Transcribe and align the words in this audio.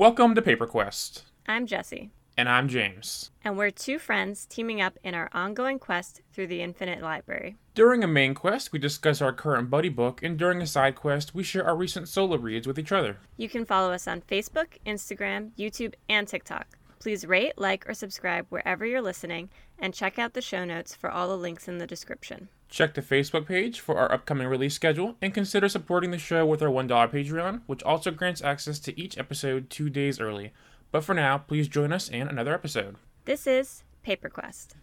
Welcome 0.00 0.34
to 0.34 0.40
Paper 0.40 0.66
Quest. 0.66 1.24
I'm 1.46 1.66
Jesse, 1.66 2.10
And 2.34 2.48
I'm 2.48 2.68
James. 2.70 3.32
and 3.44 3.58
we're 3.58 3.70
two 3.70 3.98
friends 3.98 4.46
teaming 4.46 4.80
up 4.80 4.98
in 5.04 5.14
our 5.14 5.28
ongoing 5.34 5.78
quest 5.78 6.22
through 6.32 6.46
the 6.46 6.62
Infinite 6.62 7.02
Library. 7.02 7.58
During 7.74 8.02
a 8.02 8.06
main 8.06 8.32
quest, 8.32 8.72
we 8.72 8.78
discuss 8.78 9.20
our 9.20 9.34
current 9.34 9.68
buddy 9.68 9.90
book, 9.90 10.22
and 10.22 10.38
during 10.38 10.62
a 10.62 10.66
side 10.66 10.94
quest, 10.94 11.34
we 11.34 11.42
share 11.42 11.66
our 11.66 11.76
recent 11.76 12.08
solo 12.08 12.38
reads 12.38 12.66
with 12.66 12.78
each 12.78 12.92
other. 12.92 13.18
You 13.36 13.50
can 13.50 13.66
follow 13.66 13.92
us 13.92 14.08
on 14.08 14.22
Facebook, 14.22 14.68
Instagram, 14.86 15.50
YouTube, 15.58 15.92
and 16.08 16.26
TikTok. 16.26 16.66
Please 16.98 17.26
rate, 17.26 17.58
like, 17.58 17.86
or 17.86 17.92
subscribe 17.92 18.46
wherever 18.48 18.86
you're 18.86 19.02
listening, 19.02 19.50
and 19.80 19.94
check 19.94 20.18
out 20.18 20.34
the 20.34 20.42
show 20.42 20.64
notes 20.64 20.94
for 20.94 21.10
all 21.10 21.28
the 21.28 21.36
links 21.36 21.66
in 21.66 21.78
the 21.78 21.86
description. 21.86 22.48
Check 22.68 22.94
the 22.94 23.02
Facebook 23.02 23.46
page 23.46 23.80
for 23.80 23.98
our 23.98 24.12
upcoming 24.12 24.46
release 24.46 24.74
schedule, 24.74 25.16
and 25.20 25.34
consider 25.34 25.68
supporting 25.68 26.12
the 26.12 26.18
show 26.18 26.46
with 26.46 26.62
our 26.62 26.68
$1 26.68 26.88
Patreon, 26.88 27.62
which 27.66 27.82
also 27.82 28.10
grants 28.10 28.42
access 28.42 28.78
to 28.80 29.00
each 29.00 29.18
episode 29.18 29.70
two 29.70 29.90
days 29.90 30.20
early. 30.20 30.52
But 30.92 31.02
for 31.02 31.14
now, 31.14 31.38
please 31.38 31.66
join 31.66 31.92
us 31.92 32.08
in 32.08 32.28
another 32.28 32.54
episode. 32.54 32.96
This 33.24 33.46
is 33.46 33.82
Paper 34.02 34.28
Quest. 34.28 34.76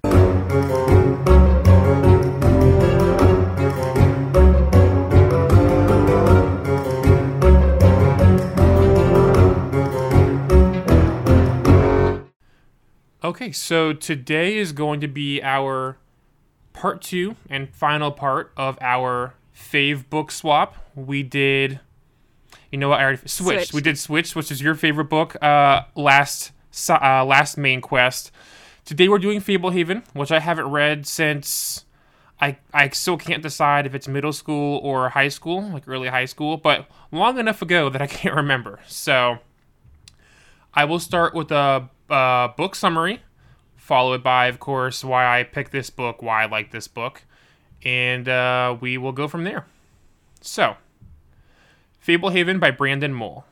Okay, 13.27 13.51
so 13.51 13.91
today 13.91 14.55
is 14.55 14.71
going 14.71 15.01
to 15.01 15.07
be 15.09 15.43
our 15.43 15.97
part 16.71 17.01
two 17.01 17.35
and 17.49 17.67
final 17.75 18.09
part 18.09 18.53
of 18.55 18.77
our 18.79 19.33
fave 19.53 20.09
book 20.09 20.31
swap. 20.31 20.77
We 20.95 21.23
did, 21.23 21.81
you 22.71 22.77
know 22.77 22.87
what? 22.87 23.01
I 23.01 23.03
already 23.03 23.17
switched. 23.17 23.35
Switched. 23.35 23.73
We 23.73 23.81
did 23.81 23.97
switch, 23.97 24.33
which 24.33 24.49
is 24.49 24.61
your 24.61 24.75
favorite 24.75 25.09
book. 25.09 25.35
Uh, 25.43 25.81
last 25.93 26.53
uh, 26.89 27.25
last 27.25 27.57
main 27.57 27.81
quest. 27.81 28.31
Today 28.85 29.09
we're 29.09 29.19
doing 29.19 29.41
Fablehaven, 29.41 30.03
which 30.13 30.31
I 30.31 30.39
haven't 30.39 30.67
read 30.67 31.05
since. 31.05 31.83
I, 32.39 32.59
I 32.73 32.87
still 32.91 33.17
can't 33.17 33.43
decide 33.43 33.85
if 33.85 33.93
it's 33.93 34.07
middle 34.07 34.31
school 34.31 34.79
or 34.81 35.09
high 35.09 35.27
school, 35.27 35.63
like 35.63 35.83
early 35.85 36.07
high 36.07 36.23
school, 36.23 36.55
but 36.55 36.87
long 37.11 37.37
enough 37.39 37.61
ago 37.61 37.89
that 37.89 38.01
I 38.01 38.07
can't 38.07 38.35
remember. 38.37 38.79
So 38.87 39.39
I 40.73 40.85
will 40.85 40.99
start 40.99 41.33
with 41.33 41.51
a 41.51 41.89
uh, 42.09 42.49
book 42.49 42.75
summary, 42.75 43.21
followed 43.75 44.23
by, 44.23 44.47
of 44.47 44.59
course, 44.59 45.03
why 45.03 45.39
I 45.39 45.43
picked 45.43 45.71
this 45.71 45.89
book, 45.89 46.21
why 46.21 46.43
I 46.43 46.45
like 46.45 46.71
this 46.71 46.87
book, 46.87 47.23
and 47.83 48.27
uh, 48.27 48.77
we 48.79 48.97
will 48.97 49.11
go 49.11 49.27
from 49.27 49.43
there. 49.43 49.65
So, 50.41 50.75
Fablehaven 52.05 52.59
by 52.59 52.71
Brandon 52.71 53.13
Mull. 53.13 53.45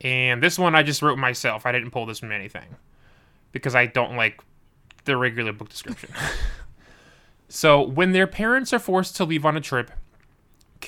And 0.00 0.42
this 0.42 0.58
one 0.58 0.74
I 0.74 0.82
just 0.82 1.02
wrote 1.02 1.18
myself. 1.18 1.66
I 1.66 1.72
didn't 1.72 1.90
pull 1.90 2.06
this 2.06 2.20
from 2.20 2.32
anything 2.32 2.76
because 3.52 3.74
I 3.74 3.86
don't 3.86 4.16
like 4.16 4.40
the 5.04 5.16
regular 5.16 5.52
book 5.52 5.68
description. 5.68 6.10
so, 7.48 7.82
when 7.82 8.12
their 8.12 8.26
parents 8.26 8.72
are 8.72 8.78
forced 8.78 9.16
to 9.16 9.24
leave 9.24 9.44
on 9.44 9.56
a 9.56 9.60
trip, 9.60 9.90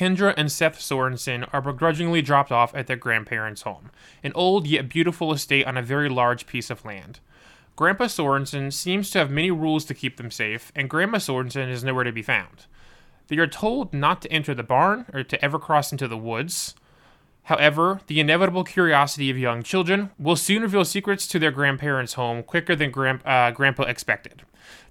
Kendra 0.00 0.32
and 0.34 0.50
Seth 0.50 0.78
Sorensen 0.78 1.46
are 1.52 1.60
begrudgingly 1.60 2.22
dropped 2.22 2.50
off 2.50 2.74
at 2.74 2.86
their 2.86 2.96
grandparents' 2.96 3.62
home, 3.62 3.90
an 4.24 4.32
old 4.34 4.66
yet 4.66 4.88
beautiful 4.88 5.30
estate 5.30 5.66
on 5.66 5.76
a 5.76 5.82
very 5.82 6.08
large 6.08 6.46
piece 6.46 6.70
of 6.70 6.86
land. 6.86 7.20
Grandpa 7.76 8.06
Sorensen 8.06 8.72
seems 8.72 9.10
to 9.10 9.18
have 9.18 9.30
many 9.30 9.50
rules 9.50 9.84
to 9.84 9.92
keep 9.92 10.16
them 10.16 10.30
safe, 10.30 10.72
and 10.74 10.88
Grandma 10.88 11.18
Sorensen 11.18 11.68
is 11.68 11.84
nowhere 11.84 12.04
to 12.04 12.12
be 12.12 12.22
found. 12.22 12.64
They 13.28 13.36
are 13.36 13.46
told 13.46 13.92
not 13.92 14.22
to 14.22 14.32
enter 14.32 14.54
the 14.54 14.62
barn 14.62 15.04
or 15.12 15.22
to 15.22 15.44
ever 15.44 15.58
cross 15.58 15.92
into 15.92 16.08
the 16.08 16.16
woods. 16.16 16.74
However, 17.42 18.00
the 18.06 18.20
inevitable 18.20 18.64
curiosity 18.64 19.28
of 19.28 19.36
young 19.36 19.62
children 19.62 20.12
will 20.18 20.34
soon 20.34 20.62
reveal 20.62 20.86
secrets 20.86 21.28
to 21.28 21.38
their 21.38 21.50
grandparents' 21.50 22.14
home 22.14 22.42
quicker 22.42 22.74
than 22.74 22.90
uh, 23.26 23.50
Grandpa 23.50 23.82
expected. 23.82 24.44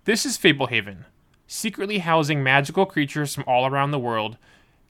This 0.06 0.24
is 0.24 0.38
Fablehaven, 0.38 1.06
secretly 1.48 1.98
housing 1.98 2.44
magical 2.44 2.86
creatures 2.86 3.34
from 3.34 3.46
all 3.48 3.66
around 3.66 3.90
the 3.90 3.98
world, 3.98 4.38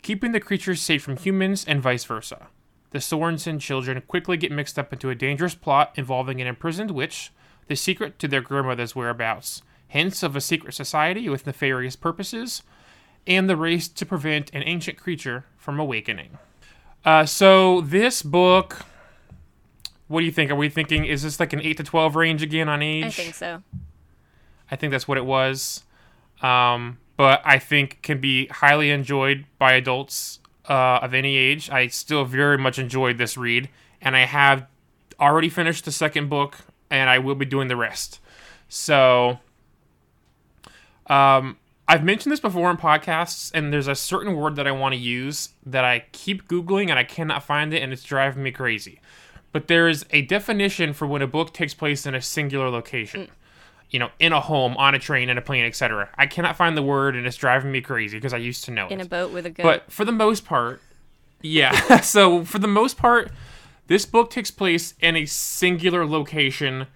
keeping 0.02 0.32
the 0.32 0.40
creatures 0.40 0.82
safe 0.82 1.04
from 1.04 1.18
humans 1.18 1.66
and 1.68 1.82
vice 1.82 2.06
versa. 2.06 2.48
The 2.92 3.00
Sorensen 3.00 3.60
children 3.60 4.02
quickly 4.08 4.38
get 4.38 4.52
mixed 4.52 4.80
up 4.80 4.92
into 4.92 5.10
a 5.10 5.16
dangerous 5.16 5.56
plot 5.56 5.92
involving 5.96 6.42
an 6.42 6.48
imprisoned 6.48 6.92
witch, 6.92 7.32
the 7.68 7.76
secret 7.76 8.18
to 8.20 8.28
their 8.28 8.42
grandmother's 8.42 8.96
whereabouts, 8.96 9.62
hints 9.88 10.24
of 10.24 10.36
a 10.36 10.42
secret 10.42 10.74
society 10.74 11.30
with 11.30 11.46
nefarious 11.46 11.96
purposes, 11.96 12.64
and 13.28 13.50
the 13.50 13.56
race 13.56 13.88
to 13.88 14.06
prevent 14.06 14.52
an 14.54 14.64
ancient 14.66 14.98
creature 14.98 15.46
from 15.58 15.80
awakening. 15.80 16.38
Uh, 17.06 17.26
so 17.26 17.82
this 17.82 18.24
book, 18.24 18.86
what 20.08 20.22
do 20.22 20.26
you 20.26 20.32
think? 20.32 20.50
Are 20.50 20.56
we 20.56 20.70
thinking 20.70 21.06
is 21.06 21.24
this 21.24 21.40
like 21.40 21.54
an 21.54 21.62
eight 21.62 21.78
to 21.78 21.84
twelve 21.84 22.16
range 22.16 22.42
again 22.42 22.68
on 22.68 22.82
age? 22.82 23.06
I 23.06 23.10
think 23.10 23.36
so. 23.36 23.62
I 24.72 24.76
think 24.76 24.92
that's 24.92 25.08
what 25.08 25.18
it 25.18 25.26
was. 25.26 25.84
Um, 26.42 26.98
but 27.20 27.42
I 27.44 27.60
think 27.60 28.02
can 28.02 28.22
be 28.22 28.48
highly 28.48 28.92
enjoyed 28.92 29.44
by 29.58 29.74
adults 29.74 30.40
uh, 30.70 31.00
of 31.02 31.14
any 31.14 31.36
age. 31.36 31.70
I 31.70 31.88
still 31.88 32.24
very 32.24 32.58
much 32.58 32.80
enjoyed 32.80 33.18
this 33.18 33.36
read, 33.36 33.68
and 34.02 34.16
I 34.16 34.22
have 34.22 34.66
already 35.20 35.50
finished 35.50 35.84
the 35.84 35.92
second 35.92 36.30
book, 36.30 36.60
and 36.90 37.10
I 37.10 37.20
will 37.20 37.36
be 37.36 37.44
doing 37.44 37.68
the 37.68 37.76
rest. 37.76 38.22
So, 38.70 39.40
um, 41.08 41.58
I've 41.90 42.06
mentioned 42.06 42.32
this 42.32 42.40
before 42.40 42.72
in 42.72 42.78
podcasts, 42.78 43.52
and 43.54 43.74
there's 43.74 43.90
a 43.90 43.96
certain 43.96 44.38
word 44.38 44.56
that 44.56 44.66
I 44.66 44.72
want 44.72 44.94
to 44.94 44.98
use 44.98 45.50
that 45.66 45.84
I 45.84 46.06
keep 46.14 46.48
Googling 46.48 46.90
and 46.90 46.98
I 46.98 47.04
cannot 47.04 47.44
find 47.44 47.74
it, 47.74 47.84
and 47.84 47.92
it's 47.92 48.04
driving 48.04 48.44
me 48.44 48.52
crazy. 48.52 49.02
But 49.52 49.68
there 49.68 49.90
is 49.90 50.06
a 50.12 50.22
definition 50.22 50.94
for 50.94 51.06
when 51.06 51.22
a 51.22 51.28
book 51.28 51.54
takes 51.54 51.74
place 51.74 52.06
in 52.06 52.16
a 52.16 52.22
singular 52.22 52.70
location 52.70 53.28
you 53.90 54.00
know, 54.00 54.10
in 54.20 54.34
a 54.34 54.40
home, 54.40 54.78
on 54.78 54.94
a 54.94 55.00
train, 55.00 55.30
in 55.30 55.38
a 55.38 55.42
plane, 55.42 55.66
etc. 55.66 56.10
I 56.18 56.28
cannot 56.28 56.56
find 56.56 56.78
the 56.78 56.84
word, 56.84 57.16
and 57.16 57.26
it's 57.26 57.38
driving 57.38 57.72
me 57.72 57.82
crazy 57.82 58.18
because 58.18 58.34
I 58.34 58.38
used 58.38 58.66
to 58.66 58.72
know 58.72 58.86
In 58.88 58.94
it. 58.94 58.96
In 58.96 59.02
a 59.02 59.10
boat 59.10 59.32
with 59.32 59.46
a 59.46 59.50
goat. 59.50 59.64
but 59.64 59.92
for 59.92 60.06
the 60.06 60.12
most 60.12 60.46
part, 60.46 60.82
yeah. 61.42 62.00
so 62.02 62.44
for 62.44 62.60
the 62.60 62.68
most 62.68 62.98
part, 62.98 63.32
this 63.88 64.06
book 64.06 64.30
takes 64.30 64.52
place 64.52 64.94
in 65.00 65.16
a 65.16 65.26
singular 65.26 66.06
location. 66.06 66.88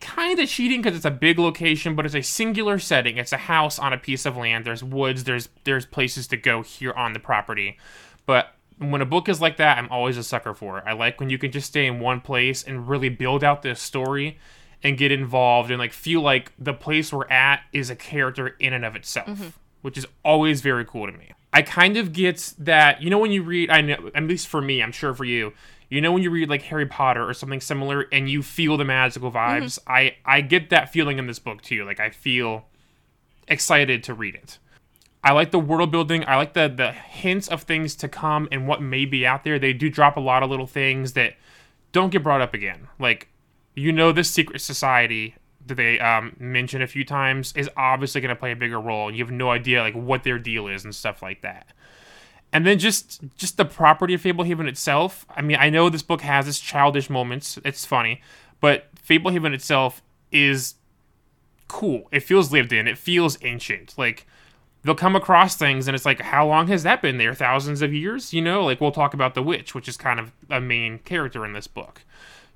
Kind 0.00 0.38
of 0.38 0.48
cheating 0.48 0.82
because 0.82 0.94
it's 0.94 1.06
a 1.06 1.10
big 1.10 1.38
location, 1.38 1.96
but 1.96 2.06
it's 2.06 2.14
a 2.14 2.22
singular 2.22 2.78
setting. 2.78 3.16
It's 3.16 3.32
a 3.32 3.38
house 3.38 3.78
on 3.78 3.92
a 3.92 3.98
piece 3.98 4.26
of 4.26 4.36
land. 4.36 4.64
There's 4.64 4.84
woods. 4.84 5.24
There's 5.24 5.48
there's 5.64 5.86
places 5.86 6.28
to 6.28 6.36
go 6.36 6.62
here 6.62 6.92
on 6.92 7.14
the 7.14 7.18
property. 7.18 7.78
But 8.26 8.54
when 8.78 9.00
a 9.00 9.06
book 9.06 9.28
is 9.28 9.40
like 9.40 9.56
that, 9.56 9.78
I'm 9.78 9.88
always 9.88 10.16
a 10.18 10.22
sucker 10.22 10.54
for 10.54 10.78
it. 10.78 10.84
I 10.86 10.92
like 10.92 11.18
when 11.18 11.30
you 11.30 11.38
can 11.38 11.50
just 11.50 11.68
stay 11.68 11.86
in 11.86 11.98
one 11.98 12.20
place 12.20 12.62
and 12.62 12.88
really 12.88 13.08
build 13.08 13.42
out 13.42 13.62
this 13.62 13.80
story 13.80 14.38
and 14.82 14.96
get 14.98 15.12
involved 15.12 15.70
and 15.70 15.78
like 15.78 15.92
feel 15.92 16.20
like 16.20 16.52
the 16.58 16.74
place 16.74 17.12
we're 17.12 17.28
at 17.28 17.62
is 17.72 17.90
a 17.90 17.96
character 17.96 18.48
in 18.60 18.72
and 18.72 18.84
of 18.84 18.94
itself, 18.96 19.28
mm-hmm. 19.28 19.48
which 19.82 19.98
is 19.98 20.06
always 20.24 20.60
very 20.60 20.84
cool 20.84 21.06
to 21.06 21.12
me. 21.12 21.32
I 21.52 21.62
kind 21.62 21.96
of 21.96 22.12
get 22.12 22.52
that, 22.58 23.02
you 23.02 23.08
know, 23.08 23.18
when 23.18 23.32
you 23.32 23.42
read, 23.42 23.70
I 23.70 23.80
know, 23.80 24.10
at 24.14 24.24
least 24.24 24.46
for 24.48 24.60
me, 24.60 24.82
I'm 24.82 24.92
sure 24.92 25.14
for 25.14 25.24
you, 25.24 25.54
you 25.88 26.00
know, 26.00 26.12
when 26.12 26.22
you 26.22 26.30
read 26.30 26.48
like 26.50 26.62
Harry 26.62 26.86
Potter 26.86 27.26
or 27.26 27.32
something 27.32 27.60
similar 27.60 28.06
and 28.12 28.28
you 28.28 28.42
feel 28.42 28.76
the 28.76 28.84
magical 28.84 29.30
mm-hmm. 29.30 29.64
vibes, 29.64 29.78
I 29.86 30.16
I 30.24 30.40
get 30.40 30.70
that 30.70 30.92
feeling 30.92 31.18
in 31.18 31.26
this 31.26 31.38
book 31.38 31.62
too. 31.62 31.84
Like 31.84 32.00
I 32.00 32.10
feel 32.10 32.66
excited 33.48 34.02
to 34.04 34.14
read 34.14 34.34
it. 34.34 34.58
I 35.22 35.32
like 35.32 35.50
the 35.50 35.58
world 35.58 35.90
building. 35.90 36.24
I 36.26 36.36
like 36.36 36.54
the 36.54 36.68
the 36.68 36.92
hints 36.92 37.48
of 37.48 37.62
things 37.62 37.94
to 37.96 38.08
come 38.08 38.48
and 38.52 38.68
what 38.68 38.82
may 38.82 39.04
be 39.04 39.26
out 39.26 39.44
there. 39.44 39.58
They 39.58 39.72
do 39.72 39.88
drop 39.88 40.16
a 40.16 40.20
lot 40.20 40.42
of 40.42 40.50
little 40.50 40.66
things 40.66 41.14
that 41.14 41.34
don't 41.92 42.10
get 42.10 42.22
brought 42.22 42.40
up 42.40 42.54
again. 42.54 42.88
Like 42.98 43.28
you 43.76 43.92
know, 43.92 44.10
this 44.10 44.30
secret 44.30 44.60
society 44.60 45.36
that 45.66 45.76
they 45.76 46.00
um, 46.00 46.34
mention 46.40 46.82
a 46.82 46.86
few 46.86 47.04
times 47.04 47.52
is 47.54 47.70
obviously 47.76 48.20
going 48.20 48.34
to 48.34 48.38
play 48.38 48.52
a 48.52 48.56
bigger 48.56 48.80
role, 48.80 49.06
and 49.06 49.16
you 49.16 49.22
have 49.22 49.32
no 49.32 49.50
idea 49.50 49.82
like 49.82 49.94
what 49.94 50.24
their 50.24 50.38
deal 50.38 50.66
is 50.66 50.84
and 50.84 50.94
stuff 50.94 51.22
like 51.22 51.42
that. 51.42 51.68
And 52.52 52.66
then 52.66 52.78
just 52.78 53.20
just 53.36 53.56
the 53.56 53.64
property 53.64 54.14
of 54.14 54.22
Fablehaven 54.22 54.66
itself. 54.66 55.26
I 55.28 55.42
mean, 55.42 55.58
I 55.60 55.68
know 55.68 55.88
this 55.88 56.02
book 56.02 56.22
has 56.22 56.48
its 56.48 56.58
childish 56.58 57.10
moments. 57.10 57.58
It's 57.64 57.84
funny, 57.84 58.22
but 58.60 58.88
Fablehaven 58.96 59.52
itself 59.52 60.00
is 60.32 60.76
cool. 61.68 62.08
It 62.12 62.20
feels 62.20 62.52
lived 62.52 62.72
in. 62.72 62.86
It 62.86 62.96
feels 62.96 63.36
ancient. 63.42 63.94
Like 63.98 64.26
they'll 64.82 64.94
come 64.94 65.16
across 65.16 65.56
things 65.56 65.88
and 65.88 65.94
it's 65.94 66.06
like, 66.06 66.20
how 66.20 66.46
long 66.46 66.68
has 66.68 66.84
that 66.84 67.02
been 67.02 67.18
there? 67.18 67.34
Thousands 67.34 67.82
of 67.82 67.92
years? 67.92 68.32
You 68.32 68.40
know, 68.40 68.64
like 68.64 68.80
we'll 68.80 68.92
talk 68.92 69.12
about 69.12 69.34
the 69.34 69.42
witch, 69.42 69.74
which 69.74 69.88
is 69.88 69.96
kind 69.96 70.20
of 70.20 70.32
a 70.48 70.60
main 70.60 71.00
character 71.00 71.44
in 71.44 71.52
this 71.52 71.66
book. 71.66 72.02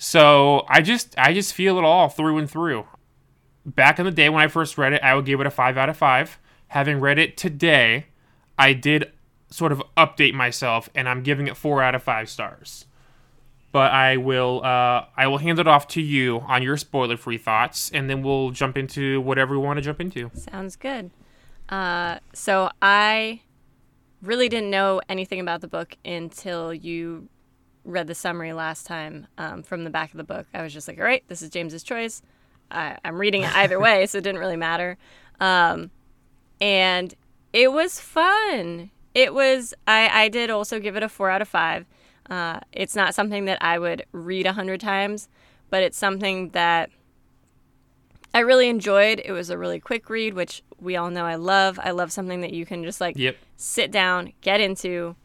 So 0.02 0.64
I 0.66 0.80
just 0.80 1.14
I 1.18 1.34
just 1.34 1.52
feel 1.52 1.76
it 1.76 1.84
all 1.84 2.08
through 2.08 2.38
and 2.38 2.50
through. 2.50 2.86
Back 3.66 3.98
in 3.98 4.06
the 4.06 4.10
day 4.10 4.30
when 4.30 4.42
I 4.42 4.48
first 4.48 4.78
read 4.78 4.94
it, 4.94 5.02
I 5.02 5.14
would 5.14 5.26
give 5.26 5.42
it 5.42 5.46
a 5.46 5.50
five 5.50 5.76
out 5.76 5.90
of 5.90 5.96
five. 5.98 6.38
Having 6.68 7.00
read 7.00 7.18
it 7.18 7.36
today, 7.36 8.06
I 8.58 8.72
did 8.72 9.12
sort 9.50 9.72
of 9.72 9.82
update 9.98 10.32
myself 10.32 10.88
and 10.94 11.06
I'm 11.06 11.22
giving 11.22 11.48
it 11.48 11.56
four 11.56 11.82
out 11.82 11.94
of 11.94 12.02
five 12.02 12.30
stars. 12.30 12.86
But 13.72 13.92
I 13.92 14.16
will 14.16 14.62
uh, 14.64 15.04
I 15.18 15.26
will 15.26 15.36
hand 15.36 15.58
it 15.58 15.68
off 15.68 15.86
to 15.88 16.00
you 16.00 16.40
on 16.48 16.62
your 16.62 16.78
spoiler 16.78 17.18
free 17.18 17.36
thoughts, 17.36 17.90
and 17.90 18.08
then 18.08 18.22
we'll 18.22 18.52
jump 18.52 18.78
into 18.78 19.20
whatever 19.20 19.52
we 19.52 19.62
want 19.66 19.76
to 19.76 19.82
jump 19.82 20.00
into. 20.00 20.30
Sounds 20.32 20.76
good. 20.76 21.10
Uh, 21.68 22.20
so 22.32 22.70
I 22.80 23.42
really 24.22 24.48
didn't 24.48 24.70
know 24.70 25.02
anything 25.10 25.40
about 25.40 25.60
the 25.60 25.68
book 25.68 25.94
until 26.06 26.72
you 26.72 27.28
read 27.84 28.06
the 28.06 28.14
summary 28.14 28.52
last 28.52 28.86
time 28.86 29.26
um, 29.38 29.62
from 29.62 29.84
the 29.84 29.90
back 29.90 30.10
of 30.12 30.16
the 30.18 30.24
book, 30.24 30.46
I 30.54 30.62
was 30.62 30.72
just 30.72 30.86
like, 30.88 30.98
all 30.98 31.04
right, 31.04 31.24
this 31.28 31.42
is 31.42 31.50
James's 31.50 31.82
choice. 31.82 32.22
I, 32.70 32.98
I'm 33.04 33.18
reading 33.18 33.42
it 33.42 33.54
either 33.56 33.80
way, 33.80 34.06
so 34.06 34.18
it 34.18 34.24
didn't 34.24 34.40
really 34.40 34.56
matter. 34.56 34.96
Um, 35.40 35.90
and 36.60 37.14
it 37.52 37.72
was 37.72 37.98
fun. 38.00 38.90
It 39.14 39.34
was. 39.34 39.74
I 39.88 40.08
I 40.24 40.28
did 40.28 40.50
also 40.50 40.78
give 40.78 40.94
it 40.96 41.02
a 41.02 41.08
four 41.08 41.30
out 41.30 41.42
of 41.42 41.48
five. 41.48 41.84
Uh, 42.28 42.60
it's 42.72 42.94
not 42.94 43.14
something 43.14 43.46
that 43.46 43.58
I 43.60 43.78
would 43.78 44.04
read 44.12 44.46
a 44.46 44.52
hundred 44.52 44.80
times, 44.80 45.28
but 45.68 45.82
it's 45.82 45.98
something 45.98 46.50
that 46.50 46.90
I 48.32 48.40
really 48.40 48.68
enjoyed. 48.68 49.20
It 49.24 49.32
was 49.32 49.50
a 49.50 49.58
really 49.58 49.80
quick 49.80 50.08
read, 50.08 50.34
which 50.34 50.62
we 50.78 50.94
all 50.96 51.10
know 51.10 51.24
I 51.24 51.34
love. 51.34 51.80
I 51.82 51.90
love 51.90 52.12
something 52.12 52.40
that 52.42 52.52
you 52.52 52.64
can 52.64 52.84
just 52.84 53.00
like 53.00 53.16
Yep. 53.16 53.36
sit 53.56 53.90
down, 53.90 54.32
get 54.42 54.60
into, 54.60 55.16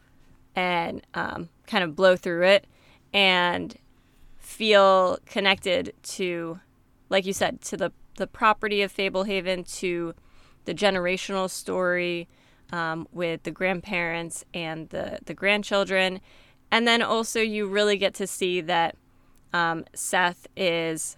and 0.56 1.06
um, 1.14 1.48
kind 1.66 1.84
of 1.84 1.96
blow 1.96 2.16
through 2.16 2.44
it 2.44 2.66
and 3.12 3.76
feel 4.38 5.18
connected 5.26 5.92
to, 6.02 6.60
like 7.08 7.26
you 7.26 7.32
said, 7.32 7.60
to 7.62 7.76
the, 7.76 7.92
the 8.16 8.26
property 8.26 8.82
of 8.82 8.94
Fablehaven, 8.94 9.70
to 9.78 10.14
the 10.64 10.74
generational 10.74 11.48
story 11.48 12.28
um, 12.72 13.06
with 13.12 13.42
the 13.44 13.50
grandparents 13.50 14.44
and 14.52 14.88
the, 14.90 15.18
the 15.24 15.34
grandchildren. 15.34 16.20
And 16.70 16.86
then 16.86 17.02
also, 17.02 17.40
you 17.40 17.66
really 17.66 17.96
get 17.96 18.14
to 18.14 18.26
see 18.26 18.60
that 18.62 18.96
um, 19.52 19.84
Seth 19.94 20.46
is 20.56 21.16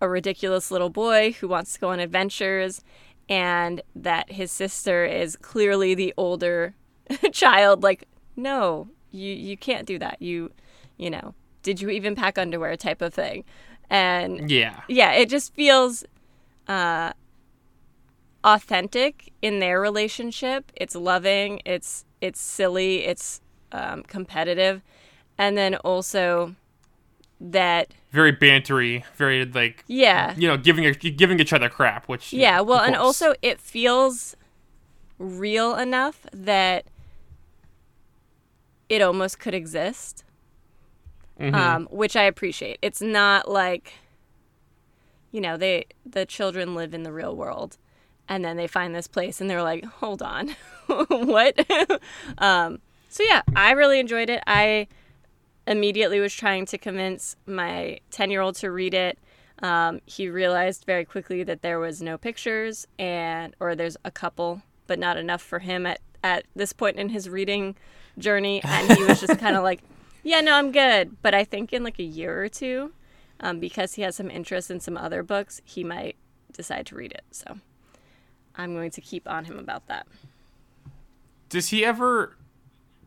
a 0.00 0.08
ridiculous 0.08 0.70
little 0.70 0.90
boy 0.90 1.32
who 1.32 1.48
wants 1.48 1.74
to 1.74 1.80
go 1.80 1.90
on 1.90 2.00
adventures 2.00 2.82
and 3.28 3.82
that 3.94 4.32
his 4.32 4.50
sister 4.50 5.04
is 5.04 5.36
clearly 5.36 5.94
the 5.94 6.12
older 6.16 6.74
child 7.32 7.82
like 7.82 8.04
no 8.36 8.88
you 9.12 9.32
you 9.34 9.56
can't 9.56 9.86
do 9.86 9.98
that 9.98 10.20
you 10.20 10.50
you 10.96 11.10
know 11.10 11.34
did 11.62 11.80
you 11.80 11.90
even 11.90 12.14
pack 12.14 12.38
underwear 12.38 12.76
type 12.76 13.02
of 13.02 13.12
thing 13.12 13.44
and 13.88 14.50
Yeah. 14.50 14.80
yeah 14.88 15.12
it 15.12 15.28
just 15.28 15.54
feels 15.54 16.04
uh 16.68 17.12
authentic 18.42 19.32
in 19.42 19.58
their 19.58 19.80
relationship 19.80 20.72
it's 20.76 20.94
loving 20.94 21.60
it's 21.64 22.04
it's 22.20 22.40
silly 22.40 23.04
it's 23.04 23.40
um, 23.72 24.02
competitive 24.04 24.82
and 25.38 25.56
then 25.56 25.74
also 25.76 26.54
that 27.40 27.94
Very 28.10 28.32
bantery. 28.32 29.04
Very 29.16 29.44
like 29.46 29.84
yeah 29.86 30.34
you 30.36 30.46
know 30.46 30.56
giving 30.56 30.92
giving 30.92 31.40
each 31.40 31.52
other 31.52 31.68
crap. 31.68 32.06
Which 32.08 32.32
Yeah, 32.32 32.60
well, 32.60 32.80
and 32.80 32.94
also 32.94 33.34
it 33.40 33.60
feels 33.60 34.36
real 35.18 35.74
enough 35.76 36.26
that 36.32 36.84
it 38.90 39.00
almost 39.00 39.38
could 39.38 39.54
exist, 39.54 40.24
Mhm. 41.40 41.54
um, 41.54 41.88
which 41.90 42.16
I 42.16 42.24
appreciate. 42.24 42.78
It's 42.82 43.00
not 43.00 43.48
like, 43.50 43.94
you 45.32 45.40
know, 45.40 45.56
they 45.56 45.86
the 46.04 46.26
children 46.26 46.74
live 46.74 46.92
in 46.92 47.02
the 47.04 47.12
real 47.12 47.34
world, 47.34 47.78
and 48.28 48.44
then 48.44 48.56
they 48.56 48.66
find 48.66 48.94
this 48.94 49.06
place 49.06 49.40
and 49.40 49.48
they're 49.48 49.62
like, 49.62 49.84
hold 49.84 50.20
on, 50.22 50.54
what? 51.08 51.54
um, 52.38 52.80
so 53.08 53.22
yeah, 53.22 53.42
I 53.56 53.70
really 53.72 53.98
enjoyed 54.00 54.28
it. 54.28 54.42
I 54.46 54.88
immediately 55.66 56.20
was 56.20 56.34
trying 56.34 56.66
to 56.66 56.78
convince 56.78 57.36
my 57.46 58.00
ten 58.10 58.30
year 58.30 58.40
old 58.40 58.56
to 58.56 58.70
read 58.70 58.92
it. 58.94 59.18
Um, 59.62 60.00
he 60.06 60.28
realized 60.28 60.84
very 60.84 61.04
quickly 61.04 61.44
that 61.44 61.62
there 61.62 61.78
was 61.78 62.00
no 62.02 62.16
pictures 62.18 62.86
and 62.98 63.54
or 63.60 63.74
there's 63.74 63.96
a 64.04 64.10
couple 64.10 64.62
but 64.86 64.98
not 64.98 65.16
enough 65.18 65.42
for 65.42 65.58
him 65.60 65.84
at, 65.86 66.00
at 66.24 66.46
this 66.56 66.72
point 66.72 66.96
in 66.96 67.10
his 67.10 67.28
reading 67.28 67.76
journey 68.18 68.60
and 68.64 68.92
he 68.96 69.04
was 69.04 69.20
just 69.20 69.38
kind 69.38 69.56
of 69.56 69.62
like 69.62 69.80
yeah 70.22 70.40
no 70.40 70.54
i'm 70.54 70.72
good. 70.72 71.16
But 71.22 71.34
i 71.34 71.44
think 71.44 71.72
in 71.72 71.82
like 71.82 71.98
a 71.98 72.04
year 72.04 72.42
or 72.42 72.48
two 72.48 72.92
um, 73.40 73.58
because 73.58 73.94
he 73.94 74.02
has 74.02 74.16
some 74.16 74.30
interest 74.30 74.70
in 74.70 74.80
some 74.80 74.96
other 74.96 75.22
books 75.22 75.60
he 75.64 75.82
might 75.84 76.16
decide 76.52 76.86
to 76.86 76.94
read 76.94 77.12
it. 77.12 77.24
So 77.30 77.58
i'm 78.56 78.74
going 78.74 78.90
to 78.92 79.00
keep 79.00 79.28
on 79.28 79.44
him 79.44 79.58
about 79.58 79.86
that. 79.88 80.06
Does 81.48 81.68
he 81.68 81.84
ever 81.84 82.36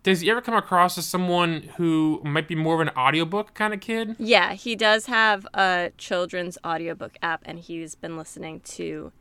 does 0.04 0.20
he 0.20 0.30
ever 0.30 0.42
come 0.42 0.56
across 0.56 0.98
as 0.98 1.06
someone 1.06 1.70
who 1.78 2.20
might 2.26 2.48
be 2.50 2.56
more 2.56 2.76
of 2.76 2.82
an 2.82 2.90
audiobook 2.90 3.54
kind 3.54 3.74
of 3.74 3.80
kid? 3.80 4.16
yeah 4.20 4.54
he 4.54 4.76
does 4.76 5.06
have 5.06 5.48
a 5.54 5.92
children's 5.98 6.58
audiobook 6.66 7.18
app 7.22 7.42
and 7.46 7.60
he's 7.60 7.96
been 7.96 8.18
listening 8.18 8.60
to 8.62 9.12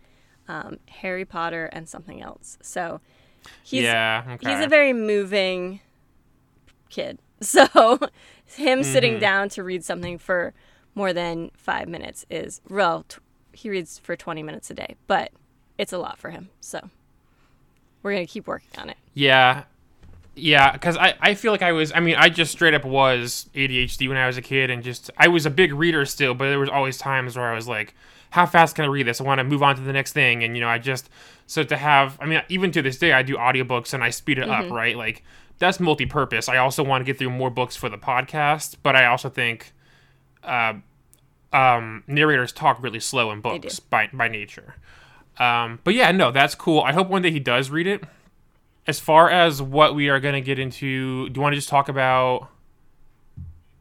um, 0.48 0.78
harry 0.88 1.24
potter 1.24 1.66
and 1.66 1.88
something 1.88 2.20
else. 2.20 2.58
So 2.62 3.00
he's 3.62 3.82
yeah. 3.82 4.24
Okay. 4.34 4.50
he's 4.54 4.64
a 4.64 4.68
very 4.68 4.92
moving 4.92 5.80
kid. 6.90 7.18
So 7.42 7.98
him 8.44 8.84
sitting 8.84 9.14
Mm-hmm. 9.14 9.20
down 9.20 9.48
to 9.48 9.64
read 9.64 9.84
something 9.84 10.16
for 10.16 10.54
more 10.94 11.12
than 11.12 11.50
five 11.56 11.88
minutes 11.88 12.24
is 12.30 12.60
well, 12.68 13.04
t- 13.08 13.18
he 13.52 13.68
reads 13.68 13.98
for 13.98 14.14
20 14.14 14.44
minutes 14.44 14.70
a 14.70 14.74
day, 14.74 14.94
but 15.08 15.32
it's 15.76 15.92
a 15.92 15.98
lot 15.98 16.18
for 16.18 16.30
him. 16.30 16.50
So 16.60 16.88
we're 18.04 18.12
going 18.12 18.24
to 18.24 18.32
keep 18.32 18.46
working 18.46 18.78
on 18.78 18.90
it. 18.90 18.96
Yeah. 19.14 19.64
Yeah, 20.36 20.70
because 20.72 20.96
I, 20.96 21.14
I 21.20 21.34
feel 21.34 21.50
like 21.52 21.62
I 21.62 21.72
was, 21.72 21.90
I 21.92 21.98
mean, 22.00 22.14
I 22.16 22.28
just 22.28 22.52
straight 22.52 22.74
up 22.74 22.84
was 22.84 23.50
ADHD 23.54 24.06
when 24.08 24.16
I 24.16 24.26
was 24.28 24.36
a 24.38 24.42
kid, 24.42 24.70
and 24.70 24.82
just, 24.82 25.10
I 25.18 25.26
was 25.28 25.44
a 25.44 25.50
big 25.50 25.74
reader 25.74 26.06
still, 26.06 26.32
but 26.34 26.48
there 26.48 26.58
was 26.60 26.70
always 26.70 26.96
times 26.96 27.36
where 27.36 27.50
I 27.50 27.54
was 27.54 27.66
like, 27.68 27.94
how 28.32 28.46
fast 28.46 28.74
can 28.74 28.86
I 28.86 28.88
read 28.88 29.06
this? 29.06 29.20
I 29.20 29.24
want 29.24 29.40
to 29.40 29.44
move 29.44 29.62
on 29.62 29.76
to 29.76 29.82
the 29.82 29.92
next 29.92 30.14
thing. 30.14 30.42
And, 30.42 30.56
you 30.56 30.62
know, 30.62 30.68
I 30.68 30.78
just, 30.78 31.10
so 31.46 31.62
to 31.64 31.76
have, 31.76 32.16
I 32.18 32.24
mean, 32.24 32.42
even 32.48 32.72
to 32.72 32.80
this 32.80 32.98
day, 32.98 33.12
I 33.12 33.22
do 33.22 33.36
audiobooks 33.36 33.92
and 33.92 34.02
I 34.02 34.08
speed 34.08 34.38
it 34.38 34.48
up, 34.48 34.70
right? 34.70 34.96
Like, 34.96 35.22
that's 35.58 35.78
multi 35.78 36.06
purpose. 36.06 36.48
I 36.48 36.56
also 36.56 36.82
want 36.82 37.02
to 37.02 37.04
get 37.04 37.18
through 37.18 37.28
more 37.28 37.50
books 37.50 37.76
for 37.76 37.90
the 37.90 37.98
podcast, 37.98 38.76
but 38.82 38.96
I 38.96 39.04
also 39.04 39.28
think, 39.28 39.74
uh, 40.42 40.74
um, 41.52 42.04
narrators 42.06 42.52
talk 42.52 42.82
really 42.82 43.00
slow 43.00 43.30
in 43.32 43.42
books 43.42 43.80
by, 43.80 44.08
by 44.12 44.28
nature. 44.28 44.76
Um, 45.38 45.80
but 45.84 45.92
yeah, 45.92 46.10
no, 46.10 46.30
that's 46.30 46.54
cool. 46.54 46.80
I 46.80 46.94
hope 46.94 47.08
one 47.08 47.20
day 47.20 47.30
he 47.30 47.40
does 47.40 47.68
read 47.68 47.86
it 47.86 48.02
as 48.86 48.98
far 48.98 49.28
as 49.28 49.60
what 49.60 49.94
we 49.94 50.08
are 50.08 50.20
going 50.20 50.34
to 50.34 50.40
get 50.40 50.58
into, 50.58 51.28
do 51.28 51.38
you 51.38 51.42
want 51.42 51.52
to 51.52 51.56
just 51.56 51.68
talk 51.68 51.88
about 51.88 52.48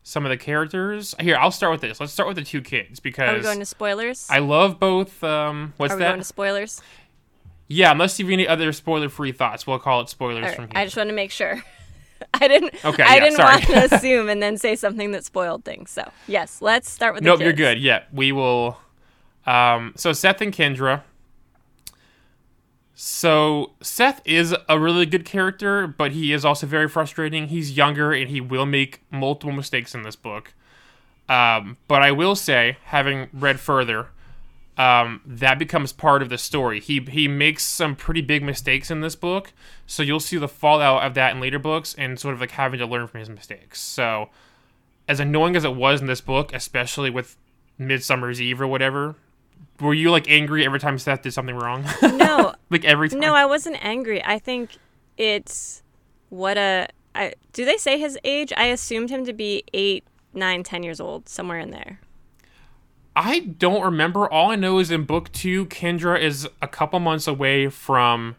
some 0.04 0.26
of 0.26 0.30
the 0.30 0.38
characters? 0.38 1.16
Here, 1.20 1.38
I'll 1.38 1.52
start 1.52 1.72
with 1.72 1.82
this. 1.82 2.00
Let's 2.00 2.14
start 2.14 2.28
with 2.28 2.38
the 2.38 2.44
two 2.44 2.62
kids 2.62 3.00
because 3.00 3.30
Are 3.30 3.38
we 3.38 3.42
going 3.42 3.60
to 3.60 3.66
spoilers? 3.66 4.28
I 4.30 4.40
love 4.40 4.80
both. 4.80 5.24
Um, 5.24 5.74
what's 5.78 5.92
that? 5.92 5.96
Are 5.96 5.98
we 5.98 6.04
that? 6.04 6.10
going 6.10 6.20
to 6.20 6.26
spoilers? 6.26 6.82
yeah, 7.72 7.92
unless 7.92 8.20
you 8.20 8.26
have 8.26 8.34
any 8.34 8.48
other 8.48 8.72
spoiler-free 8.74 9.32
thoughts, 9.32 9.66
we'll 9.66 9.80
call 9.80 10.02
it 10.02 10.10
spoilers 10.10 10.44
right, 10.44 10.56
from 10.56 10.66
here. 10.66 10.74
I 10.76 10.84
just 10.84 10.98
want 10.98 11.10
to 11.10 11.16
make 11.16 11.32
sure. 11.32 11.64
I 12.34 12.48
didn't. 12.48 12.74
Okay, 12.86 13.04
I 13.04 13.16
yeah, 13.16 13.20
didn't 13.20 13.38
sorry. 13.38 13.54
want 13.54 13.64
to 13.66 13.86
assume 13.96 14.30
and 14.30 14.44
then 14.44 14.58
say 14.58 14.76
something 14.76 15.12
that 15.12 15.26
spoiled 15.26 15.64
things. 15.64 15.90
So 15.90 16.10
yes, 16.28 16.62
let's 16.62 16.90
start 16.90 17.14
with 17.14 17.24
the 17.24 17.30
nope, 17.30 17.40
you're 17.40 17.54
good. 17.54 17.80
Yeah, 17.80 18.04
we 18.12 18.32
will. 18.32 18.78
Um, 19.46 19.94
so 19.96 20.14
Seth 20.14 20.42
and 20.42 20.54
Kendra. 20.54 21.02
So 23.04 23.72
Seth 23.82 24.22
is 24.26 24.56
a 24.70 24.80
really 24.80 25.08
good 25.08 25.26
character, 25.26 25.88
but 25.88 26.12
he 26.12 26.32
is 26.32 26.46
also 26.46 26.68
very 26.68 26.88
frustrating. 26.88 27.48
He's 27.48 27.76
younger 27.76 28.14
and 28.14 28.30
he 28.30 28.40
will 28.40 28.68
make 28.68 29.02
multiple 29.10 29.52
mistakes 29.52 29.96
in 29.96 30.04
this 30.04 30.16
book. 30.16 30.54
Um, 31.28 31.78
but 31.88 32.04
I 32.04 32.12
will 32.12 32.36
say, 32.36 32.78
having 32.84 33.28
read 33.34 33.60
further, 33.60 34.10
um, 34.78 35.22
that 35.26 35.58
becomes 35.58 35.92
part 35.92 36.22
of 36.22 36.30
the 36.30 36.38
story. 36.38 36.80
He 36.80 37.00
he 37.00 37.28
makes 37.28 37.64
some 37.64 37.96
pretty 37.96 38.22
big 38.22 38.44
mistakes 38.44 38.92
in 38.92 39.02
this 39.02 39.16
book, 39.16 39.52
so 39.88 40.04
you'll 40.04 40.20
see 40.20 40.38
the 40.38 40.48
fallout 40.48 41.02
of 41.02 41.16
that 41.16 41.34
in 41.34 41.42
later 41.42 41.58
books, 41.58 41.96
and 41.98 42.20
sort 42.20 42.36
of 42.36 42.40
like 42.40 42.52
having 42.52 42.78
to 42.78 42.86
learn 42.86 43.08
from 43.08 43.22
his 43.22 43.30
mistakes. 43.30 43.82
So, 43.82 44.30
as 45.08 45.20
annoying 45.20 45.56
as 45.56 45.64
it 45.64 45.76
was 45.76 46.02
in 46.02 46.08
this 46.08 46.22
book, 46.22 46.54
especially 46.54 47.10
with 47.10 47.36
Midsummer's 47.80 48.40
Eve 48.40 48.62
or 48.62 48.68
whatever, 48.68 49.16
were 49.82 49.94
you 49.94 50.12
like 50.12 50.30
angry 50.30 50.66
every 50.66 50.80
time 50.80 50.98
Seth 50.98 51.24
did 51.24 51.34
something 51.34 51.56
wrong? 51.56 51.84
No, 52.02 52.54
like 52.70 52.86
every 52.86 53.10
time. 53.10 53.20
No, 53.20 53.34
I 53.34 53.46
wasn't 53.46 53.84
angry. 53.84 54.24
I 54.24 54.40
think 54.40 54.78
it's 55.18 55.84
what 56.30 56.58
a. 56.58 56.88
I, 57.14 57.34
do 57.52 57.66
they 57.66 57.78
say 57.78 58.00
his 58.00 58.18
age? 58.24 58.54
I 58.56 58.66
assumed 58.68 59.10
him 59.10 59.26
to 59.26 59.34
be 59.34 59.64
eight, 59.74 60.06
nine, 60.34 60.64
ten 60.64 60.84
years 60.84 61.02
old, 61.02 61.28
somewhere 61.28 61.60
in 61.60 61.72
there. 61.72 62.00
I 63.16 63.40
don't 63.40 63.84
remember. 63.84 64.32
All 64.32 64.52
I 64.52 64.56
know 64.56 64.80
is 64.80 64.92
in 64.92 65.04
book 65.04 65.32
two, 65.34 65.66
Kendra 65.66 66.20
is 66.20 66.48
a 66.62 66.68
couple 66.68 67.00
months 67.00 67.28
away 67.28 67.68
from 67.68 68.38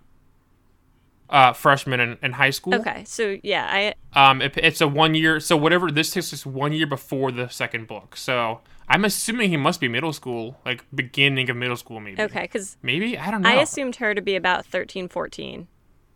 uh, 1.29 1.53
freshman 1.53 2.01
in, 2.01 2.19
in 2.23 2.33
high 2.33 2.51
school. 2.51 2.75
Okay, 2.77 3.05
so 3.05 3.39
yeah, 3.43 3.67
I 3.69 3.95
Um, 4.19 4.41
it, 4.41 4.57
it's 4.57 4.81
a 4.81 4.89
one 4.89 5.15
year. 5.15 5.41
So 5.41 5.57
whatever 5.57 5.91
this 5.91 6.11
takes 6.11 6.33
us 6.33 6.47
one 6.47 6.73
year 6.73 6.87
before 6.87 7.33
the 7.33 7.49
second 7.49 7.87
book. 7.87 8.17
So 8.17 8.61
I'm 8.89 9.05
assuming 9.05 9.51
he 9.51 9.57
must 9.57 9.81
be 9.81 9.89
middle 9.89 10.13
school, 10.13 10.59
like 10.65 10.85
beginning 10.95 11.49
of 11.51 11.57
middle 11.57 11.77
school, 11.77 12.01
maybe. 12.01 12.21
okay 12.23 12.43
because 12.43 12.77
Maybe 12.83 13.17
I 13.19 13.31
don't 13.31 13.43
know. 13.43 13.49
I 13.49 13.55
assumed 13.55 13.97
her 13.97 14.15
to 14.15 14.21
be 14.21 14.37
about 14.37 14.67
13, 14.67 15.09
14. 15.09 15.69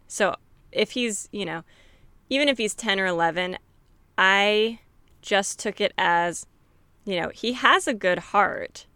So 0.08 0.34
if 0.72 0.92
he's 0.92 1.28
you 1.32 1.44
know, 1.44 1.62
even 2.28 2.48
if 2.48 2.58
he's 2.58 2.74
ten 2.74 3.00
or 3.00 3.06
eleven, 3.06 3.58
I 4.18 4.80
just 5.22 5.58
took 5.58 5.80
it 5.80 5.92
as, 5.98 6.46
you 7.04 7.20
know, 7.20 7.30
he 7.34 7.54
has 7.54 7.88
a 7.88 7.94
good 7.94 8.18
heart, 8.18 8.86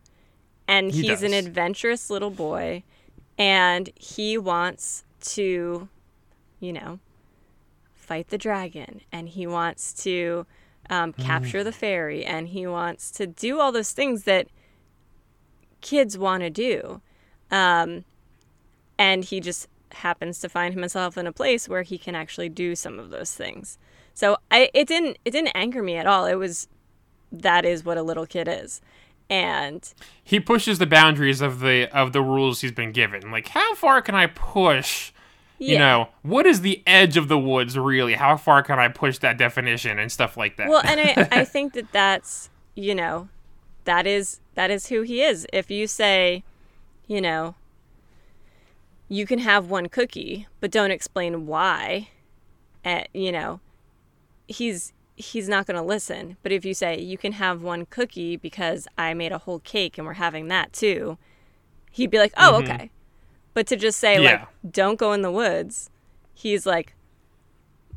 and 0.69 0.93
He 0.93 1.03
he's 1.09 1.23
an 1.23 1.33
adventurous 1.33 2.11
little 2.11 2.31
boy, 2.31 2.85
and 3.39 3.91
he 3.97 4.39
wants 4.39 5.05
to, 5.21 5.89
you 6.61 6.73
know, 6.73 7.01
fight 7.95 8.29
the 8.29 8.39
dragon 8.39 9.01
and 9.13 9.29
he 9.29 9.47
wants 9.47 9.93
to 10.03 10.45
um, 10.91 11.13
capture 11.13 11.63
the 11.65 11.73
fairy 11.73 12.25
and 12.25 12.49
he 12.49 12.67
wants 12.67 13.11
to 13.13 13.27
do 13.27 13.61
all 13.61 13.71
those 13.71 13.93
things 13.93 14.25
that 14.25 14.49
kids 15.81 16.19
want 16.19 16.43
to 16.43 16.51
do. 16.51 17.01
Um, 17.51 18.05
and 18.99 19.25
he 19.25 19.41
just 19.41 19.69
happens 19.93 20.41
to 20.41 20.49
find 20.49 20.75
himself 20.75 21.17
in 21.17 21.27
a 21.27 21.33
place 21.33 21.69
where 21.69 21.83
he 21.83 21.97
can 21.97 22.15
actually 22.15 22.49
do 22.49 22.75
some 22.75 22.99
of 22.99 23.11
those 23.11 23.33
things. 23.35 23.79
So 24.15 24.37
I 24.51 24.69
it 24.75 24.87
didn't 24.87 25.19
it 25.25 25.31
didn't 25.31 25.53
anger 25.55 25.83
me 25.83 25.97
at 25.97 26.07
all. 26.07 26.27
It 26.27 26.35
was 26.35 26.69
that 27.33 27.65
is 27.65 27.85
what 27.85 27.97
a 27.97 28.03
little 28.03 28.27
kid 28.27 28.49
is. 28.49 28.81
And 29.29 29.93
he 30.23 30.41
pushes 30.41 30.79
the 30.79 30.87
boundaries 30.87 31.41
of 31.41 31.61
the 31.61 31.89
of 31.97 32.13
the 32.13 32.21
rules 32.21 32.61
he's 32.61 32.73
been 32.73 32.93
given. 32.93 33.31
Like 33.31 33.49
how 33.49 33.75
far 33.75 34.03
can 34.03 34.15
I 34.15 34.27
push? 34.27 35.13
You 35.61 35.79
know, 35.79 36.09
what 36.23 36.47
is 36.47 36.63
the 36.63 36.83
edge 36.87 37.17
of 37.19 37.29
the 37.29 37.39
woods 37.39 37.77
really? 37.77 38.15
How 38.15 38.37
far 38.37 38.63
can 38.63 38.79
I 38.79 38.89
push 38.89 39.19
that 39.19 39.37
definition 39.37 39.99
and 39.99 40.11
stuff 40.11 40.37
like 40.37 40.57
that? 40.57 40.69
Well, 40.69 40.83
and 40.85 40.99
I, 41.01 41.29
I 41.41 41.45
think 41.45 41.75
that 41.75 41.93
that's, 41.93 42.49
you 42.75 42.95
know, 42.95 43.29
that 43.85 44.07
is 44.07 44.41
that 44.55 44.71
is 44.71 44.87
who 44.87 45.03
he 45.03 45.23
is. 45.23 45.47
If 45.53 45.71
you 45.71 45.87
say, 45.87 46.45
you 47.07 47.21
know, 47.21 47.57
you 49.09 49.27
can 49.27 49.41
have 49.41 49.69
one 49.69 49.89
cookie, 49.89 50.47
but 50.61 50.71
don't 50.71 50.91
explain 50.91 51.47
why, 51.47 52.09
uh, 52.85 53.03
you 53.13 53.31
know, 53.31 53.61
he's 54.49 54.95
he's 55.17 55.49
not 55.49 55.67
going 55.67 55.77
to 55.77 55.83
listen. 55.83 56.39
But 56.43 56.53
if 56.53 56.65
you 56.65 56.73
say 56.73 56.99
you 56.99 57.19
can 57.19 57.33
have 57.33 57.63
one 57.63 57.85
cookie 57.85 58.37
because 58.37 58.89
I 58.97 59.13
made 59.13 59.33
a 59.33 59.39
whole 59.39 59.59
cake 59.59 59.99
and 59.99 60.07
we're 60.07 60.15
having 60.15 60.49
that 60.49 60.73
too, 60.73 61.19
he'd 61.91 62.11
be 62.11 62.19
like, 62.19 62.33
"Oh, 62.37 62.57
okay." 62.57 62.91
But 63.55 63.67
to 63.69 63.77
just 63.77 63.99
say 63.99 64.23
Yeah. 64.23 64.31
like 64.31 64.73
don't 64.73 64.99
go 64.99 65.13
in 65.13 65.23
the 65.23 65.33
woods, 65.33 65.91
he's 66.35 66.67
like, 66.67 66.95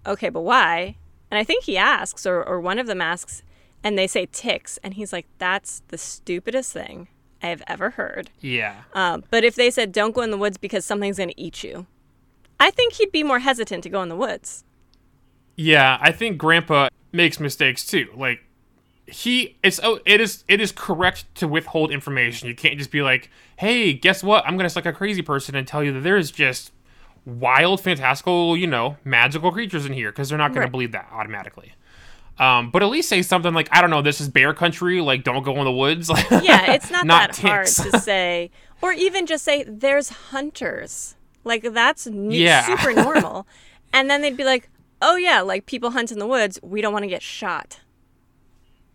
"Okay, 0.05 0.29
but 0.29 0.41
why?" 0.41 0.95
And 1.31 1.37
I 1.37 1.43
think 1.43 1.63
he 1.65 1.77
asks 1.77 2.25
or 2.25 2.43
or 2.43 2.59
one 2.59 2.79
of 2.79 2.87
them 2.87 3.01
asks 3.01 3.43
and 3.83 3.97
they 3.97 4.07
say 4.07 4.25
ticks 4.31 4.79
and 4.83 4.93
he's 4.95 5.11
like, 5.13 5.25
"That's 5.37 5.81
the 5.89 5.97
stupidest 5.97 6.71
thing 6.73 7.07
I 7.41 7.47
have 7.47 7.63
ever 7.67 7.91
heard." 7.91 8.29
yeah. 8.39 8.83
Um, 8.93 9.23
but 9.29 9.43
if 9.43 9.55
they 9.55 9.69
said 9.71 9.91
don't 9.91 10.13
go 10.15 10.21
in 10.21 10.31
the 10.31 10.37
woods 10.37 10.57
because 10.57 10.85
something's 10.85 11.17
going 11.17 11.29
to 11.29 11.39
eat 11.41 11.63
you, 11.63 11.85
I 12.59 12.71
think 12.71 12.93
he'd 12.93 13.11
be 13.11 13.23
more 13.23 13.39
hesitant 13.39 13.83
to 13.83 13.89
go 13.89 14.01
in 14.01 14.09
the 14.09 14.15
woods. 14.15 14.63
Yeah, 15.55 15.97
I 16.01 16.11
think 16.11 16.37
Grandpa 16.37 16.89
makes 17.11 17.39
mistakes 17.39 17.85
too. 17.85 18.07
Like 18.15 18.39
he 19.07 19.57
it's 19.63 19.79
oh 19.83 19.99
it 20.05 20.21
is 20.21 20.43
it 20.47 20.61
is 20.61 20.71
correct 20.71 21.25
to 21.35 21.47
withhold 21.47 21.91
information. 21.91 22.47
You 22.47 22.55
can't 22.55 22.77
just 22.77 22.91
be 22.91 23.01
like, 23.01 23.29
"Hey, 23.57 23.93
guess 23.93 24.23
what? 24.23 24.45
I'm 24.47 24.55
going 24.55 24.65
to 24.65 24.69
suck 24.69 24.85
a 24.85 24.93
crazy 24.93 25.21
person 25.21 25.55
and 25.55 25.67
tell 25.67 25.83
you 25.83 25.91
that 25.93 25.99
there's 26.01 26.31
just 26.31 26.71
wild 27.25 27.81
fantastical, 27.81 28.55
you 28.57 28.67
know, 28.67 28.97
magical 29.03 29.51
creatures 29.51 29.85
in 29.85 29.93
here 29.93 30.11
because 30.11 30.29
they're 30.29 30.37
not 30.37 30.49
going 30.49 30.59
Right. 30.61 30.65
to 30.67 30.71
believe 30.71 30.91
that 30.93 31.07
automatically." 31.11 31.73
Um, 32.39 32.71
but 32.71 32.81
at 32.81 32.89
least 32.89 33.09
say 33.09 33.21
something 33.21 33.53
like, 33.53 33.69
I 33.71 33.79
don't 33.79 33.91
know, 33.91 34.01
this 34.01 34.19
is 34.19 34.27
bear 34.27 34.55
country, 34.55 35.01
like 35.01 35.23
don't 35.23 35.43
go 35.43 35.55
in 35.57 35.65
the 35.65 35.71
woods. 35.71 36.09
Like 36.09 36.27
Yeah, 36.31 36.71
it's 36.71 36.89
not, 36.89 37.05
Not 37.05 37.33
that 37.33 37.37
hard 37.47 37.67
to 37.67 37.99
say, 37.99 38.49
or 38.81 38.91
even 38.91 39.27
just 39.27 39.43
say 39.45 39.63
there's 39.67 40.09
hunters. 40.09 41.15
Like 41.43 41.61
that's 41.73 42.07
n- 42.07 42.31
Yeah. 42.31 42.65
super 42.77 42.93
normal. 42.93 43.45
and 43.93 44.09
then 44.09 44.21
they'd 44.21 44.35
be 44.37 44.43
like, 44.45 44.69
"Oh 45.01 45.15
yeah, 45.15 45.41
like 45.41 45.65
people 45.67 45.91
hunt 45.91 46.11
in 46.11 46.17
the 46.19 46.25
woods. 46.25 46.57
We 46.63 46.81
don't 46.81 46.91
want 46.93 47.03
to 47.03 47.09
get 47.09 47.21
shot." 47.21 47.81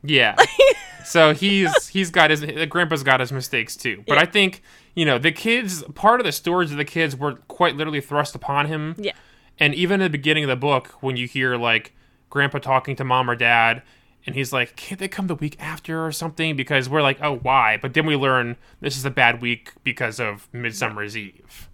Yeah. 0.03 0.37
so 1.05 1.35
he's 1.35 1.89
he's 1.89 2.11
got 2.11 2.31
his 2.31 2.45
grandpa's 2.69 3.03
got 3.03 3.21
his 3.21 3.33
mistakes 3.33 3.77
too. 3.77 4.05
But 4.07 4.15
Yeah. 4.17 4.23
I 4.23 4.27
think, 4.27 4.63
you 4.95 5.05
know, 5.05 5.19
the 5.19 5.33
kids 5.33 5.83
part 5.95 6.21
of 6.21 6.27
the 6.27 6.33
stories 6.33 6.71
of 6.71 6.77
the 6.77 6.85
kids 6.85 7.17
were 7.17 7.35
quite 7.49 7.77
literally 7.77 8.01
thrust 8.01 8.35
upon 8.35 8.67
him. 8.67 8.95
Yeah. 8.99 9.13
And 9.59 9.75
even 9.75 10.01
at 10.01 10.05
the 10.05 10.11
beginning 10.19 10.45
of 10.45 10.49
the 10.49 10.57
book, 10.57 10.89
when 11.01 11.17
you 11.17 11.27
hear 11.27 11.57
like 11.57 11.95
grandpa 12.31 12.59
talking 12.59 12.95
to 12.97 13.05
mom 13.05 13.29
or 13.29 13.35
dad, 13.35 13.83
and 14.27 14.35
he's 14.37 14.53
like, 14.53 14.77
Can't 14.77 15.01
they 15.01 15.09
come 15.09 15.27
the 15.27 15.35
week 15.35 15.57
after 15.59 16.05
or 16.05 16.13
something? 16.13 16.55
Because 16.55 16.89
we're 16.89 17.03
like, 17.03 17.19
Oh, 17.23 17.37
why? 17.39 17.79
But 17.81 17.95
then 17.95 18.07
we 18.07 18.15
learn 18.17 18.57
this 18.81 18.97
is 18.97 19.05
a 19.05 19.11
bad 19.11 19.41
week 19.41 19.73
because 19.83 20.21
of 20.21 20.49
Midsummer's 20.53 21.17
Eve. 21.17 21.69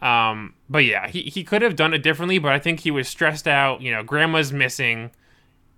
Um, 0.00 0.54
but 0.68 0.84
yeah, 0.84 1.06
he, 1.06 1.22
he 1.22 1.44
could 1.44 1.62
have 1.62 1.76
done 1.76 1.94
it 1.94 2.02
differently, 2.02 2.38
but 2.40 2.50
I 2.52 2.58
think 2.58 2.80
he 2.80 2.90
was 2.90 3.06
stressed 3.08 3.46
out. 3.46 3.82
You 3.82 3.92
know, 3.92 4.02
grandma's 4.02 4.52
missing, 4.52 5.12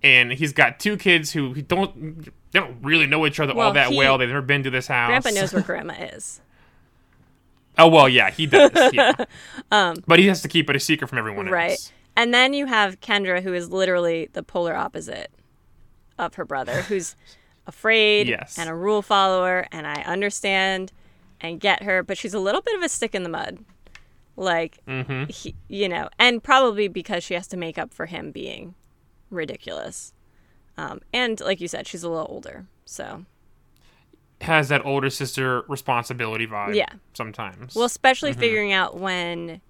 and 0.05 0.31
he's 0.31 0.53
got 0.53 0.79
two 0.79 0.95
kids 0.97 1.31
who 1.31 1.53
don't 1.63 2.23
they 2.51 2.59
don't 2.59 2.77
really 2.83 3.07
know 3.07 3.25
each 3.25 3.39
other 3.39 3.53
Well, 3.55 3.67
all 3.67 3.73
that 3.73 3.89
he- 3.89 3.97
well. 3.97 4.17
They've 4.17 4.29
never 4.29 4.41
been 4.41 4.63
to 4.63 4.69
this 4.69 4.87
house. 4.87 5.09
Grandpa 5.09 5.29
knows 5.31 5.51
where 5.53 5.63
grandma 5.71 5.93
is. 5.95 6.39
Oh 7.77 7.87
well, 7.89 8.07
yeah, 8.07 8.29
he 8.31 8.45
does. 8.45 8.71
Yeah. 8.93 9.13
but 10.07 10.19
he 10.19 10.27
has 10.27 10.41
to 10.43 10.47
keep 10.47 10.69
it 10.69 10.75
a 10.75 10.79
secret 10.79 11.07
from 11.09 11.17
everyone 11.17 11.47
Um, 11.47 11.53
Right. 11.53 11.71
else. 11.71 11.91
And 12.15 12.33
then 12.33 12.53
you 12.53 12.65
have 12.67 13.01
Kendra, 13.01 13.41
who 13.43 13.53
is 13.53 13.69
literally 13.69 14.29
the 14.31 14.43
polar 14.43 14.75
opposite 14.75 15.31
of 16.17 16.35
her 16.35 16.45
brother, 16.45 16.81
who's 16.87 17.15
afraid 17.67 18.27
Yes. 18.29 18.57
and 18.57 18.69
a 18.69 18.75
rule 18.75 19.01
follower. 19.01 19.67
And 19.71 19.85
I 19.87 20.03
understand 20.03 20.93
and 21.41 21.59
get 21.59 21.83
her, 21.83 22.03
but 22.03 22.17
she's 22.17 22.33
a 22.33 22.39
little 22.39 22.61
bit 22.61 22.75
of 22.77 22.83
a 22.83 22.87
stick 22.89 23.13
in 23.15 23.23
the 23.23 23.29
mud. 23.29 23.57
Like, 24.37 24.79
Mm-hmm. 24.87 25.25
he, 25.29 25.55
you 25.67 25.89
know, 25.89 26.07
and 26.19 26.41
probably 26.43 26.87
because 26.87 27.23
she 27.23 27.33
has 27.33 27.47
to 27.47 27.57
make 27.57 27.77
up 27.77 27.93
for 27.93 28.05
him 28.05 28.31
being 28.31 28.75
ridiculous. 29.29 30.13
Um, 30.77 31.01
and 31.13 31.39
like 31.39 31.61
you 31.61 31.67
said, 31.67 31.87
she's 31.87 32.03
a 32.03 32.09
little 32.09 32.27
older. 32.29 32.65
So, 32.85 33.25
Has 34.41 34.69
that 34.69 34.85
older 34.85 35.09
sister 35.09 35.63
responsibility 35.67 36.45
vibe. 36.47 36.75
Yeah. 36.75 36.89
Sometimes. 37.13 37.75
well, 37.75 37.85
especially 37.85 38.33
figuring 38.33 38.73
out 38.73 38.97
when 38.97 39.61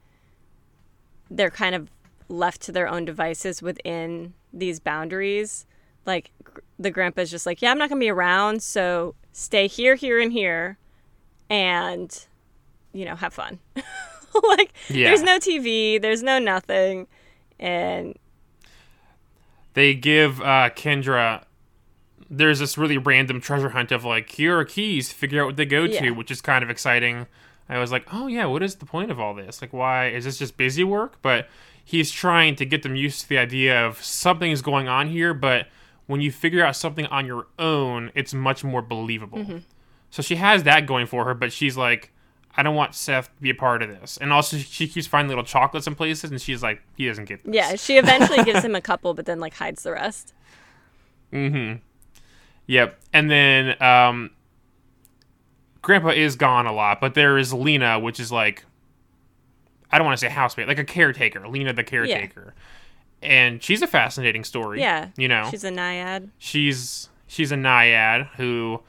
they're 1.29 1.51
kind 1.51 1.75
of 1.75 1.89
left 2.27 2.61
to 2.61 2.71
their 2.71 2.87
own 2.87 3.05
devices 3.05 3.61
within 3.61 4.33
these 4.51 4.79
boundaries. 4.79 5.65
Like 6.05 6.31
gr- 6.43 6.59
the 6.79 6.89
grandpa's 6.91 7.29
just 7.31 7.45
like, 7.45 7.61
yeah, 7.61 7.71
I'm 7.71 7.77
not 7.77 7.89
going 7.89 7.99
to 7.99 8.03
be 8.05 8.09
around. 8.09 8.61
So 8.63 9.15
stay 9.31 9.67
here, 9.67 9.95
here, 9.95 10.19
and 10.19 10.31
here 10.31 10.77
and, 11.49 12.25
you 12.93 13.05
know, 13.05 13.15
have 13.15 13.33
fun. 13.33 13.59
like, 13.75 14.73
Yeah. 14.89 15.07
there's 15.09 15.21
no 15.23 15.37
TV, 15.37 16.01
there's 16.01 16.23
no 16.23 16.39
nothing. 16.39 17.07
And 17.59 18.17
they 19.75 19.93
give 19.93 20.41
uh, 20.41 20.71
Kendra. 20.75 21.43
There's 22.29 22.57
this 22.59 22.75
really 22.77 22.97
random 22.97 23.39
treasure 23.39 23.69
hunt 23.69 23.91
of 23.91 24.03
like, 24.03 24.31
here 24.31 24.57
are 24.57 24.65
keys, 24.65 25.13
figure 25.13 25.43
out 25.43 25.45
what 25.45 25.55
they 25.57 25.65
go 25.65 25.83
Yeah. 25.83 25.99
to, 26.01 26.11
which 26.11 26.31
is 26.31 26.41
kind 26.41 26.63
of 26.63 26.69
exciting. 26.71 27.27
I 27.69 27.77
was 27.79 27.91
like, 27.91 28.07
oh 28.11 28.27
yeah, 28.27 28.45
what 28.45 28.63
is 28.63 28.75
the 28.75 28.85
point 28.85 29.11
of 29.11 29.19
all 29.19 29.33
this? 29.35 29.61
Like, 29.61 29.73
why 29.73 30.07
is 30.07 30.25
this 30.25 30.39
just 30.39 30.57
busy 30.57 30.83
work? 30.83 31.21
But 31.21 31.47
he's 31.83 32.11
trying 32.11 32.55
to 32.57 32.65
get 32.65 32.81
them 32.83 32.95
used 32.95 33.21
to 33.21 33.29
the 33.29 33.37
idea 33.37 33.85
of 33.85 34.03
something 34.03 34.51
is 34.51 34.61
going 34.63 34.87
on 34.87 35.09
here, 35.09 35.33
but 35.33 35.67
when 36.07 36.21
you 36.21 36.31
figure 36.31 36.63
out 36.63 36.75
something 36.75 37.05
on 37.07 37.25
your 37.25 37.47
own, 37.57 38.11
it's 38.15 38.33
much 38.33 38.63
more 38.63 38.81
believable. 38.81 39.39
Mm-hmm. 39.39 39.57
So 40.11 40.21
she 40.21 40.35
has 40.35 40.63
that 40.63 40.85
going 40.85 41.07
for 41.07 41.25
her, 41.25 41.33
but 41.33 41.51
she's 41.51 41.75
like, 41.77 42.11
I 42.57 42.63
don't 42.63 42.75
want 42.75 42.95
Seth 42.95 43.25
to 43.35 43.41
be 43.41 43.49
a 43.49 43.55
part 43.55 43.81
of 43.81 43.89
this. 43.89 44.17
And 44.17 44.31
also, 44.31 44.57
she 44.57 44.87
keeps 44.87 45.07
finding 45.07 45.29
little 45.29 45.43
chocolates 45.43 45.87
in 45.87 45.95
places, 45.95 46.31
and 46.31 46.41
she's 46.41 46.63
like, 46.63 46.81
he 46.95 47.07
doesn't 47.07 47.25
get 47.25 47.43
this. 47.43 47.53
yeah, 47.53 47.75
she 47.75 47.97
eventually 47.97 48.43
gives 48.43 48.63
him 48.63 48.75
a 48.75 48.81
couple, 48.81 49.13
but 49.13 49.25
then 49.25 49.39
like 49.39 49.53
hides 49.55 49.83
the 49.83 49.91
rest. 49.91 50.33
Mm-hmm. 51.33 51.79
Yep. 52.67 52.99
And 53.13 53.29
then 53.29 53.81
um 53.81 54.31
Grandpa 55.81 56.09
is 56.09 56.35
gone 56.35 56.65
a 56.65 56.73
lot, 56.73 56.99
but 56.99 57.13
there 57.13 57.37
is 57.37 57.53
Lena, 57.53 57.99
which 57.99 58.19
is 58.19 58.31
like 58.31 58.65
I 59.91 59.97
don't 59.97 60.05
want 60.05 60.17
to 60.19 60.25
say 60.25 60.31
housemate, 60.31 60.67
like 60.67 60.79
a 60.79 60.83
caretaker. 60.85 61.47
Lena 61.47 61.73
the 61.73 61.83
caretaker. 61.83 62.53
Yeah. 63.21 63.29
And 63.29 63.63
she's 63.63 63.81
a 63.81 63.87
fascinating 63.87 64.43
story. 64.43 64.79
Yeah. 64.79 65.09
You 65.17 65.27
know. 65.27 65.47
She's 65.51 65.63
a 65.63 65.71
naiad. 65.71 66.31
she's 66.37 67.09
she's 67.27 67.51
a 67.51 67.57
naiad 67.57 68.29
who 68.37 68.81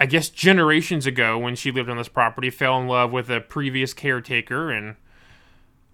I 0.00 0.06
guess 0.06 0.28
generations 0.30 1.06
ago 1.06 1.38
when 1.38 1.54
she 1.54 1.70
lived 1.70 1.88
on 1.88 1.98
this 1.98 2.08
property 2.08 2.50
fell 2.50 2.80
in 2.80 2.88
love 2.88 3.12
with 3.12 3.30
a 3.30 3.40
previous 3.40 3.92
caretaker 3.94 4.70
and 4.72 4.96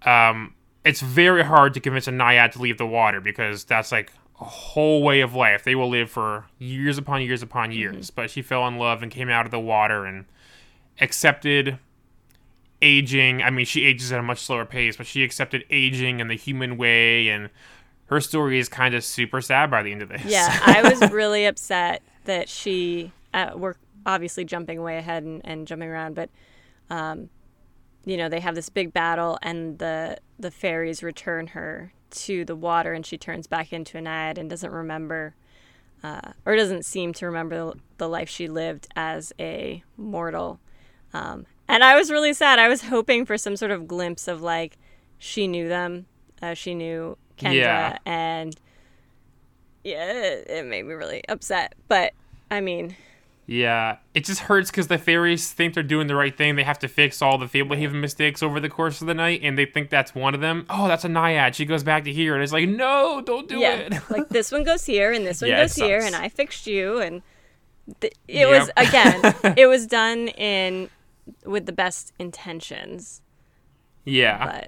um 0.03 0.55
it's 0.85 1.01
very 1.01 1.43
hard 1.43 1.73
to 1.73 1.79
convince 1.79 2.07
a 2.07 2.11
naiad 2.11 2.53
to 2.53 2.61
leave 2.61 2.77
the 2.77 2.87
water 2.87 3.19
because 3.19 3.65
that's 3.65 3.91
like 3.91 4.11
a 4.39 4.45
whole 4.45 5.03
way 5.03 5.21
of 5.21 5.33
life. 5.33 5.63
They 5.63 5.75
will 5.75 5.89
live 5.89 6.09
for 6.09 6.45
years 6.59 6.97
upon 6.97 7.21
years 7.21 7.41
upon 7.41 7.71
years. 7.71 8.09
But 8.09 8.29
she 8.29 8.41
fell 8.41 8.67
in 8.67 8.77
love 8.77 9.03
and 9.03 9.11
came 9.11 9.29
out 9.29 9.45
of 9.45 9.51
the 9.51 9.59
water 9.59 10.05
and 10.05 10.25
accepted 11.01 11.79
aging. 12.81 13.41
I 13.41 13.49
mean, 13.49 13.65
she 13.65 13.83
ages 13.83 14.11
at 14.11 14.19
a 14.19 14.23
much 14.23 14.39
slower 14.39 14.65
pace, 14.65 14.95
but 14.95 15.07
she 15.07 15.23
accepted 15.23 15.65
aging 15.69 16.19
in 16.19 16.27
the 16.27 16.35
human 16.35 16.77
way 16.77 17.29
and 17.29 17.49
her 18.05 18.21
story 18.21 18.57
is 18.57 18.69
kind 18.69 18.95
of 18.95 19.03
super 19.03 19.41
sad 19.41 19.69
by 19.69 19.83
the 19.83 19.91
end 19.91 20.01
of 20.01 20.09
this. 20.09 20.23
Yeah, 20.23 20.57
I 20.65 20.89
was 20.89 21.11
really 21.11 21.45
upset 21.45 22.01
that 22.23 22.47
she. 22.47 23.11
Uh, 23.33 23.51
we're 23.55 23.75
obviously 24.07 24.43
jumping 24.45 24.81
way 24.81 24.97
ahead 24.97 25.21
and, 25.23 25.41
and 25.45 25.67
jumping 25.67 25.89
around, 25.89 26.15
but 26.15 26.29
um, 26.89 27.29
you 28.05 28.17
know 28.17 28.29
they 28.29 28.39
have 28.39 28.55
this 28.55 28.69
big 28.69 28.91
battle, 28.93 29.37
and 29.43 29.77
the 29.77 30.17
the 30.39 30.49
fairies 30.49 31.03
return 31.03 31.47
her 31.47 31.91
to 32.09 32.43
the 32.45 32.55
water, 32.55 32.93
and 32.93 33.05
she 33.05 33.17
turns 33.17 33.45
back 33.45 33.71
into 33.71 33.97
a 33.97 34.01
naiad 34.01 34.37
and 34.37 34.49
doesn't 34.49 34.71
remember, 34.71 35.35
uh, 36.03 36.31
or 36.45 36.55
doesn't 36.55 36.85
seem 36.85 37.13
to 37.13 37.25
remember 37.25 37.73
the 37.97 38.07
life 38.07 38.29
she 38.29 38.47
lived 38.47 38.87
as 38.95 39.33
a 39.39 39.83
mortal. 39.97 40.59
Um, 41.13 41.45
and 41.67 41.83
I 41.83 41.97
was 41.97 42.09
really 42.09 42.33
sad. 42.33 42.59
I 42.59 42.69
was 42.69 42.83
hoping 42.83 43.25
for 43.25 43.37
some 43.37 43.57
sort 43.57 43.71
of 43.71 43.87
glimpse 43.87 44.27
of 44.29 44.41
like 44.41 44.77
she 45.17 45.47
knew 45.47 45.67
them, 45.67 46.05
uh, 46.41 46.53
she 46.53 46.73
knew 46.75 47.17
Kendra, 47.37 47.53
Yeah. 47.55 47.97
and 48.05 48.55
yeah, 49.83 50.11
it, 50.11 50.47
it 50.49 50.65
made 50.65 50.83
me 50.85 50.93
really 50.93 51.23
upset. 51.27 51.75
But 51.87 52.13
I 52.49 52.61
mean, 52.61 52.95
Yeah, 53.49 53.99
it 54.13 54.25
just 54.25 54.41
hurts 54.41 54.69
because 54.69 54.87
the 54.87 54.97
fairies 54.97 55.53
think 55.53 55.73
they're 55.73 55.81
doing 55.81 56.07
the 56.07 56.15
right 56.15 56.35
thing. 56.35 56.57
They 56.57 56.63
have 56.63 56.79
to 56.79 56.89
fix 56.89 57.21
all 57.21 57.37
the 57.37 57.45
Fablehaven 57.45 57.93
mistakes 57.93 58.43
over 58.43 58.59
the 58.59 58.67
course 58.67 58.99
of 58.99 59.07
the 59.07 59.13
night, 59.13 59.39
and 59.41 59.57
they 59.57 59.65
think 59.65 59.89
that's 59.89 60.13
one 60.13 60.35
of 60.35 60.41
them. 60.41 60.65
Oh, 60.69 60.89
that's 60.89 61.05
a 61.05 61.07
Naiad. 61.07 61.55
She 61.55 61.63
goes 61.63 61.81
back 61.81 62.03
to 62.03 62.11
here, 62.11 62.33
and 62.33 62.43
it's 62.43 62.51
like, 62.51 62.67
no, 62.67 63.21
don't 63.21 63.47
do 63.47 63.59
yeah, 63.59 63.75
it. 63.75 63.93
like 64.09 64.27
this 64.27 64.51
one 64.51 64.65
goes 64.65 64.85
here 64.85 65.13
and 65.13 65.25
this 65.25 65.41
one 65.41 65.49
Yeah, 65.51 65.61
goes 65.61 65.75
here, 65.75 66.01
and 66.01 66.13
I 66.13 66.27
fixed 66.27 66.67
you, 66.67 66.99
and 66.99 67.21
th- 68.01 68.13
it 68.27 68.49
was 68.49 68.69
again, 68.75 69.33
it 69.57 69.67
was 69.67 69.87
done 69.87 70.27
in 70.27 70.89
with 71.45 71.67
the 71.67 71.73
best 71.73 72.11
intentions. 72.19 73.21
yeah, 74.03 74.61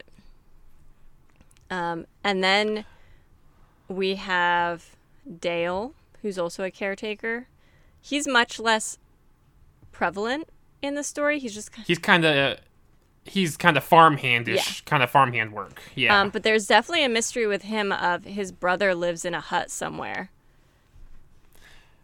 but 1.70 1.76
um, 1.76 2.06
and 2.24 2.42
then 2.42 2.86
we 3.90 4.16
have 4.16 4.96
Dale, 5.40 5.94
who's 6.22 6.40
also 6.40 6.64
a 6.64 6.72
caretaker. 6.72 7.48
He's 8.02 8.28
much 8.28 8.60
less 8.60 8.98
prevalent 9.92 10.48
in 10.82 10.96
the 10.96 11.04
story. 11.04 11.40
He's 11.40 11.54
just 11.54 11.72
kind 11.72 11.86
he's 11.88 12.00
kind 12.00 12.26
of 12.26 12.60
he's 13.26 13.58
kind 13.58 13.78
of 13.78 13.88
farmhandish, 13.88 14.56
Yeah. 14.56 14.64
kind 14.86 15.04
of 15.04 15.10
farmhand 15.10 15.52
work. 15.54 15.82
Yeah, 15.96 16.20
um, 16.20 16.30
but 16.30 16.44
there's 16.44 16.68
definitely 16.68 17.04
a 17.04 17.10
mystery 17.10 17.46
with 17.48 17.64
him 17.64 17.92
of 17.92 18.24
his 18.26 18.52
brother 18.52 18.96
lives 18.96 19.26
in 19.26 19.34
a 19.36 19.42
hut 19.42 19.70
somewhere. 19.70 20.30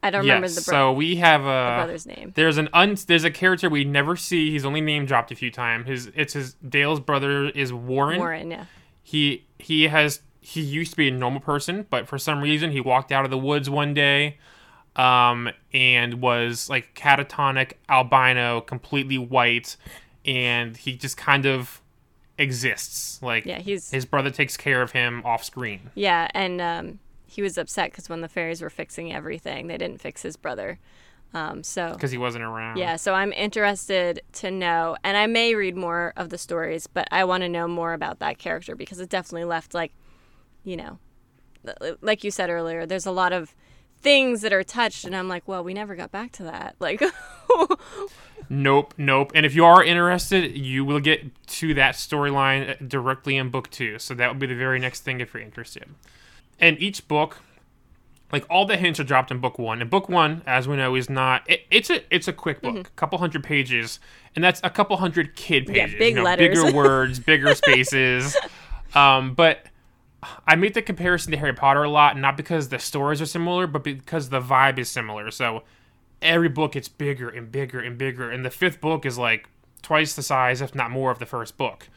I 0.03 0.11
don't 0.11 0.21
remember 0.21 0.47
the, 0.49 0.61
bro- 0.61 0.73
so 0.73 0.93
we 0.93 1.15
have 1.15 1.41
a 1.41 1.77
brother's 1.77 2.05
name. 2.05 2.31
There's 2.35 2.57
an 2.57 2.69
un 2.73 2.95
there's 3.07 3.23
a 3.23 3.31
character 3.31 3.69
we 3.69 3.83
never 3.85 4.15
see. 4.15 4.51
He's 4.51 4.63
only 4.63 4.81
name 4.81 5.05
dropped 5.07 5.31
a 5.31 5.35
few 5.35 5.49
times. 5.49 5.87
His 5.87 6.11
it's 6.15 6.33
his 6.33 6.53
Dale's 6.67 6.99
brother 6.99 7.49
is 7.49 7.73
Warren. 7.73 8.19
Warren, 8.19 8.51
yeah. 8.51 8.65
He 9.01 9.45
he 9.57 9.87
has 9.87 10.21
he 10.41 10.61
used 10.61 10.91
to 10.91 10.97
be 10.97 11.07
a 11.07 11.11
normal 11.11 11.39
person, 11.41 11.87
but 11.89 12.07
for 12.07 12.19
some 12.19 12.41
reason 12.41 12.69
he 12.71 12.79
walked 12.79 13.11
out 13.11 13.25
of 13.25 13.31
the 13.31 13.37
woods 13.37 13.67
one 13.67 13.95
day, 13.95 14.37
um, 14.95 15.49
and 15.73 16.21
was 16.21 16.69
like 16.69 16.95
catatonic 16.95 17.73
albino, 17.89 18.61
completely 18.61 19.17
white, 19.17 19.75
and 20.25 20.77
he 20.77 20.95
just 20.95 21.17
kind 21.17 21.45
of 21.45 21.81
exists. 22.37 23.21
Like 23.21 23.45
Yeah, 23.45 23.59
he's 23.59 23.91
his 23.91 24.05
brother 24.05 24.31
takes 24.31 24.57
care 24.57 24.81
of 24.81 24.91
him 24.91 25.21
off 25.25 25.43
screen. 25.43 25.91
Yeah, 25.95 26.29
and 26.33 26.61
um, 26.61 26.99
he 27.25 27.41
was 27.41 27.57
upset 27.57 27.91
because 27.91 28.09
when 28.09 28.21
the 28.21 28.29
fairies 28.29 28.61
were 28.61 28.69
fixing 28.69 29.13
everything, 29.13 29.67
they 29.67 29.77
didn't 29.77 30.01
fix 30.01 30.21
his 30.21 30.37
brother. 30.37 30.79
Um, 31.33 31.63
so 31.63 31.91
because 31.91 32.11
he 32.11 32.17
wasn't 32.17 32.45
around. 32.45 32.77
yeah, 32.77 32.95
so 32.95 33.13
I'm 33.13 33.33
interested 33.33 34.21
to 34.33 34.51
know, 34.51 34.95
and 35.03 35.17
I 35.17 35.27
may 35.27 35.53
read 35.53 35.75
more 35.75 36.13
of 36.15 36.29
the 36.29 36.37
stories, 36.37 36.87
but 36.87 37.09
I 37.11 37.25
want 37.25 37.41
to 37.41 37.49
know 37.49 37.67
more 37.67 37.91
about 37.93 38.19
that 38.19 38.37
character 38.37 38.73
because 38.73 39.01
it 39.01 39.09
definitely 39.09 39.43
left 39.43 39.73
like, 39.73 39.91
you 40.63 40.77
know, 40.77 40.99
like 41.99 42.23
you 42.23 42.31
said 42.31 42.49
earlier, 42.49 42.85
there's 42.85 43.05
a 43.05 43.11
lot 43.11 43.33
of 43.33 43.53
things 44.01 44.41
that 44.41 44.53
are 44.53 44.63
touched, 44.63 45.05
and 45.05 45.15
I'm 45.15 45.27
like, 45.27 45.47
well, 45.47 45.63
we 45.63 45.73
never 45.73 45.95
got 45.95 46.11
back 46.11 46.31
to 46.33 46.43
that. 46.43 46.75
Like, 46.79 47.01
Nope, 48.47 48.93
nope. 48.97 49.31
And 49.33 49.45
if 49.45 49.55
you 49.55 49.65
are 49.65 49.83
interested, 49.83 50.55
you 50.55 50.85
will 50.85 50.99
get 50.99 51.23
to 51.47 51.73
that 51.75 51.95
storyline 51.95 52.87
directly 52.87 53.37
in 53.37 53.49
book 53.49 53.71
two. 53.71 53.97
So 53.97 54.13
that 54.13 54.27
will 54.31 54.39
be 54.39 54.45
the 54.45 54.55
very 54.55 54.77
next 54.77 55.01
thing 55.01 55.19
if 55.19 55.33
you're 55.33 55.41
interested. 55.41 55.85
And 56.59 56.79
each 56.79 57.07
book, 57.07 57.37
like 58.31 58.45
all 58.49 58.65
the 58.65 58.77
hints 58.77 58.99
are 58.99 59.03
dropped 59.03 59.31
in 59.31 59.39
book 59.39 59.57
one. 59.57 59.81
And 59.81 59.89
book 59.89 60.09
one, 60.09 60.43
as 60.45 60.67
we 60.67 60.75
know, 60.75 60.93
is 60.95 61.09
not. 61.09 61.41
It, 61.49 61.61
it's 61.71 61.89
a 61.89 62.01
it's 62.13 62.27
a 62.27 62.33
quick 62.33 62.61
book, 62.61 62.75
a 62.87 62.91
couple 62.91 63.17
hundred 63.17 63.43
pages, 63.43 63.99
and 64.35 64.43
that's 64.43 64.61
a 64.63 64.69
couple 64.69 64.95
hundred 64.97 65.35
kid 65.35 65.65
Mm-hmm. 65.65 65.75
Yeah, 65.75 65.85
pages. 65.85 65.99
big 65.99 66.09
you 66.13 66.15
know, 66.19 66.23
letters. 66.25 66.63
bigger 66.63 66.75
words, 66.75 67.19
bigger 67.19 67.55
spaces. 67.55 68.37
Um, 68.93 69.33
but 69.33 69.65
I 70.47 70.55
make 70.55 70.73
the 70.73 70.81
comparison 70.81 71.31
to 71.31 71.37
Harry 71.37 71.53
Potter 71.53 71.83
a 71.83 71.89
lot, 71.89 72.17
not 72.17 72.37
because 72.37 72.69
the 72.69 72.79
stories 72.79 73.21
are 73.21 73.25
similar, 73.25 73.67
but 73.67 73.83
because 73.83 74.29
the 74.29 74.41
vibe 74.41 74.77
is 74.79 74.89
similar. 74.89 75.31
So 75.31 75.63
every 76.21 76.49
book 76.49 76.73
gets 76.73 76.87
bigger 76.87 77.29
and 77.29 77.51
bigger 77.51 77.79
and 77.79 77.97
bigger, 77.97 78.29
and 78.31 78.45
the 78.45 78.49
fifth 78.49 78.81
book 78.81 79.05
is 79.05 79.17
like 79.17 79.47
twice 79.81 80.15
the 80.15 80.23
size, 80.23 80.61
if 80.61 80.73
not 80.75 80.91
more, 80.91 81.11
of 81.11 81.19
the 81.19 81.25
first 81.25 81.57
book. 81.57 81.89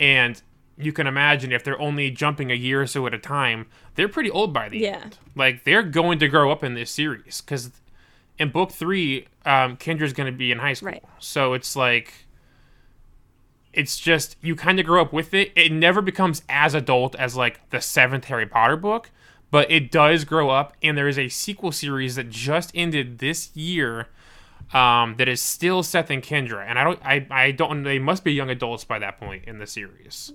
And 0.00 0.40
you 0.76 0.92
can 0.92 1.06
imagine 1.06 1.52
if 1.52 1.62
they're 1.62 1.80
only 1.80 2.10
jumping 2.10 2.50
a 2.50 2.54
year 2.54 2.82
or 2.82 2.86
so 2.86 3.06
at 3.06 3.14
a 3.14 3.18
time, 3.18 3.66
they're 3.94 4.08
pretty 4.08 4.30
old 4.30 4.52
by 4.52 4.68
the 4.68 4.78
Yeah. 4.78 5.00
end. 5.04 5.18
Like 5.36 5.64
they're 5.64 5.82
going 5.84 6.18
to 6.18 6.28
grow 6.28 6.50
up 6.50 6.64
in 6.64 6.74
this 6.74 6.90
series 6.90 7.40
because 7.40 7.70
in 8.38 8.48
book 8.50 8.72
three, 8.72 9.28
um, 9.44 9.76
Kendra's 9.76 10.12
going 10.12 10.32
to 10.32 10.36
be 10.36 10.50
in 10.50 10.58
high 10.58 10.72
school. 10.72 10.88
Right. 10.92 11.04
So 11.20 11.52
it's 11.52 11.76
like 11.76 12.23
it's 13.76 13.98
just 13.98 14.36
you 14.40 14.56
kind 14.56 14.78
of 14.78 14.86
grow 14.86 15.02
up 15.02 15.12
with 15.12 15.34
it. 15.34 15.52
It 15.54 15.72
never 15.72 16.00
becomes 16.00 16.42
as 16.48 16.74
adult 16.74 17.14
as 17.16 17.36
like 17.36 17.68
the 17.70 17.80
seventh 17.80 18.26
Harry 18.26 18.46
Potter 18.46 18.76
book, 18.76 19.10
but 19.50 19.70
it 19.70 19.90
does 19.90 20.24
grow 20.24 20.50
up. 20.50 20.74
And 20.82 20.96
there 20.96 21.08
is 21.08 21.18
a 21.18 21.28
sequel 21.28 21.72
series 21.72 22.16
that 22.16 22.30
just 22.30 22.70
ended 22.74 23.18
this 23.18 23.54
year 23.56 24.08
um, 24.72 25.16
that 25.18 25.28
is 25.28 25.40
still 25.40 25.82
Seth 25.82 26.10
and 26.10 26.22
Kendra, 26.22 26.64
and 26.66 26.78
I 26.78 26.84
don't, 26.84 26.98
I, 27.04 27.26
I 27.30 27.50
don't. 27.50 27.82
They 27.82 27.98
must 27.98 28.24
be 28.24 28.32
young 28.32 28.50
adults 28.50 28.84
by 28.84 28.98
that 28.98 29.18
point 29.18 29.44
in 29.44 29.58
the 29.58 29.66
series. 29.66 30.32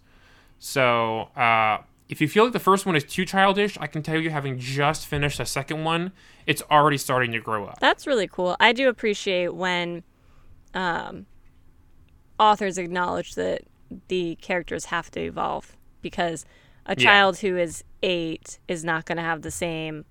So 0.60 1.30
uh, 1.36 1.80
if 2.10 2.22
you 2.22 2.28
feel 2.28 2.46
like 2.46 2.54
the 2.54 2.60
first 2.60 2.86
one 2.86 2.96
is 2.96 3.04
too 3.04 3.26
childish, 3.26 3.78
I 3.80 3.88
can 3.88 4.04
tell 4.04 4.20
you, 4.20 4.30
having 4.30 4.58
just 4.60 5.06
finished 5.06 5.38
the 5.38 5.46
second 5.46 5.84
one, 5.84 6.12
it's 6.46 6.62
already 6.70 6.98
starting 6.98 7.32
to 7.32 7.40
grow 7.40 7.66
up. 7.66 7.80
That's 7.80 8.06
really 8.08 8.28
cool. 8.28 8.56
I 8.60 8.74
do 8.74 8.90
appreciate 8.90 9.56
when 9.56 10.04
um, 10.74 11.26
authors 12.40 12.78
acknowledge 12.78 13.36
that 13.36 13.64
the 14.08 14.36
characters 14.42 14.86
have 14.86 15.12
to 15.12 15.20
evolve 15.22 15.76
because 16.02 16.46
a 16.86 16.96
Yeah. 16.98 17.04
child 17.04 17.40
who 17.40 17.58
is 17.58 17.84
eight 18.02 18.60
is 18.68 18.84
not 18.84 19.06
going 19.06 19.18
to 19.18 19.24
have 19.24 19.42
the 19.42 19.52
same 19.52 20.06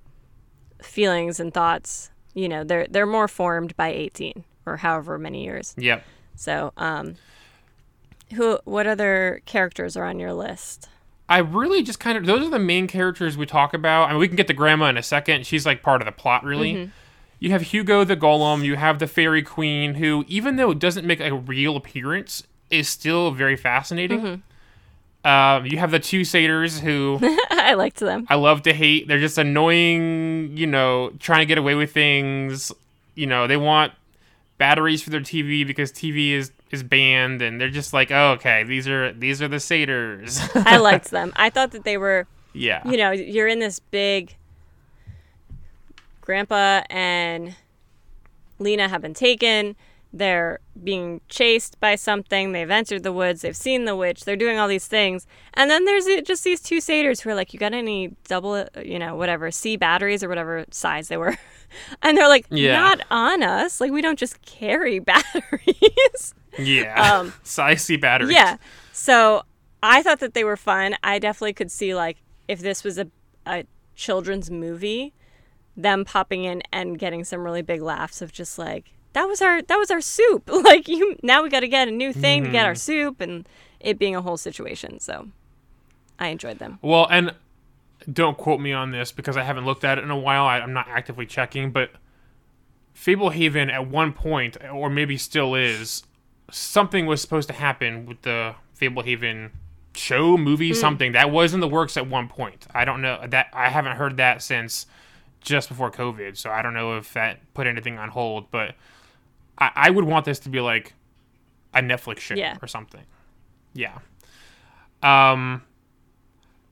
feelings 0.83 1.41
and 1.41 1.53
thoughts. 1.53 2.11
You 2.35 2.49
know, 2.49 2.63
they're 2.65 2.87
they're 2.89 3.07
more 3.07 3.29
formed 3.29 3.77
by 3.77 3.89
eighteen 3.89 4.45
or 4.67 4.77
however 4.77 5.19
many 5.19 5.45
years. 5.45 5.75
Yep. 5.79 6.05
So, 6.37 6.73
um, 6.77 7.17
who? 8.35 8.59
What 8.65 8.87
other 8.87 9.41
characters 9.47 9.97
are 9.97 10.05
on 10.05 10.19
your 10.19 10.33
list? 10.33 10.89
I 11.29 11.39
really 11.39 11.83
just 11.83 11.99
kind 12.01 12.17
of 12.17 12.27
those 12.27 12.47
are 12.47 12.51
the 12.51 12.59
main 12.59 12.87
characters 12.87 13.37
we 13.37 13.47
talk 13.47 13.75
about. 13.75 14.09
I 14.09 14.13
mean, 14.13 14.21
we 14.21 14.29
can 14.29 14.37
get 14.37 14.47
to 14.49 14.55
Grandma 14.55 14.87
in 14.87 14.97
a 14.97 15.03
second. 15.03 15.47
She's 15.47 15.67
like 15.67 15.83
part 15.83 16.01
of 16.01 16.07
the 16.07 16.13
plot, 16.13 16.45
really. 16.45 16.91
You 17.41 17.51
have 17.51 17.63
Hugo 17.63 18.05
the 18.05 18.17
Golem. 18.17 18.65
You 18.65 18.77
have 18.77 18.99
the 18.99 19.07
Fairy 19.07 19.43
Queen, 19.43 19.95
who, 19.95 20.25
even 20.29 20.57
though 20.57 20.71
it 20.71 20.79
doesn't 20.79 21.07
make 21.07 21.21
a 21.21 21.35
real 21.35 21.77
appearance, 21.77 22.43
is 22.71 22.89
still 22.89 23.31
very 23.31 23.57
fascinating. 23.57 24.43
Um, 25.25 25.67
you 25.67 25.79
have 25.79 25.91
the 25.91 25.99
two 25.99 26.25
satyrs 26.25 26.79
who 26.79 27.19
I 27.51 27.75
liked 27.75 27.99
them. 27.99 28.27
I 28.31 28.37
love 28.37 28.63
to 28.63 28.73
hate. 28.73 29.09
They're 29.09 29.19
just 29.19 29.37
annoying, 29.37 30.57
you 30.57 30.67
know, 30.67 31.11
trying 31.19 31.41
to 31.41 31.47
get 31.47 31.59
away 31.59 31.75
with 31.75 31.93
things. 31.93 32.73
You 33.15 33.27
know, 33.27 33.47
they 33.47 33.57
want 33.57 33.93
batteries 34.59 35.03
for 35.03 35.11
their 35.11 35.21
TV 35.21 35.67
because 35.67 35.93
TV 35.93 36.33
is 36.33 36.53
is 36.71 36.83
banned, 36.83 37.43
and 37.43 37.61
they're 37.61 37.71
just 37.71 37.93
like, 37.93 38.11
oh, 38.11 38.33
okay, 38.33 38.63
these 38.65 38.87
are 38.87 39.13
these 39.13 39.43
are 39.43 39.49
the 39.49 39.61
satyrs. 39.61 40.41
I 40.55 40.77
liked 40.79 41.11
them. 41.11 41.33
I 41.37 41.51
thought 41.51 41.73
that 41.73 41.85
they 41.85 41.99
were 41.99 42.27
yeah. 42.53 42.87
you 42.89 42.97
know, 42.97 43.11
you're 43.11 43.49
in 43.49 43.59
this 43.59 43.79
big. 43.79 44.37
Grandpa 46.29 46.83
and 46.91 47.57
Lena 48.59 48.87
have 48.91 49.01
been 49.01 49.15
taken. 49.15 49.75
They're 50.13 50.59
being 50.85 51.23
chased 51.31 51.81
by 51.81 51.95
something. 51.95 52.53
They've 52.53 52.71
entered 52.71 53.03
the 53.03 53.15
woods. 53.15 53.41
They've 53.41 53.57
seen 53.57 53.87
the 53.87 53.97
witch. 53.97 54.27
They're 54.27 54.37
doing 54.37 54.59
all 54.59 54.69
these 54.69 54.87
things. 54.87 55.27
And 55.55 55.71
then 55.71 55.87
there's 55.87 56.05
just 56.27 56.45
these 56.45 56.61
two 56.61 56.83
satyrs 56.83 57.21
who 57.21 57.31
are 57.31 57.35
like, 57.35 57.55
You 57.55 57.59
got 57.59 57.73
any 57.73 58.15
double, 58.27 58.67
you 58.85 58.99
know, 58.99 59.17
whatever, 59.17 59.51
C 59.51 59.79
batteries 59.79 60.23
or 60.23 60.29
whatever 60.29 60.67
size 60.71 61.09
they 61.09 61.17
were? 61.17 61.37
And 62.03 62.17
they're 62.17 62.29
like, 62.29 62.47
Yeah. 62.51 62.79
Not 62.79 63.01
on 63.11 63.43
us. 63.43 63.81
Like, 63.81 63.91
we 63.91 64.03
don't 64.03 64.19
just 64.19 64.43
carry 64.43 64.99
batteries. 65.13 66.35
Yeah. 66.59 67.19
Um, 67.21 67.33
Size 67.43 67.83
C 67.83 67.97
batteries. 67.97 68.33
Yeah. 68.33 68.59
So 68.93 69.45
I 69.83 70.03
thought 70.03 70.21
that 70.21 70.35
they 70.35 70.45
were 70.45 70.59
fun. 70.59 70.95
I 71.03 71.19
definitely 71.19 71.55
could 71.55 71.71
see 71.71 71.95
like 71.95 72.19
if 72.49 72.61
this 72.61 72.85
was 72.85 72.99
a, 72.99 73.09
a 73.47 73.65
children's 73.95 74.51
movie, 74.51 75.15
them 75.79 76.05
popping 76.05 76.45
in 76.45 76.63
and 76.73 76.99
getting 76.99 77.25
some 77.25 77.41
really 77.41 77.63
big 77.63 77.81
laughs 77.81 78.21
of 78.21 78.33
just 78.33 78.59
like 78.59 78.93
that 79.13 79.25
was 79.25 79.41
our 79.41 79.63
that 79.63 79.77
was 79.77 79.91
our 79.91 80.01
soup. 80.01 80.51
Like 80.69 80.89
you 80.89 81.17
now 81.23 81.43
we 81.43 81.49
got 81.49 81.61
to 81.61 81.69
get 81.69 81.89
a 81.89 81.91
new 81.91 82.13
thing 82.13 82.45
to 82.45 82.51
get 82.51 82.67
our 82.67 82.73
mm-hmm. 82.73 82.79
soup 82.79 83.21
and 83.21 83.49
it 83.81 83.99
being 83.99 84.17
a 84.17 84.21
whole 84.21 84.37
situation. 84.37 85.01
So 85.01 85.29
I 86.19 86.29
enjoyed 86.29 86.59
them. 86.59 86.79
Well, 86.83 87.07
and 87.11 87.33
don't 88.13 88.37
quote 88.37 88.61
me 88.61 88.73
on 88.73 88.91
this 88.91 89.13
because 89.13 89.37
I 89.37 89.45
haven't 89.45 89.65
looked 89.65 89.85
at 89.85 89.99
it 89.99 90.05
in 90.05 90.11
a 90.11 90.19
while. 90.19 90.45
I, 90.45 90.59
I'm 90.59 90.73
not 90.73 90.89
actively 90.89 91.27
checking, 91.27 91.71
but 91.71 91.91
Fablehaven 92.95 93.73
at 93.73 93.89
one 93.89 94.13
point, 94.13 94.57
or 94.73 94.91
maybe 94.91 95.17
still 95.17 95.55
is, 95.55 96.03
something 96.51 97.07
was 97.07 97.21
supposed 97.21 97.49
to 97.49 97.55
happen 97.55 98.07
with 98.07 98.23
the 98.23 98.57
Fablehaven 98.79 99.51
show, 99.95 100.37
movie, 100.37 100.73
mm. 100.73 100.77
something 100.77 101.13
that 101.13 101.31
was 101.31 101.55
in 101.55 101.61
the 101.61 101.69
works 101.69 101.97
at 101.97 102.09
one 102.09 102.29
point. 102.29 102.67
I 102.75 102.85
don't 102.85 103.01
know 103.01 103.25
that 103.29 103.49
I 103.53 103.69
haven't 103.69 103.97
heard 103.97 104.17
that 104.17 104.43
since 104.43 104.87
just 105.41 105.69
before 105.69 105.91
COVID, 105.91 106.37
so 106.37 106.51
I 106.51 106.63
don't 106.63 106.75
know 106.75 106.97
if 106.97 107.13
that 107.15 107.41
put 107.55 107.67
anything 107.67 107.99
on 107.99 108.09
hold. 108.11 108.51
But 108.51 108.75
I, 109.59 109.71
I 109.75 109.91
would 109.91 110.05
want 110.05 110.25
this 110.25 110.39
to 110.41 110.49
be 110.49 110.61
like 110.61 110.95
a 111.75 111.81
Netflix 111.81 112.19
show 112.21 112.35
Yeah. 112.35 112.57
or 112.63 112.67
something. 112.69 113.05
Yeah. 113.75 113.99
Um. 115.03 115.63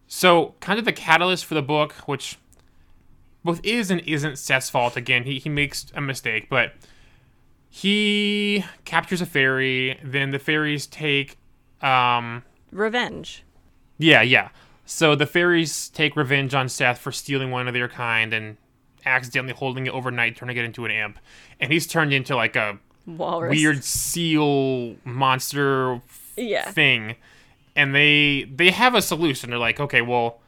So, 0.09 0.55
kind 0.61 0.79
of 0.79 0.85
the 0.85 0.93
catalyst 0.93 1.45
for 1.45 1.55
the 1.55 1.63
book, 1.63 1.93
which 2.07 2.39
both 3.45 3.61
is 3.65 3.91
and 3.91 4.01
isn't 4.03 4.39
Seth's 4.39 4.71
fault. 4.71 4.97
Again, 4.97 5.25
he, 5.25 5.39
he 5.39 5.49
makes 5.49 5.87
a 5.95 6.01
mistake, 6.01 6.49
but 6.49 6.75
he 7.69 8.65
captures 8.85 9.21
a 9.21 9.27
fairy. 9.27 9.99
Then 10.03 10.31
the 10.31 10.39
fairies 10.39 10.87
take, 10.87 11.37
um, 11.83 12.43
Revenge. 12.73 13.43
yeah, 13.99 14.23
yeah. 14.23 14.49
So 14.87 15.15
the 15.17 15.27
fairies 15.27 15.89
take 15.89 16.17
revenge 16.17 16.55
on 16.55 16.69
Seth 16.69 16.99
for 16.99 17.11
stealing 17.13 17.51
one 17.51 17.67
of 17.69 17.75
their 17.75 17.89
kind 17.89 18.33
and 18.33 18.57
accidentally 19.05 19.53
holding 19.55 19.87
it 19.87 19.93
overnight, 19.93 20.37
turning 20.37 20.57
it 20.57 20.65
into 20.65 20.85
an 20.85 20.91
imp. 20.93 21.19
And 21.61 21.73
he's 21.73 21.87
turned 21.87 22.13
into 22.13 22.35
like 22.37 22.57
a 22.57 22.79
Walrus. 23.07 23.51
weird 23.51 23.85
seal 23.85 24.97
monster 25.05 26.01
Yeah. 26.37 26.71
thing 26.71 27.17
and 27.77 27.95
they 27.95 28.45
they 28.53 28.71
have 28.71 28.95
a 28.95 29.03
solution 29.03 29.51
they're 29.51 29.59
like 29.59 29.79
okay 29.79 30.01
well 30.03 30.41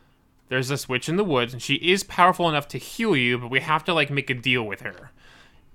there's 0.48 0.68
this 0.68 0.88
witch 0.88 1.08
in 1.08 1.16
the 1.16 1.22
woods 1.24 1.52
and 1.52 1.62
she 1.62 1.74
is 1.74 2.02
powerful 2.02 2.48
enough 2.48 2.66
to 2.68 2.78
heal 2.78 3.14
you 3.14 3.38
but 3.38 3.48
we 3.50 3.60
have 3.60 3.84
to 3.84 3.92
like 3.94 4.10
make 4.10 4.28
a 4.30 4.34
deal 4.34 4.62
with 4.64 4.80
her 4.80 5.10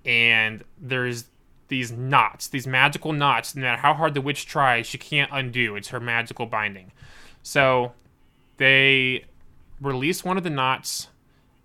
and 0.04 0.64
there's 0.80 1.26
these 1.68 1.92
knots 1.92 2.48
these 2.48 2.68
magical 2.68 3.14
knots 3.14 3.56
no 3.56 3.62
matter 3.62 3.82
how 3.82 3.94
hard 3.94 4.14
the 4.14 4.22
witch 4.22 4.46
tries 4.46 4.86
she 4.88 4.98
can't 4.98 5.30
undo 5.32 5.76
it's 5.76 5.90
her 5.90 6.00
magical 6.00 6.46
binding 6.48 6.92
so 7.44 7.94
they 8.64 9.26
release 9.82 10.24
one 10.24 10.38
of 10.38 10.44
the 10.44 10.50
knots 10.50 11.10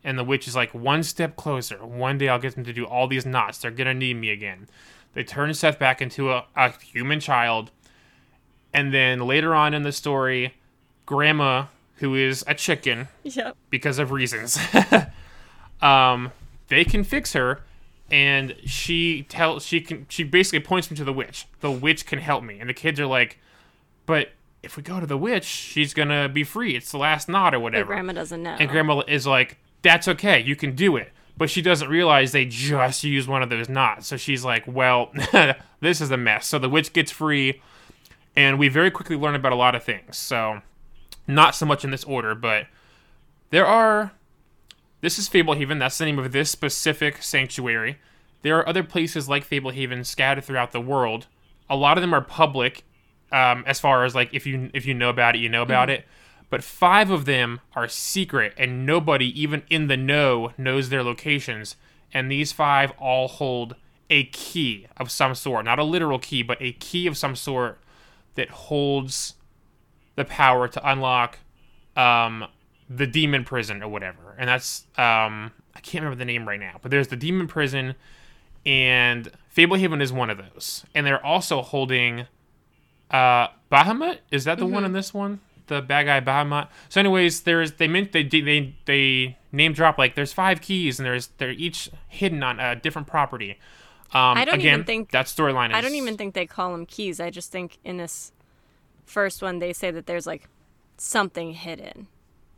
and 0.03 0.19
the 0.19 0.25
witch 0.25 0.49
is 0.49 0.57
like 0.57 0.73
one 0.75 1.03
step 1.03 1.37
closer 1.37 1.85
one 1.87 2.19
day 2.19 2.29
i'll 2.29 2.39
get 2.39 2.55
them 2.55 2.65
to 2.65 2.73
do 2.73 2.85
all 2.85 3.07
these 3.07 3.25
knots 3.25 3.59
they're 3.59 3.71
gonna 3.71 3.95
need 3.95 4.15
me 4.15 4.31
again 4.31 4.69
they 5.15 5.23
turn 5.23 5.53
seth 5.55 5.79
back 5.79 6.03
into 6.03 6.31
a, 6.33 6.45
a 6.57 6.71
human 6.81 7.21
child 7.21 7.71
and 8.75 8.93
then 8.93 9.21
later 9.21 9.55
on 9.55 9.73
in 9.73 9.83
the 9.83 9.93
story, 9.93 10.55
Grandma, 11.07 11.67
who 11.97 12.15
is 12.15 12.45
a 12.47 12.55
chicken 12.55 13.09
Yep. 13.25 13.57
because 13.71 13.99
of 13.99 14.11
reasons, 14.13 14.59
um, 15.83 16.33
they 16.69 16.85
can 16.85 17.03
fix 17.03 17.33
her, 17.33 17.63
and 18.11 18.55
she 18.67 19.23
tell 19.23 19.59
she 19.59 19.81
can 19.81 20.05
she 20.11 20.23
basically 20.23 20.61
points 20.61 20.91
me 20.91 20.97
to 20.99 21.05
the 21.05 21.15
witch. 21.15 21.47
The 21.61 21.71
witch 21.71 22.05
can 22.05 22.19
help 22.19 22.45
me, 22.45 22.61
and 22.61 22.69
the 22.69 22.75
kids 22.75 23.01
are 23.01 23.07
like, 23.07 23.39
"But 24.05 24.33
if 24.63 24.77
we 24.77 24.83
go 24.83 25.01
to 25.01 25.07
the 25.07 25.17
witch, 25.17 25.45
she's 25.45 25.95
gonna 25.95 26.29
be 26.29 26.45
free. 26.45 26.77
It's 26.77 26.91
the 26.91 26.99
last 26.99 27.29
knot 27.29 27.55
or 27.55 27.61
whatever." 27.61 27.87
grandma 27.87 28.13
doesn't 28.13 28.43
know. 28.43 28.57
And 28.59 28.69
Grandma 28.69 29.03
is 29.07 29.27
like, 29.27 29.59
"That's 29.83 30.09
okay. 30.09 30.41
You 30.41 30.57
can 30.57 30.75
do 30.75 30.97
it." 30.97 31.13
But 31.37 31.51
she 31.51 31.63
doesn't 31.63 31.89
realize 31.89 32.33
they 32.33 32.45
just 32.47 33.05
used 33.05 33.29
one 33.29 33.43
of 33.43 33.49
those 33.49 33.69
knots. 33.69 34.09
So 34.09 34.17
she's 34.17 34.45
like, 34.45 34.65
"Well, 34.67 35.13
this 35.81 36.01
is 36.01 36.11
a 36.11 36.17
mess." 36.17 36.47
So 36.47 36.59
the 36.59 36.69
witch 36.69 36.93
gets 36.93 37.13
free, 37.13 37.63
and 38.35 38.59
we 38.59 38.69
very 38.69 38.91
quickly 38.91 39.17
learn 39.17 39.35
about 39.35 39.53
a 39.53 39.57
lot 39.57 39.75
of 39.75 39.85
things. 39.85 40.17
So, 40.17 40.63
not 41.27 41.55
so 41.55 41.65
much 41.65 41.85
in 41.85 41.91
this 41.91 42.05
order, 42.05 42.35
but 42.35 42.67
there 43.51 43.67
are. 43.67 44.13
This 45.01 45.19
is 45.19 45.29
Fablehaven. 45.29 45.79
That's 45.79 45.97
the 45.97 46.07
name 46.07 46.19
of 46.19 46.33
this 46.33 46.51
specific 46.51 47.23
sanctuary. 47.23 47.99
There 48.43 48.57
are 48.59 48.69
other 48.69 48.83
places 48.83 49.29
like 49.29 49.49
Fablehaven 49.49 50.05
scattered 50.05 50.45
throughout 50.45 50.73
the 50.73 50.81
world. 50.81 51.27
A 51.71 51.77
lot 51.77 51.97
of 51.97 52.03
them 52.03 52.15
are 52.15 52.21
public, 52.21 52.83
um, 53.33 53.65
as 53.67 53.81
far 53.81 54.05
as 54.05 54.15
like 54.15 54.31
if 54.33 54.47
you 54.47 54.71
if 54.73 54.87
you 54.87 54.95
know 54.95 55.11
about 55.11 55.37
it, 55.37 55.39
you 55.39 55.49
know 55.49 55.63
about 55.63 55.91
it. 55.91 56.05
But 56.51 56.65
five 56.65 57.11
of 57.11 57.27
them 57.27 57.61
are 57.75 57.89
secret, 57.89 58.55
and 58.57 58.87
nobody, 58.87 59.39
even 59.41 59.65
in 59.69 59.89
the 59.89 59.97
know, 59.99 60.53
knows 60.57 60.89
their 60.89 61.03
locations. 61.03 61.77
And 62.13 62.31
these 62.31 62.53
five 62.53 62.91
all 62.99 63.29
hold 63.29 63.77
a 64.09 64.25
key 64.25 64.87
of 64.97 65.11
some 65.11 65.35
sort, 65.35 65.67
not 65.67 65.79
a 65.79 65.85
literal 65.85 66.19
key, 66.19 66.43
but 66.43 66.57
a 66.61 66.73
key 66.73 67.07
of 67.07 67.19
some 67.19 67.37
sort 67.37 67.79
that 68.35 68.49
holds 68.49 69.35
the 70.17 70.25
power 70.25 70.69
to 70.69 70.91
unlock 70.91 71.39
um, 71.97 72.47
the 72.89 73.07
demon 73.07 73.45
prison 73.45 73.83
or 73.83 73.89
whatever. 73.89 74.35
And 74.39 74.49
that's 74.49 74.87
um, 74.97 75.53
I 75.75 75.81
can't 75.81 76.03
remember 76.03 76.19
the 76.19 76.25
name 76.25 76.49
right 76.49 76.61
now, 76.61 76.77
but 76.81 76.91
there's 76.91 77.09
the 77.09 77.17
demon 77.17 77.47
prison, 77.47 77.95
and 78.65 79.31
Fablehaven 79.55 80.01
is 80.01 80.13
one 80.13 80.31
of 80.31 80.39
those. 80.39 80.85
And 80.95 81.07
they're 81.07 81.25
also 81.25 81.61
holding 81.61 82.27
uh, 83.11 83.49
Bahumat. 83.71 84.19
Is 84.31 84.45
that 84.45 84.59
the 84.59 84.67
one 84.67 84.85
in 84.85 84.93
this 84.93 85.13
one? 85.15 85.41
The 85.67 85.83
bad 85.83 86.05
guy 86.05 86.21
Bahumat. 86.21 86.69
So, 86.89 87.01
anyways, 87.01 87.43
there's 87.43 87.73
they 87.73 87.89
meant 87.89 88.13
they 88.13 88.23
they 88.23 88.75
they 88.87 89.37
name 89.53 89.73
drop 89.73 89.99
like 89.99 90.15
there's 90.15 90.33
five 90.33 90.61
keys 90.61 90.99
and 90.99 91.05
there's 91.07 91.29
they're 91.39 91.51
each 91.51 91.91
hidden 92.09 92.43
on 92.43 92.59
a 92.61 92.75
different 92.77 93.07
property. 93.07 93.59
Um, 94.15 94.39
I 94.39 94.45
don't 94.47 94.55
again, 94.55 94.75
even 94.75 94.85
think- 94.87 95.11
that 95.11 95.27
storyline. 95.27 95.69
Is, 95.69 95.75
I 95.75 95.81
don't 95.83 95.95
even 95.95 96.17
think 96.17 96.33
they 96.35 96.47
call 96.47 96.73
them 96.73 96.87
keys. 96.87 97.21
I 97.21 97.29
just 97.29 97.53
think 97.53 97.77
in 97.85 97.99
this 97.99 98.33
first 99.05 99.43
one 99.43 99.59
they 99.59 99.73
say 99.75 99.91
that 99.91 100.07
there's 100.07 100.27
like 100.27 100.49
something 100.97 101.53
hidden, 101.53 102.07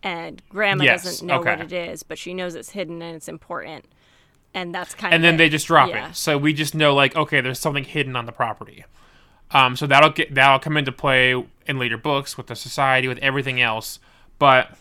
and 0.04 0.40
Grandma 0.48 0.84
Yes, 0.84 1.02
doesn't 1.04 1.26
know 1.26 1.40
what 1.40 1.60
it 1.60 1.72
is, 1.72 2.04
but 2.04 2.18
she 2.18 2.32
knows 2.34 2.54
it's 2.54 2.70
hidden 2.70 3.02
and 3.02 3.16
it's 3.16 3.26
important, 3.28 3.86
and 4.54 4.72
that's 4.72 4.94
kind 4.94 5.12
of 5.12 5.16
and 5.16 5.24
of. 5.24 5.28
then 5.28 5.34
it. 5.34 5.38
they 5.38 5.48
just 5.48 5.66
drop 5.66 5.88
Yeah. 5.88 6.10
it. 6.10 6.16
So 6.16 6.38
we 6.38 6.52
just 6.52 6.76
know 6.76 6.94
like 6.94 7.16
okay, 7.16 7.40
there's 7.40 7.58
something 7.58 7.84
hidden 7.84 8.14
on 8.14 8.26
the 8.26 8.32
property. 8.32 8.84
Um, 9.52 9.76
so 9.76 9.86
that'll 9.86 10.10
get 10.10 10.34
that'll 10.34 10.58
come 10.60 10.76
into 10.76 10.92
play 10.92 11.32
in 11.66 11.78
later 11.78 11.96
books 11.96 12.36
with 12.36 12.46
the 12.46 12.56
society 12.56 13.08
with 13.08 13.18
everything 13.18 13.60
else. 13.60 13.98
But 14.38 14.76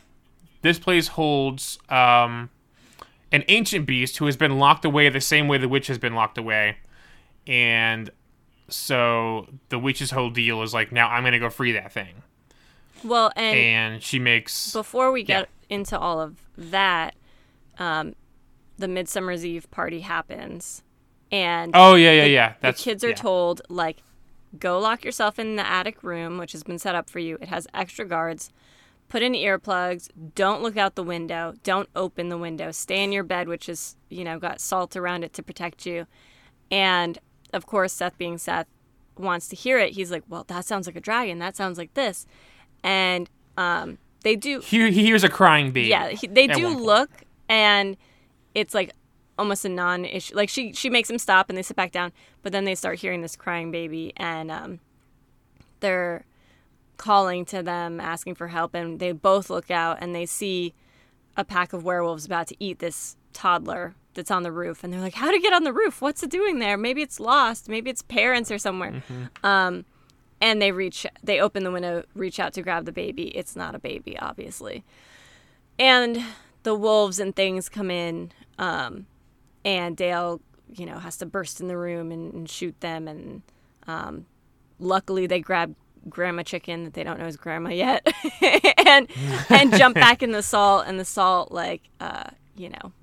this 0.61 0.77
place 0.79 1.07
holds 1.09 1.79
um, 1.89 2.49
an 3.31 3.43
ancient 3.47 3.85
beast 3.87 4.17
who 4.17 4.25
has 4.25 4.37
been 4.37 4.59
locked 4.59 4.85
away 4.85 5.09
the 5.09 5.21
same 5.21 5.47
way 5.47 5.57
the 5.57 5.67
witch 5.69 5.87
has 5.87 5.97
been 5.97 6.13
locked 6.13 6.37
away, 6.37 6.77
and 7.47 8.09
so 8.67 9.47
the 9.69 9.79
witch's 9.79 10.11
whole 10.11 10.29
deal 10.29 10.61
is 10.61 10.73
like 10.73 10.91
now 10.91 11.09
I'm 11.09 11.23
gonna 11.23 11.39
go 11.39 11.49
free 11.49 11.71
that 11.73 11.91
thing, 11.91 12.21
Well, 13.03 13.31
and 13.35 13.57
and 13.57 14.03
she 14.03 14.19
makes 14.19 14.71
before 14.71 15.11
we 15.11 15.23
get 15.23 15.49
Yeah. 15.69 15.75
into 15.77 15.97
all 15.97 16.21
of 16.21 16.37
that, 16.57 17.15
um, 17.79 18.15
the 18.77 18.87
Midsummer's 18.87 19.43
Eve 19.45 19.69
party 19.71 20.01
happens, 20.01 20.83
and 21.31 21.71
oh 21.73 21.95
yeah 21.95 22.11
yeah 22.11 22.25
yeah 22.25 22.53
that's 22.61 22.83
the 22.83 22.91
kids 22.91 23.03
are 23.03 23.09
yeah. 23.09 23.15
told 23.15 23.61
like 23.69 23.97
go 24.57 24.79
lock 24.79 25.05
yourself 25.05 25.37
in 25.37 25.55
the 25.55 25.67
attic 25.67 26.03
room 26.03 26.37
which 26.37 26.51
has 26.53 26.63
been 26.63 26.79
set 26.79 26.95
up 26.95 27.09
for 27.09 27.19
you. 27.19 27.37
It 27.41 27.49
has 27.49 27.67
extra 27.73 28.05
guards. 28.05 28.51
Put 29.07 29.23
in 29.23 29.33
earplugs. 29.33 30.09
Don't 30.35 30.61
look 30.61 30.77
out 30.77 30.95
the 30.95 31.03
window. 31.03 31.55
Don't 31.63 31.89
open 31.95 32.29
the 32.29 32.37
window. 32.37 32.71
Stay 32.71 33.03
in 33.03 33.11
your 33.11 33.23
bed 33.23 33.47
which 33.47 33.69
is 33.69 33.95
you 34.09 34.23
know 34.23 34.39
got 34.39 34.59
salt 34.61 34.95
around 34.95 35.23
it 35.23 35.33
to 35.33 35.43
protect 35.43 35.85
you. 35.85 36.07
And 36.71 37.19
of 37.53 37.65
course 37.65 37.93
seth 37.93 38.17
being 38.17 38.37
seth 38.37 38.67
wants 39.17 39.47
to 39.49 39.55
hear 39.55 39.77
it. 39.79 39.93
He's 39.93 40.11
like 40.11 40.23
well 40.29 40.45
that 40.47 40.65
sounds 40.65 40.87
like 40.87 40.95
a 40.95 41.01
dragon. 41.01 41.39
That 41.39 41.55
sounds 41.55 41.77
like 41.77 41.93
this. 41.93 42.25
And 42.83 43.29
um, 43.57 43.97
they 44.23 44.35
do 44.35 44.59
he, 44.61 44.91
he 44.91 45.05
hears 45.05 45.23
a 45.23 45.29
crying 45.29 45.71
baby. 45.71 45.89
yeah, 45.89 46.09
he, 46.09 46.27
they 46.27 46.47
do 46.47 46.69
look, 46.69 47.09
and 47.47 47.97
it's 48.53 48.73
like 48.73 48.93
almost 49.39 49.65
a 49.65 49.69
non-issue. 49.69 50.35
Like 50.35 50.49
she 50.49 50.73
she 50.73 50.89
makes 50.89 51.07
them 51.07 51.17
stop 51.17 51.49
and 51.49 51.57
they 51.57 51.63
sit 51.63 51.75
back 51.75 51.91
down, 51.91 52.11
but 52.43 52.51
then 52.51 52.65
they 52.65 52.75
start 52.75 52.99
hearing 52.99 53.21
this 53.21 53.35
crying 53.35 53.71
baby, 53.71 54.13
and 54.17 54.51
um, 54.51 54.79
they're 55.79 56.25
calling 56.97 57.45
to 57.45 57.63
them, 57.63 57.99
asking 57.99 58.35
for 58.35 58.49
help, 58.49 58.75
and 58.75 58.99
they 58.99 59.11
both 59.11 59.49
look 59.49 59.71
out 59.71 59.97
and 60.01 60.13
they 60.13 60.25
see 60.25 60.73
a 61.37 61.45
pack 61.45 61.73
of 61.73 61.83
werewolves 61.83 62.25
about 62.25 62.47
to 62.47 62.55
eat 62.59 62.79
this 62.79 63.15
toddler 63.33 63.95
that's 64.13 64.31
on 64.31 64.43
the 64.43 64.51
roof, 64.51 64.83
and 64.83 64.93
they're 64.93 65.01
like, 65.01 65.15
"How 65.15 65.31
to 65.31 65.39
get 65.39 65.53
on 65.53 65.63
the 65.63 65.73
roof? 65.73 66.01
What's 66.01 66.21
it 66.21 66.29
doing 66.29 66.59
there? 66.59 66.77
Maybe 66.77 67.01
it's 67.01 67.19
lost. 67.19 67.69
Maybe 67.69 67.89
its 67.89 68.01
parents 68.01 68.51
or 68.51 68.59
somewhere." 68.59 68.91
Mm-hmm. 68.91 69.45
Um, 69.45 69.85
and 70.41 70.61
they 70.61 70.71
reach, 70.71 71.05
they 71.21 71.41
open 71.41 71.65
the 71.65 71.71
window, 71.71 72.03
reach 72.13 72.39
out 72.39 72.53
to 72.53 72.61
grab 72.61 72.85
the 72.85 72.93
baby. 72.93 73.27
It's 73.35 73.57
not 73.57 73.75
a 73.75 73.79
baby, 73.79 74.17
obviously 74.17 74.85
and 75.79 76.21
the 76.63 76.75
wolves 76.75 77.19
and 77.19 77.35
things 77.35 77.69
come 77.69 77.89
in 77.89 78.31
um, 78.59 79.07
and 79.65 79.97
dale 79.97 80.41
you 80.73 80.85
know 80.85 80.99
has 80.99 81.17
to 81.17 81.25
burst 81.25 81.61
in 81.61 81.67
the 81.67 81.77
room 81.77 82.11
and, 82.11 82.33
and 82.33 82.49
shoot 82.49 82.79
them. 82.79 83.07
And 83.07 83.41
um, 83.87 84.25
luckily 84.79 85.27
they 85.27 85.39
grab 85.39 85.75
grandma 86.07 86.43
chicken 86.43 86.85
that 86.85 86.93
they 86.93 87.03
don't 87.03 87.19
know 87.19 87.25
is 87.25 87.35
grandma 87.35 87.69
yet 87.71 88.07
and 88.85 89.09
and 89.49 89.75
jump 89.75 89.95
back 89.95 90.23
in 90.23 90.31
the 90.31 90.41
salt 90.41 90.85
and 90.87 90.99
the 90.99 91.05
salt 91.05 91.51
like 91.51 91.89
uh, 91.99 92.29
you 92.55 92.69
know 92.69 92.93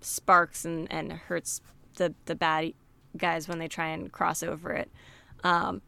sparks 0.00 0.64
and, 0.64 0.90
and 0.92 1.12
hurts 1.12 1.60
the 1.96 2.14
the 2.26 2.34
bad 2.34 2.72
guys 3.16 3.48
when 3.48 3.58
they 3.58 3.68
try 3.68 3.88
and 3.88 4.12
cross 4.12 4.42
over 4.42 4.72
it. 4.72 4.90
Um, 5.42 5.82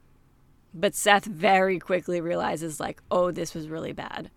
but 0.75 0.95
seth 0.95 1.27
very 1.27 1.79
quickly 1.79 2.21
realizes 2.21 2.81
like 2.81 3.03
oh 3.11 3.31
this 3.31 3.55
was 3.55 3.69
really 3.69 3.93
bad. 3.93 4.31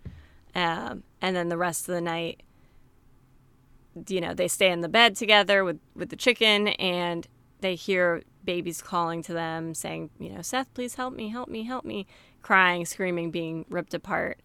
Um, 0.54 1.02
and 1.20 1.36
then 1.36 1.50
the 1.50 1.58
rest 1.58 1.86
of 1.88 1.94
the 1.94 2.00
night 2.00 2.42
you 4.08 4.20
know 4.20 4.34
they 4.34 4.48
stay 4.48 4.70
in 4.70 4.80
the 4.80 4.88
bed 4.88 5.16
together 5.16 5.64
with 5.64 5.78
with 5.94 6.10
the 6.10 6.16
chicken 6.16 6.68
and 6.68 7.26
they 7.60 7.74
hear 7.74 8.22
babies 8.44 8.82
calling 8.82 9.22
to 9.22 9.32
them 9.32 9.74
saying 9.74 10.10
you 10.18 10.30
know 10.30 10.42
seth 10.42 10.72
please 10.74 10.94
help 10.96 11.14
me 11.14 11.28
help 11.28 11.48
me 11.48 11.64
help 11.64 11.84
me 11.84 12.06
crying 12.42 12.84
screaming 12.84 13.30
being 13.30 13.64
ripped 13.68 13.94
apart 13.94 14.38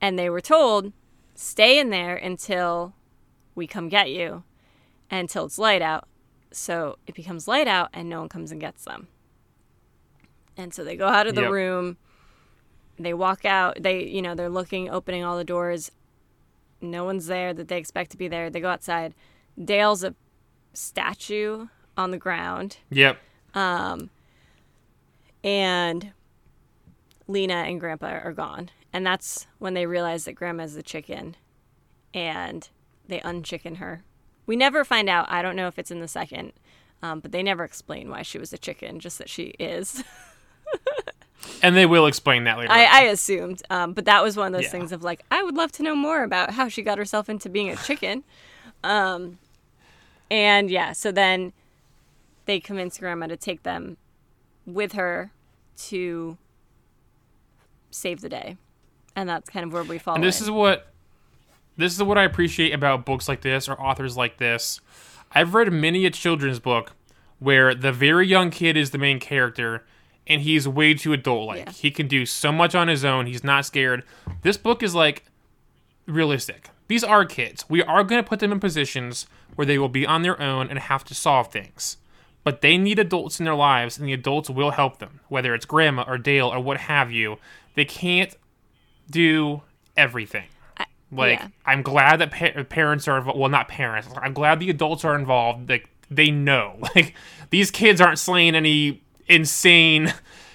and 0.00 0.18
they 0.18 0.30
were 0.30 0.40
told 0.40 0.92
stay 1.34 1.78
in 1.78 1.90
there 1.90 2.16
until 2.16 2.94
we 3.54 3.66
come 3.66 3.88
get 3.88 4.10
you 4.10 4.42
until 5.10 5.44
it's 5.44 5.58
light 5.58 5.82
out 5.82 6.08
so 6.50 6.98
it 7.06 7.14
becomes 7.14 7.46
light 7.46 7.68
out 7.68 7.88
and 7.92 8.08
no 8.08 8.20
one 8.20 8.28
comes 8.28 8.50
and 8.50 8.60
gets 8.60 8.84
them 8.84 9.06
and 10.56 10.72
so 10.74 10.82
they 10.82 10.96
go 10.96 11.06
out 11.06 11.26
of 11.26 11.34
the 11.34 11.42
Yep. 11.42 11.50
room 11.50 11.96
they 12.98 13.14
walk 13.14 13.44
out. 13.44 13.78
They, 13.80 14.04
you 14.04 14.20
know, 14.20 14.34
they're 14.34 14.48
looking, 14.48 14.90
opening 14.90 15.22
all 15.22 15.36
the 15.36 15.44
doors. 15.44 15.92
No 16.80 17.04
one's 17.04 17.26
there 17.26 17.52
that 17.54 17.68
they 17.68 17.78
expect 17.78 18.10
to 18.12 18.16
be 18.16 18.28
there. 18.28 18.50
They 18.50 18.60
go 18.60 18.70
outside. 18.70 19.14
Dale's 19.62 20.04
a 20.04 20.14
statue 20.72 21.66
on 21.96 22.10
the 22.10 22.18
ground. 22.18 22.78
Yep. 22.90 23.18
Um, 23.54 24.10
and 25.42 26.12
Lena 27.26 27.54
and 27.54 27.80
Grandpa 27.80 28.20
are 28.22 28.32
gone. 28.32 28.70
And 28.92 29.06
that's 29.06 29.46
when 29.58 29.74
they 29.74 29.86
realize 29.86 30.24
that 30.24 30.34
Grandma's 30.34 30.74
the 30.74 30.82
chicken 30.82 31.36
and 32.14 32.68
they 33.06 33.20
unchicken 33.20 33.76
her. 33.76 34.04
We 34.46 34.56
never 34.56 34.84
find 34.84 35.08
out. 35.08 35.30
I 35.30 35.42
don't 35.42 35.56
know 35.56 35.66
if 35.66 35.78
it's 35.78 35.90
in 35.90 36.00
the 36.00 36.08
second, 36.08 36.52
um, 37.02 37.20
but 37.20 37.32
they 37.32 37.42
never 37.42 37.64
explain 37.64 38.08
why 38.08 38.22
she 38.22 38.38
was 38.38 38.52
a 38.52 38.58
chicken, 38.58 38.98
just 38.98 39.18
that 39.18 39.28
she 39.28 39.54
is. 39.58 40.02
And 41.62 41.76
they 41.76 41.86
will 41.86 42.06
explain 42.06 42.44
that 42.44 42.58
later. 42.58 42.72
I, 42.72 42.84
on. 42.84 42.92
I 42.92 43.00
assumed. 43.02 43.62
Um, 43.70 43.92
but 43.92 44.04
that 44.06 44.22
was 44.22 44.36
one 44.36 44.48
of 44.48 44.52
those 44.52 44.64
Yeah. 44.64 44.70
things 44.70 44.92
of 44.92 45.02
like, 45.02 45.24
I 45.30 45.42
would 45.42 45.54
love 45.56 45.72
to 45.72 45.82
know 45.82 45.94
more 45.94 46.22
about 46.22 46.50
how 46.52 46.68
she 46.68 46.82
got 46.82 46.98
herself 46.98 47.28
into 47.28 47.48
being 47.48 47.70
a 47.70 47.76
chicken. 47.84 48.24
Um, 48.84 49.38
and 50.30 50.70
yeah, 50.70 50.92
so 50.92 51.10
then 51.12 51.52
they 52.46 52.60
convince 52.60 52.98
Grandma 52.98 53.26
to 53.28 53.36
take 53.36 53.62
them 53.62 53.96
with 54.66 54.92
her 54.92 55.32
to 55.86 56.36
save 57.90 58.20
the 58.20 58.28
day. 58.28 58.56
And 59.16 59.28
that's 59.28 59.48
kind 59.48 59.64
of 59.64 59.72
where 59.72 59.82
we 59.82 59.98
fall. 59.98 60.14
And 60.14 60.24
this 60.24 60.40
in. 60.40 60.44
is 60.46 60.50
what 60.50 60.92
this 61.76 61.94
is 61.94 62.02
what 62.02 62.18
I 62.18 62.24
appreciate 62.24 62.72
about 62.72 63.04
books 63.04 63.28
like 63.28 63.40
this 63.42 63.68
or 63.68 63.80
authors 63.80 64.16
like 64.16 64.38
this. 64.38 64.80
I've 65.32 65.54
read 65.54 65.72
many 65.72 66.06
a 66.06 66.10
children's 66.10 66.58
book 66.58 66.92
where 67.38 67.74
the 67.74 67.92
very 67.92 68.26
young 68.26 68.50
kid 68.50 68.76
is 68.76 68.90
the 68.90 68.98
main 68.98 69.20
character 69.20 69.84
and 70.28 70.42
he's 70.42 70.68
way 70.68 70.94
too 70.94 71.12
adult 71.12 71.46
like. 71.48 71.66
Yeah. 71.66 71.72
He 71.72 71.90
can 71.90 72.06
do 72.06 72.26
so 72.26 72.52
much 72.52 72.74
on 72.74 72.88
his 72.88 73.04
own. 73.04 73.26
He's 73.26 73.42
not 73.44 73.64
scared. 73.64 74.04
This 74.42 74.56
book 74.56 74.82
is 74.82 74.94
like 74.94 75.24
realistic. 76.06 76.70
These 76.88 77.04
are 77.04 77.24
kids. 77.24 77.64
We 77.68 77.82
are 77.82 78.04
going 78.04 78.22
to 78.22 78.28
put 78.28 78.40
them 78.40 78.52
in 78.52 78.60
positions 78.60 79.26
where 79.56 79.66
they 79.66 79.78
will 79.78 79.88
be 79.88 80.06
on 80.06 80.22
their 80.22 80.40
own 80.40 80.68
and 80.68 80.78
have 80.78 81.04
to 81.04 81.14
solve 81.14 81.50
things. 81.50 81.96
But 82.44 82.60
they 82.60 82.78
need 82.78 82.98
adults 82.98 83.40
in 83.40 83.44
their 83.44 83.54
lives, 83.54 83.98
and 83.98 84.08
the 84.08 84.12
adults 84.12 84.48
will 84.48 84.70
help 84.70 84.98
them, 84.98 85.20
whether 85.28 85.54
it's 85.54 85.66
grandma 85.66 86.04
or 86.06 86.16
Dale 86.16 86.48
or 86.48 86.60
what 86.60 86.78
have 86.78 87.10
you. 87.12 87.36
They 87.74 87.84
can't 87.84 88.34
do 89.10 89.62
everything. 89.96 90.46
Like, 91.10 91.40
yeah. 91.40 91.48
I'm 91.66 91.82
glad 91.82 92.18
that 92.18 92.30
pa- 92.30 92.62
parents 92.64 93.08
are. 93.08 93.22
Well, 93.22 93.48
not 93.48 93.68
parents. 93.68 94.08
I'm 94.16 94.34
glad 94.34 94.60
the 94.60 94.70
adults 94.70 95.04
are 95.04 95.14
involved. 95.14 95.68
Like, 95.68 95.88
they 96.10 96.30
know. 96.30 96.78
Like, 96.94 97.14
these 97.50 97.70
kids 97.70 98.00
aren't 98.00 98.18
slaying 98.18 98.54
any 98.54 99.02
insane 99.28 100.12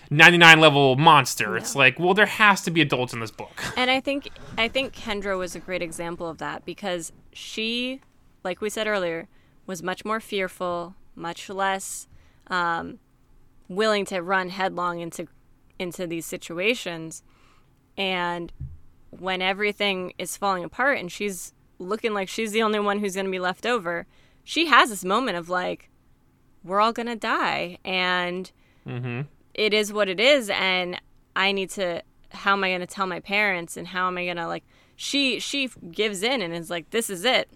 99 0.09 0.59
level 0.59 0.95
monster. 0.95 1.57
It's 1.57 1.75
like, 1.75 1.99
well, 1.99 2.13
there 2.13 2.25
has 2.25 2.61
to 2.61 2.71
be 2.71 2.81
adults 2.81 3.13
in 3.13 3.19
this 3.19 3.31
book. 3.31 3.63
And 3.77 3.89
I 3.89 3.99
think 3.99 4.29
I 4.57 4.67
think 4.67 4.93
Kendra 4.93 5.37
was 5.37 5.55
a 5.55 5.59
great 5.59 5.81
example 5.81 6.29
of 6.29 6.37
that 6.37 6.63
because 6.63 7.11
she, 7.31 8.01
like 8.43 8.61
we 8.61 8.69
said 8.69 8.87
earlier, 8.87 9.27
was 9.65 9.81
much 9.81 10.05
more 10.05 10.19
fearful, 10.19 10.95
much 11.15 11.49
less 11.49 12.07
um, 12.47 12.99
willing 13.67 14.05
to 14.05 14.21
run 14.21 14.49
headlong 14.49 14.99
into 14.99 15.27
into 15.79 16.05
these 16.05 16.25
situations. 16.25 17.23
And 17.97 18.51
when 19.09 19.41
everything 19.41 20.13
is 20.17 20.37
falling 20.37 20.63
apart 20.63 20.99
and 20.99 21.11
she's 21.11 21.53
looking 21.79 22.13
like 22.13 22.29
she's 22.29 22.51
the 22.51 22.63
only 22.63 22.79
one 22.79 22.99
who's 22.99 23.15
going 23.15 23.25
to 23.25 23.31
be 23.31 23.39
left 23.39 23.65
over, 23.65 24.05
she 24.43 24.67
has 24.67 24.89
this 24.89 25.03
moment 25.03 25.37
of 25.37 25.49
like, 25.49 25.89
we're 26.63 26.79
all 26.79 26.93
going 26.93 27.07
to 27.07 27.15
die. 27.15 27.77
And 27.83 28.51
it 29.53 29.73
is 29.73 29.93
what 29.93 30.09
it 30.09 30.19
is 30.19 30.49
and 30.49 30.99
i 31.35 31.51
need 31.51 31.69
to 31.69 32.01
how 32.31 32.53
am 32.53 32.63
i 32.63 32.69
going 32.69 32.79
to 32.79 32.87
tell 32.87 33.07
my 33.07 33.19
parents 33.19 33.77
and 33.77 33.87
how 33.87 34.07
am 34.07 34.17
i 34.17 34.25
going 34.25 34.37
to 34.37 34.47
like 34.47 34.63
she 34.95 35.39
she 35.39 35.69
gives 35.91 36.23
in 36.23 36.41
and 36.41 36.53
is 36.53 36.69
like 36.69 36.89
this 36.91 37.09
is 37.09 37.25
it. 37.25 37.49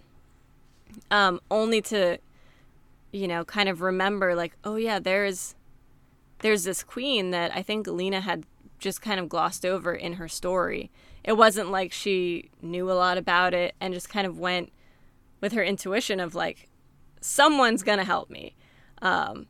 Um 1.12 1.40
only 1.52 1.82
to 1.84 2.18
you 3.12 3.28
know 3.28 3.46
kind 3.46 3.70
of 3.70 3.82
remember 3.82 4.36
like 4.36 4.56
oh 4.64 4.76
yeah 4.76 5.00
there's 5.00 5.56
there's 6.40 6.64
this 6.64 6.84
queen 6.84 7.32
that 7.32 7.56
i 7.56 7.62
think 7.62 7.88
lena 7.88 8.22
had 8.22 8.46
just 8.80 9.02
kind 9.02 9.20
of 9.20 9.30
glossed 9.30 9.66
over 9.66 9.94
in 9.94 10.14
her 10.14 10.28
story. 10.28 10.92
It 11.24 11.34
wasn't 11.34 11.72
like 11.72 11.92
she 11.92 12.50
knew 12.62 12.92
a 12.92 12.94
lot 12.94 13.18
about 13.18 13.54
it 13.54 13.76
and 13.82 13.94
just 13.94 14.10
kind 14.10 14.28
of 14.28 14.40
went 14.40 14.72
with 15.42 15.54
her 15.54 15.64
intuition 15.64 16.20
of 16.20 16.36
like 16.36 16.70
someone's 17.20 17.84
going 17.84 17.98
to 17.98 18.04
help 18.04 18.30
me. 18.30 18.56
Um 19.02 19.48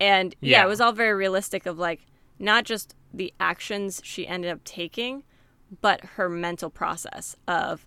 and 0.00 0.34
yeah. 0.40 0.58
Yeah. 0.58 0.64
it 0.64 0.68
was 0.68 0.80
all 0.80 0.92
very 0.92 1.14
realistic 1.14 1.66
of 1.66 1.78
like 1.78 2.00
not 2.38 2.64
just 2.64 2.94
the 3.12 3.32
actions 3.40 4.00
she 4.04 4.26
ended 4.26 4.50
up 4.50 4.62
taking, 4.64 5.22
but 5.80 6.04
her 6.16 6.28
mental 6.28 6.70
process 6.70 7.36
of 7.48 7.86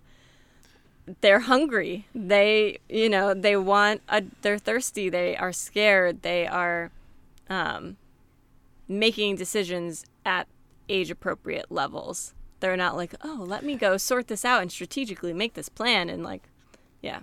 they're 1.22 1.40
hungry. 1.42 2.08
They, 2.14 2.80
you 2.88 3.10
know, 3.10 3.34
they 3.34 3.56
want 3.56 4.02
a, 4.10 4.24
they're 4.42 4.60
thirsty, 4.60 5.10
they 5.10 5.36
are 5.36 5.52
scared, 5.54 6.22
they 6.22 6.46
are 6.48 6.92
um 7.50 7.98
making 8.88 9.36
decisions 9.36 10.06
at 10.26 10.48
age 10.88 11.12
appropriate 11.12 11.72
levels. 11.72 12.34
They're 12.60 12.76
not 12.78 12.96
like, 12.96 13.14
"Oh, 13.24 13.44
let 13.48 13.64
me 13.64 13.76
go 13.76 13.98
sort 13.98 14.28
this 14.28 14.44
out 14.44 14.62
and 14.62 14.72
strategically 14.72 15.34
make 15.34 15.54
this 15.54 15.70
plan." 15.70 16.10
And 16.10 16.24
like, 16.24 16.44
yeah. 17.02 17.22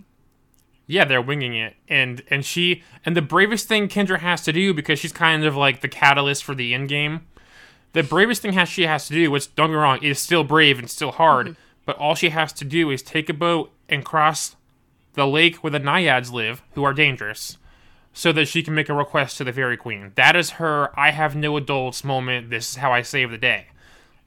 Yeah, 0.87 1.05
they're 1.05 1.23
winging 1.23 1.55
it, 1.57 1.75
and 1.89 2.23
and 2.31 2.45
she 2.45 2.83
and 3.05 3.17
the 3.17 3.23
bravest 3.23 3.67
thing 3.67 3.89
Kendra 3.89 4.21
has 4.21 4.43
to 4.43 4.53
do 4.53 4.73
because 4.73 5.01
she's 5.01 5.13
kind 5.13 5.45
of 5.45 5.57
like 5.57 5.81
the 5.81 5.89
catalyst 5.89 6.45
for 6.45 6.55
the 6.55 6.75
end 6.75 6.89
game. 6.89 7.27
The 7.93 8.05
bravest 8.05 8.43
thing 8.43 8.53
has 8.53 8.69
she 8.69 8.83
has 8.83 9.09
to 9.09 9.15
do, 9.15 9.31
which 9.31 9.53
don't 9.57 9.69
get 9.69 9.73
me 9.73 9.79
wrong, 9.79 10.03
is 10.03 10.21
still 10.21 10.45
brave 10.45 10.79
and 10.79 10.89
still 10.89 11.11
hard, 11.11 11.47
mm-hmm. 11.47 11.61
but 11.87 11.97
all 11.97 12.15
she 12.15 12.29
has 12.29 12.53
to 12.55 12.65
do 12.65 12.91
is 12.91 13.03
take 13.03 13.29
a 13.29 13.35
boat 13.35 13.73
and 13.89 14.05
cross 14.05 14.55
the 15.15 15.27
lake 15.27 15.57
where 15.57 15.71
the 15.71 15.79
naiads 15.79 16.31
live, 16.33 16.63
who 16.75 16.85
are 16.85 16.93
dangerous, 16.93 17.59
so 18.13 18.33
that 18.33 18.47
she 18.47 18.63
can 18.63 18.75
make 18.75 18.89
a 18.89 18.95
request 18.95 19.39
to 19.39 19.45
the 19.45 19.53
fairy 19.53 19.77
queen. 19.77 20.13
That 20.15 20.37
is 20.37 20.51
her 20.51 20.93
"I 20.99 21.11
have 21.11 21.35
no 21.35 21.57
adults" 21.57 22.05
moment. 22.05 22.51
This 22.51 22.71
is 22.71 22.77
how 22.77 22.93
I 22.93 23.03
save 23.03 23.33
the 23.33 23.39
day. 23.39 23.67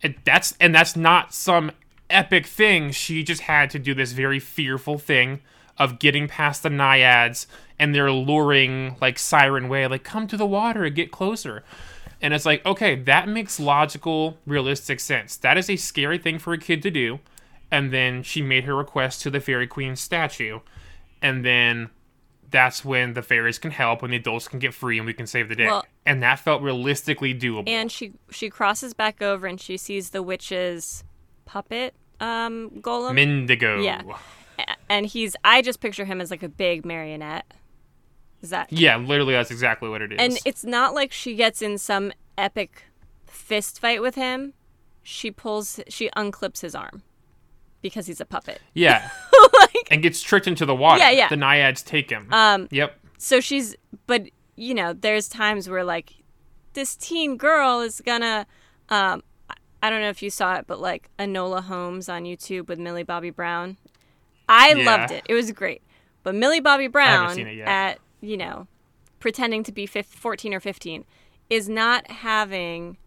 And 0.03 0.15
that's 0.25 0.55
and 0.59 0.75
that's 0.75 0.97
not 0.97 1.33
some 1.33 1.71
epic 2.09 2.45
thing. 2.45 2.91
She 2.91 3.23
just 3.23 3.43
had 3.43 3.69
to 3.69 3.79
do 3.79 3.93
this 3.93 4.11
very 4.11 4.39
fearful 4.39 4.97
thing 4.97 5.39
of 5.79 5.97
getting 5.99 6.27
past 6.27 6.63
the 6.63 6.69
naiads 6.69 7.47
and 7.79 7.95
their 7.95 8.11
luring 8.11 8.97
like 9.01 9.17
siren 9.17 9.69
way, 9.69 9.87
like 9.87 10.03
come 10.03 10.27
to 10.27 10.37
the 10.37 10.45
water 10.45 10.83
and 10.83 10.95
get 10.95 11.11
closer. 11.11 11.63
And 12.21 12.33
it's 12.33 12.45
like, 12.45 12.65
okay, 12.65 12.95
that 12.95 13.29
makes 13.29 13.59
logical, 13.59 14.37
realistic 14.45 14.99
sense. 14.99 15.37
That 15.37 15.57
is 15.57 15.69
a 15.69 15.77
scary 15.77 16.17
thing 16.17 16.37
for 16.37 16.51
a 16.53 16.57
kid 16.57 16.81
to 16.83 16.91
do. 16.91 17.19
And 17.71 17.93
then 17.93 18.23
she 18.23 18.41
made 18.41 18.65
her 18.65 18.75
request 18.75 19.21
to 19.21 19.29
the 19.29 19.39
fairy 19.39 19.67
queen 19.67 19.95
statue. 19.95 20.59
And 21.21 21.45
then 21.45 21.89
that's 22.51 22.83
when 22.83 23.13
the 23.13 23.21
fairies 23.21 23.59
can 23.59 23.71
help, 23.71 24.01
when 24.01 24.11
the 24.11 24.17
adults 24.17 24.47
can 24.47 24.59
get 24.59 24.73
free 24.73 24.97
and 24.97 25.05
we 25.05 25.13
can 25.13 25.27
save 25.27 25.47
the 25.49 25.55
day. 25.55 25.67
Well- 25.67 25.85
and 26.05 26.23
that 26.23 26.39
felt 26.39 26.61
realistically 26.63 27.35
doable. 27.35 27.69
And 27.69 27.91
she 27.91 28.13
she 28.31 28.49
crosses 28.49 28.93
back 28.95 29.21
over 29.21 29.45
and 29.45 29.61
she 29.61 29.77
sees 29.77 30.09
the 30.09 30.23
witch's 30.23 31.03
puppet 31.45 31.93
um 32.19 32.71
golem. 32.81 33.13
Mendigo. 33.13 33.83
Yeah. 33.83 34.01
And 34.89 35.05
he's 35.05 35.35
I 35.43 35.61
just 35.61 35.79
picture 35.79 36.05
him 36.05 36.21
as 36.21 36.31
like 36.31 36.43
a 36.43 36.49
big 36.49 36.85
marionette. 36.85 37.45
Is 38.41 38.49
that 38.51 38.71
Yeah, 38.71 38.97
literally, 38.97 39.33
that's 39.33 39.51
exactly 39.51 39.89
what 39.89 40.01
it 40.01 40.13
is. 40.13 40.17
And 40.19 40.37
it's 40.45 40.63
not 40.63 40.93
like 40.93 41.11
she 41.11 41.35
gets 41.35 41.61
in 41.61 41.77
some 41.77 42.11
epic 42.37 42.83
fist 43.27 43.79
fight 43.79 44.01
with 44.01 44.15
him. 44.15 44.53
She 45.03 45.29
pulls 45.31 45.79
she 45.89 46.09
unclips 46.15 46.61
his 46.61 46.73
arm 46.75 47.03
because 47.81 48.07
he's 48.07 48.21
a 48.21 48.25
puppet. 48.25 48.61
yeah, 48.73 49.09
like 49.59 49.87
and 49.91 50.01
gets 50.03 50.21
tricked 50.21 50.47
into 50.47 50.65
the 50.65 50.75
water. 50.75 50.99
Yeah, 50.99 51.11
yeah. 51.11 51.29
The 51.29 51.37
naiads 51.37 51.81
take 51.83 52.09
him. 52.09 52.27
um 52.31 52.67
yep. 52.71 52.97
so 53.17 53.39
she's 53.39 53.75
but 54.07 54.29
you 54.55 54.73
know, 54.73 54.93
there's 54.93 55.27
times 55.29 55.69
where 55.69 55.83
like 55.83 56.13
this 56.73 56.95
teen 56.95 57.37
girl 57.37 57.81
is 57.81 58.01
gonna 58.05 58.45
um 58.89 59.21
I- 59.49 59.55
I 59.81 59.89
don't 59.89 60.01
know 60.01 60.09
if 60.09 60.21
you 60.21 60.29
saw 60.29 60.55
it, 60.55 60.65
but 60.67 60.79
like 60.81 61.09
Enola 61.17 61.63
Holmes 61.63 62.09
on 62.09 62.23
YouTube 62.23 62.67
with 62.67 62.79
Millie 62.79 63.03
Bobby 63.03 63.29
Brown. 63.29 63.77
I 64.49 64.73
Yeah. 64.73 64.85
loved 64.85 65.12
it. 65.12 65.23
It 65.29 65.33
was 65.33 65.51
great. 65.53 65.81
But 66.23 66.35
Millie 66.35 66.59
Bobby 66.59 66.88
Brown 66.88 67.33
seen 67.35 67.47
it 67.47 67.55
yet. 67.55 67.67
at, 67.67 67.99
you 68.19 68.35
know, 68.35 68.67
pretending 69.19 69.63
to 69.63 69.71
be 69.71 69.85
fif 69.85 70.05
14 70.07 70.53
or 70.53 70.59
15 70.59 71.05
is 71.49 71.69
not 71.69 72.09
having 72.12 72.97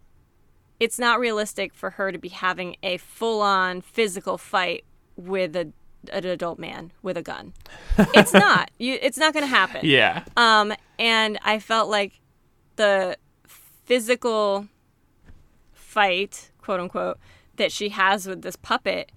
it's 0.80 0.98
not 0.98 1.20
realistic 1.20 1.72
for 1.74 1.90
her 1.90 2.10
to 2.10 2.18
be 2.18 2.28
having 2.28 2.74
a 2.82 2.96
full-on 2.96 3.80
physical 3.82 4.36
fight 4.38 4.84
with 5.16 5.54
a 5.54 5.72
an 6.10 6.24
adult 6.26 6.58
man 6.58 6.90
with 7.02 7.16
a 7.16 7.22
gun. 7.22 7.52
It's 7.96 8.32
not. 8.46 8.70
You 8.78 8.98
it's 9.00 9.16
not 9.18 9.32
going 9.32 9.44
to 9.44 9.48
happen. 9.50 9.80
Yeah. 9.84 10.24
Um, 10.36 10.72
and 10.98 11.38
I 11.44 11.60
felt 11.60 11.88
like 11.88 12.20
the 12.76 13.16
physical 13.84 14.66
fight, 15.72 16.50
quote 16.60 16.80
unquote, 16.80 17.18
that 17.56 17.70
she 17.70 17.90
has 17.90 18.26
with 18.26 18.42
this 18.42 18.56
puppet 18.56 19.12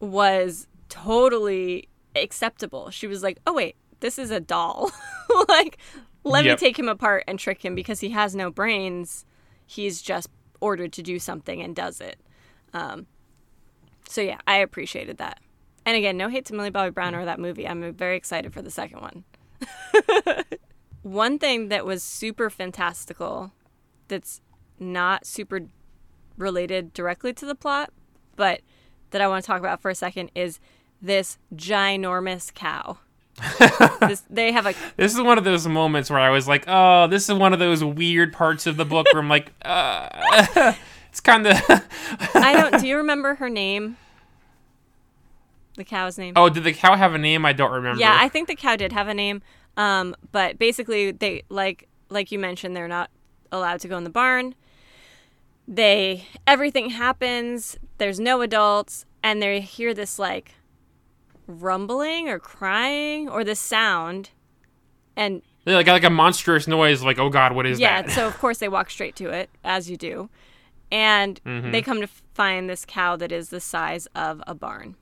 was 0.00 0.66
totally 0.90 1.88
acceptable. 2.14 2.90
She 2.90 3.06
was 3.06 3.22
like, 3.22 3.38
oh, 3.46 3.54
wait, 3.54 3.76
this 4.00 4.18
is 4.18 4.30
a 4.30 4.40
doll. 4.40 4.90
like, 5.48 5.78
let 6.24 6.44
Yep. 6.44 6.52
me 6.60 6.66
take 6.66 6.78
him 6.78 6.88
apart 6.88 7.24
and 7.26 7.38
trick 7.38 7.64
him 7.64 7.74
because 7.74 8.00
he 8.00 8.10
has 8.10 8.34
no 8.36 8.50
brains. 8.50 9.24
He's 9.66 10.02
just 10.02 10.28
ordered 10.60 10.92
to 10.92 11.02
do 11.02 11.18
something 11.18 11.62
and 11.62 11.74
does 11.74 12.00
it. 12.02 12.20
Um, 12.74 13.06
so 14.06 14.20
yeah, 14.20 14.38
I 14.46 14.56
appreciated 14.56 15.16
that. 15.18 15.40
And 15.86 15.96
again, 15.96 16.16
no 16.18 16.28
hate 16.28 16.44
to 16.46 16.54
Millie 16.54 16.68
Bobby 16.70 16.90
Brown 16.90 17.14
or 17.14 17.24
that 17.24 17.40
movie. 17.40 17.66
I'm 17.66 17.94
very 17.94 18.16
excited 18.16 18.52
for 18.52 18.60
the 18.60 18.70
second 18.70 19.00
one. 19.00 19.24
one 21.02 21.38
thing 21.38 21.68
that 21.68 21.86
was 21.86 22.02
super 22.02 22.50
fantastical 22.50 23.52
that's 24.08 24.40
not 24.78 25.24
super 25.26 25.60
related 26.36 26.92
directly 26.92 27.32
to 27.34 27.46
the 27.46 27.54
plot, 27.54 27.90
but 28.36 28.60
that 29.10 29.20
I 29.20 29.28
want 29.28 29.42
to 29.42 29.46
talk 29.46 29.60
about 29.60 29.80
for 29.80 29.90
a 29.90 29.94
second 29.94 30.30
is 30.34 30.60
this 31.00 31.38
ginormous 31.54 32.52
cow. 32.54 32.98
this, 34.00 34.22
they 34.28 34.52
have 34.52 34.66
a. 34.66 34.74
This 34.96 35.14
is 35.14 35.20
one 35.20 35.38
of 35.38 35.44
those 35.44 35.66
moments 35.66 36.10
where 36.10 36.20
I 36.20 36.30
was 36.30 36.46
like, 36.46 36.64
"Oh, 36.66 37.06
this 37.06 37.28
is 37.28 37.34
one 37.34 37.52
of 37.52 37.58
those 37.58 37.82
weird 37.82 38.32
parts 38.32 38.66
of 38.66 38.76
the 38.76 38.84
book 38.84 39.06
where 39.12 39.22
I'm 39.22 39.28
like, 39.28 39.52
uh, 39.64 40.74
it's 41.08 41.20
kind 41.20 41.46
of." 41.46 41.56
I 42.34 42.52
don't. 42.52 42.80
Do 42.80 42.86
you 42.86 42.96
remember 42.98 43.36
her 43.36 43.48
name? 43.48 43.96
The 45.76 45.84
cow's 45.84 46.18
name. 46.18 46.34
Oh, 46.36 46.50
did 46.50 46.64
the 46.64 46.72
cow 46.72 46.96
have 46.96 47.14
a 47.14 47.18
name? 47.18 47.46
I 47.46 47.52
don't 47.52 47.72
remember. 47.72 48.00
Yeah, 48.00 48.16
I 48.18 48.28
think 48.28 48.48
the 48.48 48.56
cow 48.56 48.76
did 48.76 48.92
have 48.92 49.08
a 49.08 49.14
name. 49.14 49.40
Um, 49.76 50.14
but 50.32 50.58
basically, 50.58 51.12
they 51.12 51.44
like 51.48 51.88
like 52.10 52.30
you 52.30 52.38
mentioned, 52.38 52.76
they're 52.76 52.88
not 52.88 53.10
allowed 53.50 53.80
to 53.80 53.88
go 53.88 53.96
in 53.96 54.04
the 54.04 54.10
barn. 54.10 54.54
They 55.66 56.26
everything 56.46 56.90
happens. 56.90 57.78
There's 57.98 58.20
no 58.20 58.42
adults, 58.42 59.06
and 59.22 59.40
they 59.40 59.60
hear 59.60 59.94
this 59.94 60.18
like 60.18 60.54
rumbling 61.50 62.28
or 62.28 62.38
crying 62.38 63.28
or 63.28 63.44
the 63.44 63.54
sound, 63.54 64.30
and 65.16 65.42
they 65.64 65.74
like 65.74 65.86
like 65.86 66.04
a 66.04 66.10
monstrous 66.10 66.66
noise. 66.66 67.02
Like, 67.02 67.18
oh 67.18 67.28
god, 67.28 67.52
what 67.52 67.66
is 67.66 67.78
yeah, 67.78 68.02
that? 68.02 68.08
Yeah, 68.08 68.14
so 68.14 68.26
of 68.26 68.38
course 68.38 68.58
they 68.58 68.68
walk 68.68 68.90
straight 68.90 69.16
to 69.16 69.30
it 69.30 69.50
as 69.64 69.90
you 69.90 69.96
do, 69.96 70.30
and 70.90 71.42
mm-hmm. 71.44 71.70
they 71.70 71.82
come 71.82 72.00
to 72.00 72.06
find 72.06 72.68
this 72.68 72.84
cow 72.84 73.16
that 73.16 73.32
is 73.32 73.50
the 73.50 73.60
size 73.60 74.06
of 74.14 74.42
a 74.46 74.54
barn. 74.54 74.96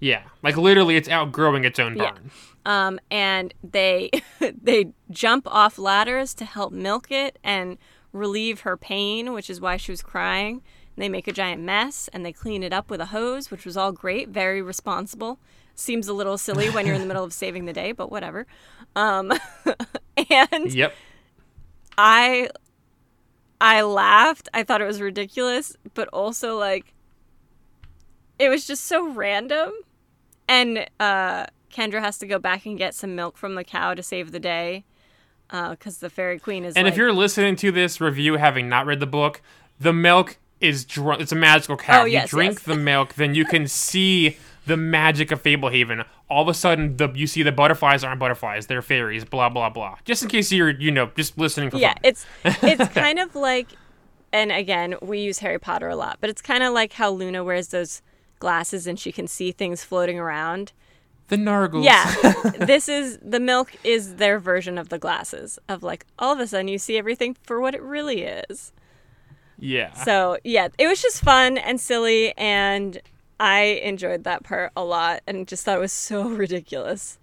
Yeah, 0.00 0.22
like 0.42 0.56
literally, 0.56 0.96
it's 0.96 1.08
outgrowing 1.08 1.64
its 1.64 1.78
own 1.78 1.96
barn. 1.96 2.30
Yeah. 2.66 2.86
Um, 2.86 3.00
and 3.10 3.54
they 3.62 4.10
they 4.40 4.92
jump 5.10 5.46
off 5.46 5.78
ladders 5.78 6.34
to 6.34 6.44
help 6.44 6.72
milk 6.72 7.10
it 7.10 7.38
and 7.44 7.78
relieve 8.12 8.60
her 8.60 8.76
pain, 8.76 9.32
which 9.32 9.48
is 9.48 9.60
why 9.60 9.76
she 9.76 9.92
was 9.92 10.02
crying. 10.02 10.62
They 10.96 11.08
make 11.08 11.26
a 11.26 11.32
giant 11.32 11.62
mess 11.62 12.08
and 12.12 12.24
they 12.24 12.32
clean 12.32 12.62
it 12.62 12.72
up 12.72 12.90
with 12.90 13.00
a 13.00 13.06
hose, 13.06 13.50
which 13.50 13.64
was 13.64 13.76
all 13.76 13.92
great, 13.92 14.28
very 14.28 14.62
responsible. 14.62 15.38
Seems 15.74 16.06
a 16.06 16.12
little 16.12 16.38
silly 16.38 16.70
when 16.70 16.86
you're 16.86 16.94
in 16.94 17.00
the 17.00 17.06
middle 17.06 17.24
of 17.24 17.32
saving 17.42 17.64
the 17.64 17.72
day, 17.72 17.92
but 17.92 18.10
whatever. 18.10 18.46
Um, 18.94 19.32
and 20.30 20.72
yep, 20.72 20.94
I 21.98 22.48
I 23.60 23.82
laughed. 23.82 24.48
I 24.54 24.62
thought 24.62 24.80
it 24.80 24.86
was 24.86 25.00
ridiculous, 25.00 25.76
but 25.94 26.08
also 26.08 26.56
like 26.56 26.94
it 28.38 28.48
was 28.48 28.66
just 28.66 28.86
so 28.86 29.08
random 29.08 29.72
and 30.48 30.86
uh, 31.00 31.46
Kendra 31.72 32.00
has 32.00 32.18
to 32.18 32.26
go 32.26 32.38
back 32.38 32.66
and 32.66 32.78
get 32.78 32.94
some 32.94 33.14
milk 33.14 33.36
from 33.36 33.54
the 33.54 33.64
cow 33.64 33.94
to 33.94 34.02
save 34.02 34.32
the 34.32 34.40
day 34.40 34.84
because 35.48 35.98
uh, 35.98 36.06
the 36.06 36.10
fairy 36.10 36.38
queen 36.38 36.64
is. 36.64 36.74
And 36.74 36.84
like, 36.84 36.92
if 36.92 36.98
you're 36.98 37.12
listening 37.12 37.56
to 37.56 37.70
this 37.70 38.00
review 38.00 38.34
having 38.36 38.68
not 38.68 38.86
read 38.86 39.00
the 39.00 39.06
book, 39.06 39.42
the 39.78 39.92
milk 39.92 40.38
is 40.64 40.84
dr- 40.84 41.20
it's 41.20 41.32
a 41.32 41.36
magical 41.36 41.76
cow. 41.76 42.02
Oh, 42.02 42.04
yes, 42.04 42.24
you 42.32 42.38
drink 42.38 42.54
yes. 42.54 42.62
the 42.62 42.76
milk, 42.76 43.14
then 43.14 43.34
you 43.34 43.44
can 43.44 43.66
see 43.86 44.36
the 44.66 44.76
magic 44.76 45.30
of 45.30 45.42
Fablehaven. 45.42 46.04
All 46.28 46.42
of 46.42 46.48
a 46.48 46.54
sudden, 46.54 46.96
the 46.96 47.10
you 47.14 47.26
see 47.26 47.42
the 47.42 47.52
butterflies 47.52 48.02
aren't 48.02 48.20
butterflies; 48.20 48.66
they're 48.66 48.82
fairies. 48.82 49.24
Blah 49.24 49.50
blah 49.50 49.68
blah. 49.68 49.96
Just 50.04 50.22
in 50.22 50.28
case 50.28 50.50
you're 50.50 50.70
you 50.70 50.90
know 50.90 51.10
just 51.16 51.38
listening 51.38 51.70
for 51.70 51.76
yeah, 51.76 51.94
fun. 51.94 52.00
it's 52.02 52.26
it's 52.44 52.88
kind 52.94 53.18
of 53.18 53.34
like, 53.34 53.68
and 54.32 54.50
again, 54.50 54.96
we 55.02 55.20
use 55.20 55.38
Harry 55.40 55.58
Potter 55.58 55.88
a 55.88 55.96
lot, 55.96 56.18
but 56.20 56.30
it's 56.30 56.42
kind 56.42 56.62
of 56.62 56.72
like 56.72 56.94
how 56.94 57.10
Luna 57.10 57.44
wears 57.44 57.68
those 57.68 58.02
glasses 58.38 58.86
and 58.86 58.98
she 58.98 59.12
can 59.12 59.26
see 59.26 59.52
things 59.52 59.84
floating 59.84 60.18
around. 60.18 60.72
The 61.28 61.36
Nargles. 61.36 61.84
Yeah. 61.84 62.12
this 62.66 62.88
is 62.88 63.18
the 63.22 63.40
milk 63.40 63.72
is 63.82 64.16
their 64.16 64.38
version 64.38 64.76
of 64.76 64.90
the 64.90 64.98
glasses 64.98 65.58
of 65.68 65.82
like 65.82 66.04
all 66.18 66.32
of 66.32 66.40
a 66.40 66.46
sudden 66.46 66.68
you 66.68 66.78
see 66.78 66.98
everything 66.98 67.36
for 67.42 67.60
what 67.60 67.74
it 67.74 67.82
really 67.82 68.22
is. 68.22 68.72
Yeah. 69.64 69.94
So, 69.94 70.36
yeah, 70.44 70.68
it 70.78 70.86
was 70.86 71.00
just 71.00 71.22
fun 71.22 71.56
and 71.56 71.80
silly 71.80 72.36
and 72.36 73.00
I 73.40 73.80
enjoyed 73.82 74.24
that 74.24 74.44
part 74.44 74.72
a 74.76 74.84
lot 74.84 75.22
and 75.26 75.48
just 75.48 75.64
thought 75.64 75.78
it 75.78 75.80
was 75.80 75.92
so 75.92 76.28
ridiculous. 76.28 77.18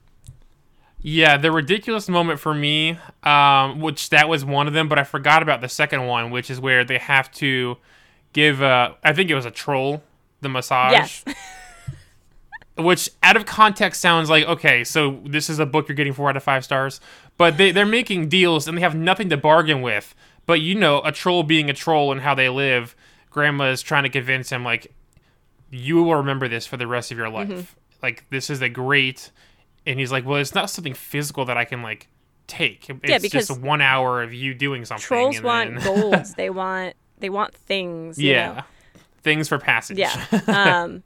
Yeah, 1.04 1.38
the 1.38 1.52
ridiculous 1.52 2.10
moment 2.10 2.40
for 2.40 2.54
me, 2.54 2.98
um, 3.24 3.80
which 3.80 4.10
that 4.10 4.28
was 4.28 4.44
one 4.44 4.68
of 4.68 4.74
them, 4.74 4.88
but 4.90 4.98
I 4.98 5.04
forgot 5.04 5.44
about 5.44 5.62
the 5.62 5.70
second 5.70 6.08
one, 6.08 6.32
which 6.32 6.50
is 6.50 6.60
where 6.60 6.84
they 6.84 6.98
have 6.98 7.32
to 7.34 7.78
give, 8.34 8.62
uh, 8.62 8.94
I 9.04 9.14
think 9.14 9.30
it 9.30 9.36
was 9.36 9.46
a 9.46 9.52
troll 9.52 10.04
the 10.42 10.50
massage. 10.50 10.94
Yes. 10.94 11.24
which 12.78 13.12
out 13.22 13.38
of 13.38 13.46
context 13.46 14.02
sounds 14.02 14.30
like 14.30 14.46
okay, 14.46 14.84
so 14.84 15.20
this 15.26 15.50
is 15.50 15.60
a 15.60 15.66
book 15.66 15.88
you're 15.88 15.96
getting 15.96 16.14
four 16.14 16.30
out 16.30 16.38
of 16.38 16.42
five 16.44 16.64
stars, 16.64 17.00
but 17.38 17.58
they 17.58 17.72
they're 17.72 17.86
making 17.86 18.30
deals 18.30 18.68
and 18.68 18.76
they 18.78 18.82
have 18.82 18.96
nothing 18.96 19.30
to 19.30 19.38
bargain 19.38 19.82
with. 19.82 20.16
But 20.46 20.62
you 20.62 20.76
know, 20.76 21.02
a 21.02 21.12
troll 21.12 21.44
being 21.44 21.70
a 21.70 21.74
troll 21.74 22.12
and 22.12 22.22
how 22.22 22.36
they 22.36 22.50
live, 22.50 22.96
Grandma 23.30 23.72
is 23.72 23.82
trying 23.82 24.04
to 24.04 24.10
convince 24.10 24.50
him 24.50 24.64
like, 24.64 24.94
you 25.70 26.04
will 26.04 26.16
remember 26.16 26.48
this 26.48 26.66
for 26.68 26.78
the 26.78 26.88
rest 26.88 27.12
of 27.12 27.18
your 27.18 27.30
life. 27.30 27.50
Mm-hmm. 27.50 27.62
Like 28.02 28.26
this 28.30 28.50
is 28.50 28.62
a 28.62 28.70
great, 28.70 29.32
and 29.86 30.00
he's 30.00 30.12
like, 30.12 30.26
well, 30.26 30.38
it's 30.38 30.56
not 30.56 30.70
something 30.70 30.94
physical 30.94 31.46
that 31.46 31.58
I 31.58 31.66
can 31.66 31.82
like 31.82 32.08
take. 32.48 32.90
It's 32.90 33.00
yeah, 33.04 33.20
because 33.20 33.48
just 33.48 33.62
one 33.62 33.82
hour 33.82 34.22
of 34.22 34.34
you 34.34 34.54
doing 34.54 34.86
something. 34.86 35.04
Trolls 35.04 35.42
want 35.42 35.76
then... 35.76 35.84
golds. 35.84 36.34
They 36.34 36.50
want 36.50 36.96
they 37.20 37.30
want 37.30 37.54
things. 37.54 38.20
yeah. 38.20 38.54
Know? 38.54 38.64
things 39.22 39.48
for 39.48 39.58
passage. 39.58 39.98
Yeah. 39.98 40.26
Um, 40.48 41.04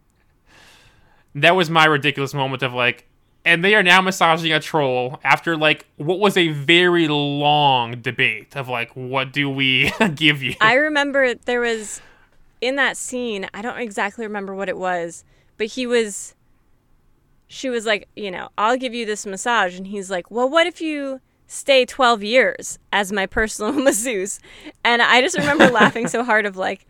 that 1.35 1.51
was 1.51 1.69
my 1.69 1.85
ridiculous 1.85 2.33
moment 2.33 2.63
of 2.63 2.73
like, 2.73 3.07
and 3.45 3.63
they 3.63 3.75
are 3.75 3.83
now 3.83 4.01
massaging 4.01 4.51
a 4.51 4.59
troll 4.59 5.19
after 5.23 5.55
like 5.55 5.85
what 5.97 6.19
was 6.19 6.35
a 6.35 6.49
very 6.49 7.07
long 7.07 8.01
debate 8.01 8.55
of 8.55 8.67
like, 8.67 8.91
what 8.95 9.31
do 9.31 9.49
we 9.49 9.93
give 10.15 10.41
you? 10.41 10.55
I 10.59 10.73
remember 10.73 11.35
there 11.35 11.61
was 11.61 12.01
in 12.59 12.75
that 12.77 12.97
scene, 12.97 13.47
I 13.53 13.61
don't 13.61 13.77
exactly 13.77 14.25
remember 14.25 14.55
what 14.55 14.67
it 14.67 14.77
was, 14.77 15.23
but 15.57 15.67
he 15.67 15.85
was. 15.85 16.33
She 17.47 17.69
was 17.69 17.85
like, 17.85 18.09
you 18.15 18.31
know, 18.31 18.49
I'll 18.57 18.75
give 18.75 18.95
you 18.95 19.05
this 19.05 19.23
massage. 19.23 19.77
And 19.77 19.85
he's 19.85 20.09
like, 20.09 20.31
well, 20.31 20.49
what 20.49 20.65
if 20.65 20.81
you 20.81 21.21
stay 21.45 21.85
12 21.85 22.23
years 22.23 22.79
as 22.91 23.11
my 23.11 23.27
personal 23.27 23.71
masseuse? 23.83 24.39
And 24.83 24.99
I 24.99 25.21
just 25.21 25.37
remember 25.37 25.69
laughing 25.69 26.07
so 26.07 26.23
hard 26.23 26.47
of 26.47 26.57
like, 26.57 26.87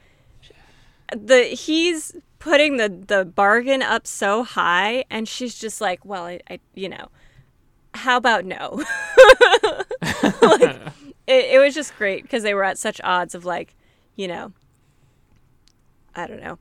the 1.14 1.44
he's 1.44 2.16
putting 2.46 2.78
the 2.78 2.88
the 2.90 3.26
bargain 3.26 3.82
up 3.82 4.06
so 4.06 4.44
high 4.44 5.04
and 5.10 5.28
she's 5.28 5.58
just 5.58 5.82
like 5.82 6.06
well 6.06 6.26
i, 6.26 6.40
I 6.50 6.60
you 6.76 6.88
know 6.88 7.10
how 7.96 8.18
about 8.18 8.46
no? 8.46 8.84
Like, 10.42 10.78
it, 11.28 11.46
it 11.56 11.60
was 11.60 11.74
just 11.74 11.98
great 11.98 12.22
because 12.22 12.44
they 12.44 12.54
were 12.54 12.64
at 12.64 12.78
such 12.78 13.02
odds 13.04 13.34
of 13.34 13.46
like 13.46 13.76
you 14.16 14.28
know 14.28 14.54
i 16.14 16.28
don't 16.28 16.42
know. 16.42 16.60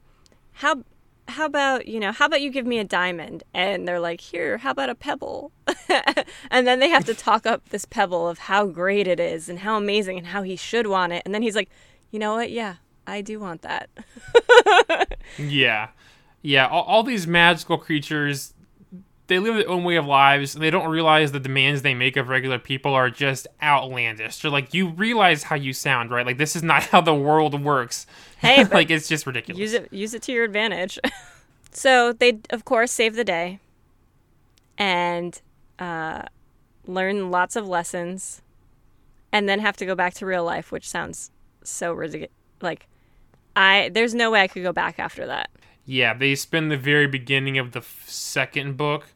How 0.52 0.82
how 1.28 1.44
about 1.44 1.86
you 1.86 2.00
know 2.00 2.12
how 2.12 2.26
about 2.26 2.40
you 2.40 2.50
give 2.50 2.66
me 2.66 2.78
a 2.78 2.84
diamond? 2.84 3.42
And 3.52 3.86
they're 3.86 4.00
like 4.00 4.20
here 4.20 4.58
how 4.58 4.70
about 4.70 4.88
a 4.88 4.94
pebble? 4.94 5.52
And 6.50 6.66
then 6.66 6.78
they 6.78 6.88
have 6.88 7.04
to 7.06 7.14
talk 7.14 7.46
up 7.46 7.68
this 7.68 7.84
pebble 7.84 8.28
of 8.28 8.38
how 8.38 8.66
great 8.66 9.06
it 9.06 9.20
is 9.20 9.48
and 9.48 9.58
how 9.58 9.76
amazing 9.76 10.18
and 10.18 10.28
how 10.28 10.42
he 10.42 10.56
should 10.56 10.86
want 10.86 11.12
it. 11.12 11.22
And 11.24 11.34
then 11.34 11.42
he's 11.42 11.56
like 11.56 11.68
you 12.10 12.18
know 12.18 12.34
what? 12.34 12.50
Yeah 12.50 12.76
I 13.06 13.20
do 13.20 13.40
want 13.40 13.62
that. 13.62 13.90
yeah. 15.38 15.88
Yeah. 16.42 16.66
All, 16.66 16.82
all, 16.84 17.02
these 17.02 17.26
magical 17.26 17.78
creatures, 17.78 18.54
they 19.26 19.38
live 19.38 19.56
their 19.56 19.68
own 19.68 19.84
way 19.84 19.96
of 19.96 20.06
lives. 20.06 20.54
And 20.54 20.62
they 20.62 20.70
don't 20.70 20.88
realize 20.88 21.32
the 21.32 21.40
demands 21.40 21.82
they 21.82 21.94
make 21.94 22.16
of 22.16 22.28
regular 22.28 22.58
people 22.58 22.94
are 22.94 23.10
just 23.10 23.46
outlandish. 23.62 24.38
They're 24.38 24.50
like, 24.50 24.74
you 24.74 24.88
realize 24.88 25.44
how 25.44 25.56
you 25.56 25.72
sound, 25.72 26.10
right? 26.10 26.26
Like, 26.26 26.38
this 26.38 26.56
is 26.56 26.62
not 26.62 26.82
how 26.84 27.00
the 27.00 27.14
world 27.14 27.62
works. 27.62 28.06
Hey, 28.38 28.64
like, 28.72 28.90
it's 28.90 29.08
just 29.08 29.26
ridiculous. 29.26 29.60
Use 29.60 29.72
it, 29.72 29.92
use 29.92 30.14
it 30.14 30.22
to 30.22 30.32
your 30.32 30.44
advantage. 30.44 30.98
so 31.72 32.12
they, 32.12 32.40
of 32.50 32.64
course, 32.64 32.92
save 32.92 33.16
the 33.16 33.24
day 33.24 33.58
and 34.76 35.40
uh, 35.78 36.22
learn 36.86 37.30
lots 37.30 37.56
of 37.56 37.66
lessons 37.66 38.42
and 39.32 39.48
then 39.48 39.60
have 39.60 39.76
to 39.76 39.86
go 39.86 39.94
back 39.94 40.14
to 40.14 40.26
real 40.26 40.44
life, 40.44 40.70
which 40.70 40.88
sounds 40.88 41.30
so 41.62 41.92
ridiculous. 41.92 42.30
Like, 42.60 42.86
I 43.56 43.90
there's 43.92 44.14
no 44.14 44.30
way 44.30 44.42
I 44.42 44.48
could 44.48 44.62
go 44.62 44.72
back 44.72 44.98
after 44.98 45.26
that. 45.26 45.50
Yeah, 45.86 46.14
they 46.14 46.34
spend 46.34 46.70
the 46.70 46.76
very 46.76 47.06
beginning 47.06 47.58
of 47.58 47.72
the 47.72 47.80
f- 47.80 48.04
second 48.06 48.76
book 48.76 49.06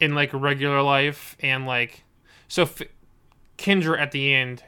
in 0.00 0.14
like 0.14 0.30
regular 0.32 0.82
life 0.82 1.36
and 1.40 1.66
like 1.66 2.04
so 2.48 2.62
f- 2.62 2.82
Kendra 3.56 3.98
at 3.98 4.10
the 4.10 4.34
end 4.34 4.64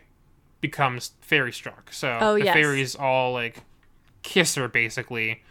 becomes 0.60 1.12
fairy 1.20 1.52
struck. 1.52 1.92
So 1.92 2.18
oh, 2.20 2.34
the 2.34 2.44
yes. 2.44 2.54
fairies 2.54 2.94
all 2.94 3.32
like 3.32 3.62
kiss 4.22 4.54
her 4.54 4.68
basically. 4.68 5.42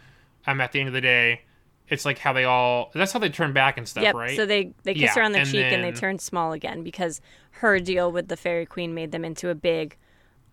I'm 0.46 0.60
at 0.60 0.72
the 0.72 0.80
end 0.80 0.88
of 0.88 0.94
the 0.94 1.00
day. 1.00 1.42
It's 1.88 2.04
like 2.04 2.18
how 2.18 2.32
they 2.32 2.44
all 2.44 2.90
that's 2.94 3.12
how 3.12 3.18
they 3.18 3.28
turn 3.28 3.52
back 3.52 3.76
and 3.76 3.86
stuff, 3.86 4.02
yep. 4.02 4.14
right? 4.14 4.36
So 4.36 4.46
they 4.46 4.72
they 4.84 4.94
kiss 4.94 5.02
yeah, 5.02 5.14
her 5.14 5.22
on 5.22 5.32
the 5.32 5.40
and 5.40 5.48
cheek 5.48 5.60
then... 5.60 5.74
and 5.80 5.84
they 5.84 5.98
turn 5.98 6.18
small 6.18 6.52
again 6.52 6.82
because 6.82 7.20
her 7.56 7.78
deal 7.78 8.10
with 8.10 8.28
the 8.28 8.36
fairy 8.36 8.64
queen 8.64 8.94
made 8.94 9.12
them 9.12 9.24
into 9.24 9.50
a 9.50 9.54
big 9.54 9.96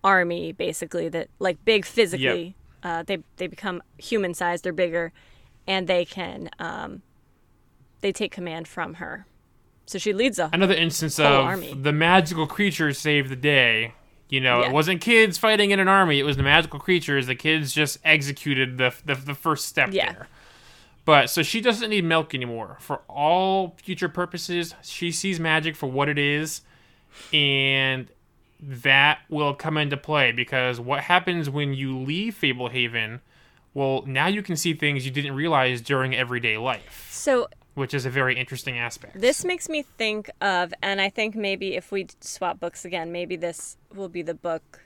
army 0.02 0.52
basically 0.52 1.08
that 1.08 1.28
like 1.38 1.64
big 1.64 1.84
physically. 1.84 2.54
Uh, 2.82 3.02
they 3.02 3.18
they 3.36 3.46
become 3.46 3.82
human 3.98 4.34
sized. 4.34 4.64
They're 4.64 4.72
bigger, 4.72 5.12
and 5.66 5.86
they 5.86 6.04
can 6.04 6.50
um, 6.58 7.02
they 8.00 8.12
take 8.12 8.32
command 8.32 8.66
from 8.68 8.94
her. 8.94 9.26
So 9.86 9.98
she 9.98 10.12
leads 10.12 10.38
a 10.38 10.48
Another 10.52 10.74
instance 10.74 11.18
of 11.18 11.26
army. 11.26 11.74
the 11.74 11.92
magical 11.92 12.46
creatures 12.46 12.96
saved 12.98 13.28
the 13.28 13.36
day. 13.36 13.94
You 14.28 14.40
know, 14.40 14.60
Yeah. 14.60 14.68
it 14.68 14.72
wasn't 14.72 15.00
kids 15.00 15.36
fighting 15.38 15.72
in 15.72 15.80
an 15.80 15.88
army; 15.88 16.20
it 16.20 16.22
was 16.24 16.36
the 16.36 16.44
magical 16.44 16.78
creatures. 16.78 17.26
The 17.26 17.34
kids 17.34 17.72
just 17.72 17.98
executed 18.04 18.78
the 18.78 18.94
the, 19.04 19.14
the 19.16 19.34
first 19.34 19.66
step 19.66 19.90
Yeah. 19.92 20.12
there. 20.12 20.28
But 21.04 21.28
so 21.30 21.42
she 21.42 21.60
doesn't 21.60 21.90
need 21.90 22.04
milk 22.04 22.34
anymore. 22.34 22.76
For 22.80 23.00
all 23.08 23.74
future 23.82 24.08
purposes, 24.08 24.74
she 24.82 25.10
sees 25.10 25.40
magic 25.40 25.74
for 25.74 25.90
what 25.90 26.08
it 26.08 26.18
is, 26.18 26.60
and 27.32 28.08
that 28.62 29.20
will 29.28 29.54
come 29.54 29.76
into 29.76 29.96
play 29.96 30.32
because 30.32 30.80
what 30.80 31.00
happens 31.00 31.48
when 31.48 31.74
you 31.74 31.98
leave 31.98 32.38
Fablehaven? 32.40 33.20
Well, 33.72 34.02
now 34.06 34.26
you 34.26 34.42
can 34.42 34.56
see 34.56 34.74
things 34.74 35.04
you 35.04 35.10
didn't 35.10 35.34
realize 35.34 35.80
during 35.80 36.14
everyday 36.14 36.58
life, 36.58 37.08
so 37.10 37.48
which 37.74 37.94
is 37.94 38.04
a 38.04 38.10
very 38.10 38.36
interesting 38.36 38.78
aspect. 38.78 39.20
This 39.20 39.44
makes 39.44 39.68
me 39.68 39.82
think 39.82 40.28
of, 40.40 40.74
and 40.82 41.00
I 41.00 41.08
think 41.08 41.36
maybe 41.36 41.76
if 41.76 41.92
we 41.92 42.08
swap 42.20 42.58
books 42.58 42.84
again, 42.84 43.12
maybe 43.12 43.36
this 43.36 43.76
will 43.94 44.08
be 44.08 44.22
the 44.22 44.34
book 44.34 44.82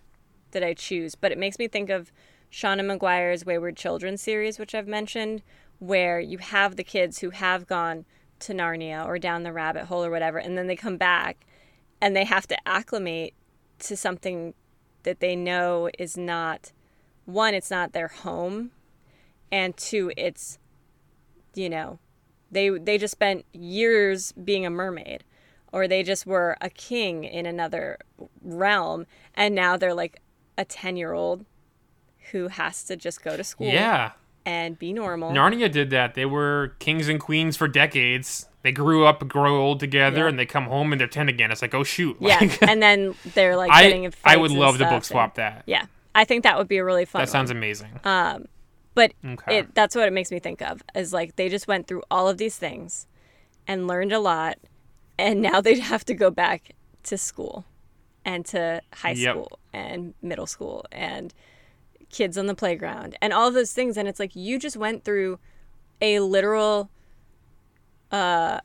that 0.51 0.63
I 0.63 0.75
choose. 0.75 1.15
But 1.15 1.33
it 1.33 1.39
makes 1.39 1.59
me 1.59 1.67
think 1.67 1.89
of 1.91 2.13
Seanan 2.53 2.99
McGuire's 2.99 3.45
Wayward 3.45 3.77
Children 3.77 4.19
series, 4.19 4.59
which 4.59 4.75
I've 4.75 4.87
mentioned, 4.87 5.43
where 5.79 6.21
you 6.21 6.39
have 6.39 6.77
the 6.77 6.85
kids 6.85 7.19
who 7.19 7.31
have 7.31 7.67
gone 7.67 8.05
to 8.41 8.53
Narnia 8.53 9.07
or 9.07 9.19
down 9.19 9.43
the 9.43 9.53
rabbit 9.53 9.87
hole 9.87 10.05
or 10.05 10.11
whatever, 10.11 10.39
and 10.39 10.57
then 10.57 10.67
they 10.67 10.77
come 10.77 10.97
back 10.97 11.47
and 12.01 12.15
they 12.15 12.25
have 12.25 12.47
to 12.49 12.69
acclimate 12.69 13.35
to 13.85 13.97
something 13.97 14.55
that 15.03 15.21
they 15.21 15.37
know 15.37 15.89
is 15.99 16.17
not 16.17 16.73
one, 17.25 17.55
it's 17.55 17.71
not 17.71 17.93
their 17.93 18.09
home, 18.09 18.71
and 19.51 19.77
two, 19.77 20.13
it's, 20.17 20.59
you 21.55 21.69
know, 21.69 21.99
they 22.51 22.71
they 22.71 22.97
just 22.97 23.13
spent 23.13 23.45
years 23.53 24.33
being 24.33 24.65
a 24.65 24.71
mermaid 24.71 25.25
or 25.73 25.89
they 25.89 26.03
just 26.03 26.25
were 26.25 26.57
a 26.61 26.71
king 26.71 27.25
in 27.25 27.47
another 27.47 27.99
realm 28.43 29.07
and 29.35 29.55
now 29.55 29.77
they're 29.77 29.95
like 29.95 30.21
a 30.57 30.65
10-year-old 30.65 31.45
who 32.31 32.49
has 32.49 32.85
to 32.85 32.97
just 32.97 33.23
go 33.25 33.37
to 33.37 33.45
school 33.45 33.67
yeah. 33.67 34.13
and 34.47 34.79
be 34.79 34.93
normal. 34.93 35.33
Narnia 35.33 35.71
did 35.71 35.91
that. 35.91 36.15
They 36.15 36.25
were 36.25 36.77
kings 36.79 37.09
and 37.09 37.21
queens 37.21 37.57
for 37.57 37.69
decades. 37.69 38.49
They 38.65 38.73
grew 38.73 39.05
up, 39.07 39.29
grow 39.29 39.61
old 39.61 39.79
together, 39.79 40.23
Yeah. 40.23 40.29
and 40.29 40.39
they 40.39 40.47
come 40.47 40.65
home 40.65 40.91
and 40.93 40.99
they're 41.01 41.07
ten 41.07 41.29
again. 41.29 41.53
It's 41.53 41.63
like, 41.63 41.75
oh 41.75 41.85
shoot! 41.85 42.17
yeah, 42.19 42.41
and 42.63 42.83
then 42.83 43.15
they're 43.35 43.57
like 43.57 43.71
getting 43.81 44.07
I 44.25 44.35
I 44.35 44.37
would 44.37 44.51
love 44.51 44.79
to 44.79 44.85
book 44.85 44.93
and- 44.93 45.05
swap 45.05 45.37
that. 45.37 45.63
Yeah. 45.67 45.87
I 46.17 46.25
think 46.25 46.43
that 46.45 46.57
would 46.59 46.67
be 46.69 46.79
a 46.79 46.85
really 46.85 47.05
fun 47.05 47.21
That 47.23 47.29
sounds 47.29 47.51
one. 47.51 47.59
amazing. 47.59 48.01
Um, 48.05 48.47
but 48.95 49.13
Okay. 49.25 49.59
it 49.59 49.75
that's 49.75 49.95
what 49.95 50.07
it 50.09 50.13
makes 50.13 50.31
me 50.31 50.39
think 50.39 50.63
of 50.63 50.83
is 50.95 51.13
like 51.13 51.37
they 51.37 51.49
just 51.49 51.67
went 51.69 51.87
through 51.89 52.03
all 52.11 52.29
of 52.29 52.39
these 52.39 52.57
things 52.57 53.07
and 53.67 53.87
learned 53.87 54.13
a 54.13 54.21
lot 54.21 54.59
and 55.19 55.41
now 55.43 55.61
they 55.61 55.79
have 55.93 56.05
to 56.07 56.15
go 56.15 56.31
back 56.31 56.71
to 57.05 57.19
school 57.19 57.65
and 58.25 58.47
to 58.47 58.81
high 58.95 59.11
Yep. 59.11 59.33
school 59.35 59.59
and 59.73 60.15
middle 60.23 60.47
school 60.47 60.87
and 60.93 61.35
kids 62.11 62.39
on 62.39 62.47
the 62.47 62.55
playground 62.55 63.19
and 63.21 63.33
all 63.33 63.51
those 63.51 63.73
things 63.73 63.97
and 63.99 64.07
it's 64.07 64.21
like 64.21 64.37
you 64.37 64.59
just 64.59 64.77
went 64.77 65.05
through 65.05 65.39
a 66.01 66.21
literal 66.21 66.89
uh 68.15 68.61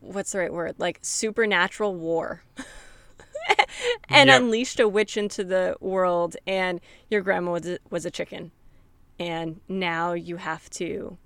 what's 0.00 0.32
the 0.32 0.38
right 0.38 0.52
word 0.52 0.74
like 0.78 0.98
supernatural 1.02 1.94
war 1.94 2.42
and 4.08 4.28
Yep. 4.28 4.40
unleashed 4.40 4.80
a 4.80 4.88
witch 4.88 5.16
into 5.16 5.44
the 5.44 5.76
world 5.80 6.36
and 6.46 6.80
your 7.10 7.20
grandma 7.22 7.52
was 7.52 7.66
a, 7.66 7.78
was 7.90 8.04
a 8.06 8.10
chicken 8.10 8.50
and 9.18 9.60
now 9.68 10.12
you 10.14 10.36
have 10.36 10.68
to 10.70 11.16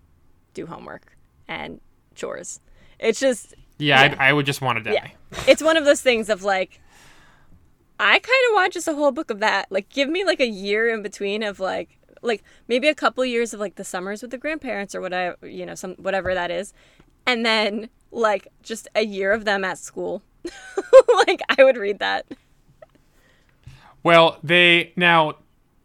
do 0.54 0.66
homework 0.66 1.16
and 1.46 1.80
chores 2.14 2.60
it's 2.98 3.20
just 3.20 3.54
yeah, 3.78 4.04
yeah. 4.04 4.16
I, 4.18 4.30
I 4.30 4.32
would 4.32 4.46
just 4.46 4.60
want 4.60 4.78
to 4.78 4.84
die. 4.84 4.92
yeah 4.92 5.08
it's 5.46 5.62
one 5.62 5.76
of 5.76 5.84
those 5.84 6.00
things 6.02 6.28
of 6.28 6.42
like 6.42 6.80
i 7.98 8.18
kind 8.18 8.44
of 8.48 8.54
want 8.54 8.72
just 8.72 8.88
a 8.88 8.94
whole 8.94 9.12
book 9.12 9.30
of 9.30 9.38
that 9.40 9.66
like 9.70 9.88
give 9.88 10.08
me 10.08 10.24
like 10.24 10.40
a 10.40 10.46
year 10.48 10.88
in 10.92 11.02
between 11.02 11.42
of 11.42 11.60
like 11.60 11.98
like 12.22 12.42
maybe 12.68 12.88
a 12.88 12.94
couple 12.94 13.24
years 13.24 13.54
of 13.54 13.60
like 13.60 13.76
the 13.76 13.84
summers 13.84 14.20
with 14.22 14.30
the 14.30 14.38
grandparents 14.38 14.94
or 14.94 15.00
whatever 15.00 15.36
you 15.46 15.64
know 15.64 15.74
some 15.74 15.94
whatever 15.94 16.34
that 16.34 16.50
is 16.50 16.72
and 17.26 17.44
then 17.44 17.88
like 18.10 18.48
just 18.62 18.88
a 18.94 19.04
year 19.04 19.32
of 19.32 19.44
them 19.44 19.64
at 19.64 19.78
school 19.78 20.22
like 21.26 21.40
i 21.56 21.62
would 21.62 21.76
read 21.76 21.98
that 21.98 22.26
Well, 24.02 24.38
they 24.42 24.92
now 24.96 25.36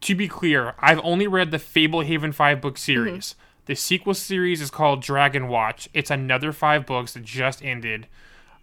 to 0.02 0.16
be 0.16 0.28
clear, 0.28 0.76
I've 0.80 1.00
only 1.04 1.28
read 1.28 1.52
the 1.52 1.58
Fablehaven 1.58 2.34
five 2.34 2.62
book 2.62 2.78
series. 2.78 3.34
Mm-hmm. 3.34 3.42
The 3.66 3.76
sequel 3.76 4.14
series 4.14 4.62
is 4.62 4.70
called 4.70 5.04
Dragonwatch. 5.04 5.88
It's 5.94 6.12
another 6.12 6.52
five 6.52 6.86
books 6.86 7.14
that 7.14 7.24
just 7.24 7.64
ended. 7.66 8.08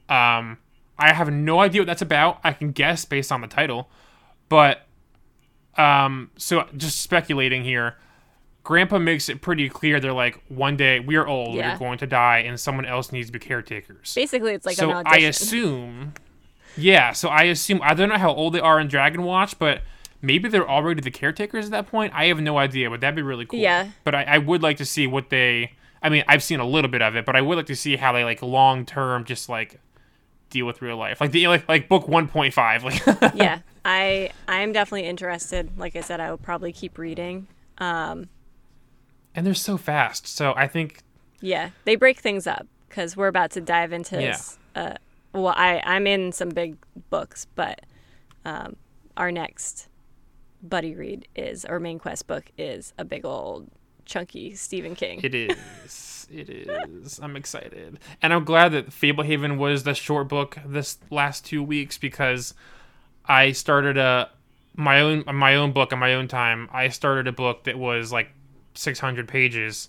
Um, 0.08 0.58
I 0.98 1.12
have 1.12 1.32
no 1.32 1.60
idea 1.60 1.80
what 1.80 1.86
that's 1.86 2.02
about. 2.02 2.38
I 2.44 2.52
can 2.52 2.70
guess 2.70 3.04
based 3.04 3.32
on 3.32 3.40
the 3.40 3.48
title, 3.48 3.90
but 4.48 4.86
um, 5.76 6.30
so 6.36 6.66
just 6.76 7.00
speculating 7.00 7.64
here. 7.64 7.96
Grandpa 8.64 8.98
makes 8.98 9.28
it 9.28 9.40
pretty 9.40 9.68
clear. 9.68 9.98
They're 9.98 10.12
like, 10.12 10.40
one 10.48 10.76
day 10.76 11.00
we 11.00 11.16
are 11.16 11.26
old, 11.26 11.56
Yeah. 11.56 11.72
we're 11.72 11.78
going 11.78 11.98
to 11.98 12.06
die, 12.06 12.38
and 12.38 12.58
someone 12.58 12.86
else 12.86 13.10
needs 13.12 13.26
to 13.28 13.32
be 13.32 13.38
caretakers 13.38 14.14
basically 14.14 14.54
it's 14.54 14.64
like 14.66 14.76
so 14.76 14.90
I 15.04 15.18
assume, 15.18 16.14
yeah. 16.76 17.12
So 17.12 17.28
I 17.28 17.44
assume 17.44 17.80
I 17.82 17.94
don't 17.94 18.08
know 18.08 18.18
how 18.18 18.32
old 18.32 18.54
they 18.54 18.60
are 18.60 18.78
in 18.80 18.88
Dragonwatch, 18.88 19.54
but 19.58 19.82
maybe 20.20 20.48
they're 20.48 20.68
already 20.68 21.00
the 21.00 21.10
caretakers 21.10 21.64
at 21.66 21.70
that 21.72 21.88
point. 21.88 22.12
I 22.14 22.26
have 22.26 22.40
no 22.40 22.56
idea, 22.58 22.88
but 22.88 23.00
that'd 23.00 23.16
be 23.16 23.22
really 23.22 23.46
cool. 23.46 23.58
Yeah. 23.58 23.88
But 24.04 24.14
I, 24.14 24.22
I 24.24 24.38
would 24.38 24.62
like 24.62 24.76
to 24.78 24.84
see 24.84 25.06
what 25.06 25.30
they. 25.30 25.72
I 26.02 26.08
mean, 26.08 26.24
I've 26.28 26.42
seen 26.42 26.58
a 26.60 26.66
little 26.66 26.90
bit 26.90 27.02
of 27.02 27.14
it, 27.16 27.24
but 27.26 27.36
I 27.36 27.40
would 27.40 27.56
like 27.56 27.66
to 27.66 27.76
see 27.76 27.96
how 27.96 28.12
they 28.12 28.24
like 28.24 28.42
long 28.42 28.86
term 28.86 29.24
just 29.24 29.48
like 29.48 29.80
deal 30.50 30.66
with 30.66 30.82
real 30.82 30.96
life, 30.96 31.20
like 31.20 31.32
the 31.32 31.48
like 31.48 31.68
like 31.68 31.88
book 31.88 32.06
one 32.08 32.28
point 32.28 32.54
five. 32.54 32.84
Like 32.84 33.02
yeah 33.34 33.60
i 33.84 34.30
i'm 34.46 34.70
definitely 34.72 35.08
interested 35.08 35.76
like 35.76 35.96
i 35.96 36.00
said 36.00 36.20
i 36.20 36.30
will 36.30 36.38
probably 36.38 36.72
keep 36.72 36.98
reading 36.98 37.48
um 37.78 38.28
and 39.34 39.46
they're 39.46 39.54
so 39.54 39.76
fast. 39.76 40.26
So 40.26 40.54
I 40.56 40.66
think 40.68 41.00
yeah 41.40 41.70
they 41.84 41.96
break 41.96 42.20
things 42.20 42.46
up 42.46 42.66
because 42.88 43.16
we're 43.16 43.26
about 43.26 43.50
to 43.50 43.60
dive 43.60 43.92
into 43.92 44.20
Yeah. 44.22 44.36
uh 44.76 44.94
well 45.32 45.54
i 45.56 45.82
i'm 45.84 46.06
in 46.06 46.30
some 46.30 46.50
big 46.50 46.76
books 47.10 47.48
but 47.56 47.80
um 48.44 48.76
our 49.16 49.32
next 49.32 49.88
buddy 50.62 50.94
read 50.94 51.26
is 51.34 51.64
our 51.64 51.80
main 51.80 51.98
quest 51.98 52.28
book 52.28 52.44
is 52.56 52.92
a 52.96 53.04
big 53.04 53.24
old 53.24 53.68
chunky 54.04 54.54
stephen 54.54 54.94
king 54.94 55.18
It 55.24 55.34
is. 55.34 56.28
It 56.30 56.48
is. 56.48 57.18
I'm 57.20 57.34
excited. 57.36 57.98
And 58.22 58.32
I'm 58.32 58.44
glad 58.44 58.70
that 58.72 58.90
Fablehaven 58.90 59.58
was 59.58 59.82
the 59.82 59.94
short 59.94 60.28
book 60.28 60.56
this 60.64 60.98
last 61.10 61.44
two 61.44 61.62
weeks 61.62 61.98
because 61.98 62.54
I 63.26 63.52
started 63.52 63.98
a 63.98 64.30
my 64.76 65.00
own 65.00 65.24
my 65.26 65.56
own 65.56 65.72
book 65.72 65.92
on 65.92 65.98
my 65.98 66.14
own 66.14 66.28
time. 66.28 66.68
I 66.72 66.88
started 66.88 67.26
a 67.26 67.32
book 67.32 67.64
that 67.64 67.76
was 67.78 68.12
like 68.12 68.32
600 68.74 69.28
pages 69.28 69.88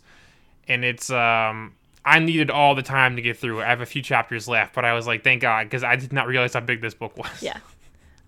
and 0.68 0.84
it's 0.86 1.10
um 1.10 1.74
I 2.06 2.20
needed 2.20 2.50
all 2.52 2.76
the 2.76 2.82
time 2.84 3.16
to 3.16 3.22
get 3.22 3.38
through 3.38 3.62
it. 3.62 3.64
I 3.64 3.70
have 3.70 3.80
a 3.80 3.86
few 3.86 4.02
chapters 4.02 4.46
left, 4.48 4.76
but 4.76 4.84
I 4.84 4.92
was 4.94 5.08
like, 5.08 5.24
thank 5.24 5.42
God, 5.42 5.66
because 5.68 5.84
I 5.86 5.96
did 5.96 6.12
not 6.12 6.28
realize 6.28 6.54
how 6.54 6.60
big 6.60 6.82
this 6.82 6.94
book 6.94 7.18
was. 7.18 7.42
yeah 7.42 7.60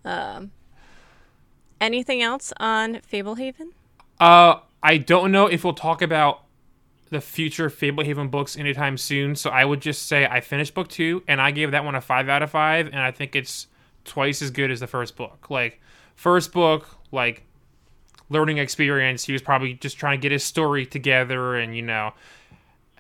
um 0.06 0.51
anything 1.82 2.22
else 2.22 2.53
on 2.58 2.95
fablehaven 3.12 3.72
Uh, 4.20 4.60
I 4.82 4.97
don't 4.97 5.32
know 5.32 5.47
if 5.47 5.64
we'll 5.64 5.74
talk 5.74 6.01
about 6.01 6.43
the 7.10 7.20
future 7.22 7.70
Fablehaven 7.70 8.30
books 8.32 8.58
anytime 8.58 8.97
soon. 8.97 9.36
So 9.36 9.49
I 9.49 9.66
would 9.66 9.82
just 9.82 10.08
say 10.08 10.26
I 10.26 10.41
finished 10.41 10.74
book 10.74 10.88
two, 10.88 11.24
and 11.28 11.41
I 11.41 11.51
gave 11.51 11.72
that 11.72 11.84
one 11.84 11.95
a 11.95 12.01
five 12.01 12.30
out 12.30 12.41
of 12.43 12.51
five, 12.51 12.88
and 12.88 12.99
I 12.99 13.12
think 13.12 13.36
it's 13.36 13.68
twice 14.06 14.41
as 14.41 14.51
good 14.51 14.72
as 14.72 14.80
the 14.80 14.88
first 14.88 15.16
book. 15.16 15.49
Like 15.49 15.82
first 16.16 16.51
book, 16.51 16.88
like 17.12 17.43
learning 18.30 18.57
experience. 18.57 19.26
He 19.26 19.34
was 19.34 19.41
probably 19.41 19.73
just 19.76 19.97
trying 19.97 20.19
to 20.19 20.21
get 20.21 20.32
his 20.32 20.43
story 20.43 20.86
together, 20.86 21.55
and 21.55 21.76
you 21.76 21.82
know, 21.82 22.13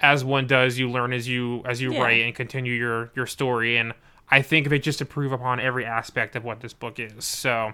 as 0.01 0.23
one 0.23 0.47
does, 0.47 0.77
you 0.77 0.89
learn 0.89 1.13
as 1.13 1.27
you 1.27 1.61
as 1.65 1.81
you 1.81 1.93
Yeah. 1.93 2.01
write 2.01 2.21
and 2.21 2.35
continue 2.35 2.73
your 2.73 3.11
your 3.15 3.25
story. 3.27 3.77
And 3.77 3.93
I 4.29 4.41
think 4.41 4.69
they 4.69 4.79
just 4.79 5.01
improve 5.01 5.31
upon 5.31 5.59
every 5.59 5.85
aspect 5.85 6.35
of 6.35 6.43
what 6.43 6.61
this 6.61 6.73
book 6.73 6.99
is. 6.99 7.25
So 7.25 7.73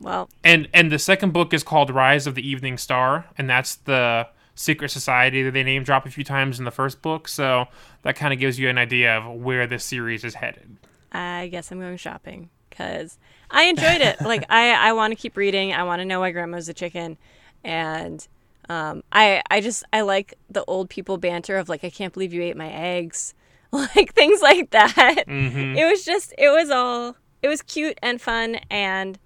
well 0.00 0.28
and 0.42 0.68
and 0.72 0.90
the 0.90 0.98
second 0.98 1.32
book 1.32 1.52
is 1.52 1.62
called 1.62 1.90
Rise 1.90 2.26
of 2.26 2.34
the 2.34 2.48
Evening 2.48 2.78
Star, 2.78 3.26
and 3.36 3.48
that's 3.48 3.74
the 3.76 4.28
secret 4.54 4.90
society 4.90 5.42
that 5.42 5.52
they 5.52 5.62
name 5.62 5.82
drop 5.84 6.04
a 6.06 6.10
few 6.10 6.24
times 6.24 6.58
in 6.58 6.64
the 6.64 6.70
first 6.70 7.00
book. 7.02 7.28
So 7.28 7.66
that 8.02 8.16
kind 8.16 8.32
of 8.32 8.38
gives 8.38 8.58
you 8.58 8.68
an 8.68 8.78
idea 8.78 9.16
of 9.16 9.40
where 9.40 9.66
this 9.66 9.84
series 9.84 10.22
is 10.24 10.34
headed. 10.34 10.76
I 11.12 11.48
guess 11.50 11.70
I'm 11.72 11.80
going 11.80 11.96
shopping 11.96 12.50
because 12.68 13.18
I 13.50 13.64
enjoyed 13.64 14.00
it. 14.00 14.20
like 14.20 14.44
I, 14.50 14.72
I 14.90 14.92
want 14.92 15.12
to 15.12 15.16
keep 15.16 15.36
reading. 15.36 15.72
I 15.72 15.82
want 15.84 16.00
to 16.00 16.04
know 16.04 16.20
why 16.20 16.30
grandma's 16.30 16.68
a 16.68 16.74
chicken, 16.74 17.18
and 17.64 18.26
um, 18.68 19.02
I, 19.12 19.42
I 19.50 19.60
just 19.60 19.84
I 19.92 20.02
like 20.02 20.34
the 20.48 20.64
old 20.66 20.88
people 20.90 21.18
banter 21.18 21.56
of 21.56 21.68
like 21.68 21.84
I 21.84 21.90
can't 21.90 22.12
believe 22.12 22.32
you 22.32 22.42
ate 22.42 22.56
my 22.56 22.70
eggs, 22.70 23.34
like 23.72 24.14
things 24.14 24.40
like 24.42 24.70
that. 24.70 25.24
Mm-hmm. 25.26 25.76
It 25.76 25.84
was 25.90 26.04
just 26.04 26.32
it 26.38 26.48
was 26.50 26.70
all 26.70 27.16
it 27.42 27.48
was 27.48 27.62
cute 27.62 27.98
and 28.02 28.20
fun, 28.20 28.56
and 28.70 29.18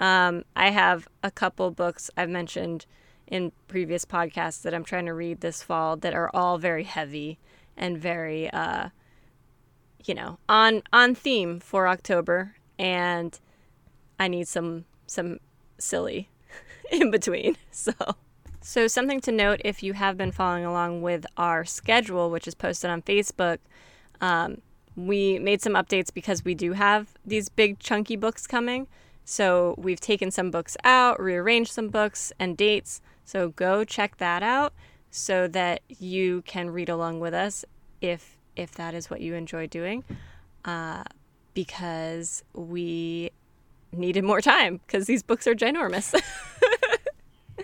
Um, 0.00 0.44
I 0.56 0.70
have 0.70 1.06
a 1.22 1.30
couple 1.30 1.70
books 1.70 2.10
I've 2.16 2.28
mentioned 2.30 2.86
in 3.28 3.52
previous 3.68 4.04
podcasts 4.04 4.60
that 4.62 4.74
I'm 4.74 4.84
trying 4.84 5.06
to 5.06 5.14
read 5.14 5.40
this 5.40 5.62
fall 5.62 5.96
that 5.98 6.14
are 6.14 6.30
all 6.34 6.58
very 6.58 6.84
heavy 6.84 7.38
and 7.76 7.96
very, 7.96 8.50
uh, 8.50 8.88
you 10.04 10.14
know, 10.14 10.38
on 10.48 10.82
on 10.92 11.14
theme 11.14 11.60
for 11.60 11.88
October, 11.88 12.56
and 12.78 13.38
I 14.18 14.28
need 14.28 14.48
some 14.48 14.84
some 15.06 15.38
silly 15.78 16.28
in 16.90 17.10
between. 17.10 17.56
So. 17.70 17.92
So, 18.66 18.86
something 18.86 19.20
to 19.20 19.30
note 19.30 19.60
if 19.62 19.82
you 19.82 19.92
have 19.92 20.16
been 20.16 20.32
following 20.32 20.64
along 20.64 21.02
with 21.02 21.26
our 21.36 21.66
schedule, 21.66 22.30
which 22.30 22.48
is 22.48 22.54
posted 22.54 22.88
on 22.88 23.02
Facebook, 23.02 23.58
um, 24.22 24.62
we 24.96 25.38
made 25.38 25.60
some 25.60 25.74
updates 25.74 26.12
because 26.12 26.46
we 26.46 26.54
do 26.54 26.72
have 26.72 27.12
these 27.26 27.50
big 27.50 27.78
chunky 27.78 28.16
books 28.16 28.46
coming. 28.46 28.86
So, 29.26 29.74
we've 29.76 30.00
taken 30.00 30.30
some 30.30 30.50
books 30.50 30.78
out, 30.82 31.20
rearranged 31.20 31.72
some 31.72 31.88
books 31.88 32.32
and 32.38 32.56
dates. 32.56 33.02
So, 33.26 33.50
go 33.50 33.84
check 33.84 34.16
that 34.16 34.42
out 34.42 34.72
so 35.10 35.46
that 35.48 35.82
you 35.86 36.40
can 36.46 36.70
read 36.70 36.88
along 36.88 37.20
with 37.20 37.34
us 37.34 37.66
if 38.00 38.38
if 38.56 38.72
that 38.72 38.94
is 38.94 39.10
what 39.10 39.20
you 39.20 39.34
enjoy 39.34 39.66
doing. 39.66 40.04
Uh, 40.64 41.04
because 41.52 42.42
we 42.54 43.30
needed 43.98 44.24
more 44.24 44.40
time 44.40 44.80
because 44.86 45.06
these 45.06 45.22
books 45.22 45.46
are 45.46 45.54
ginormous. 45.54 46.14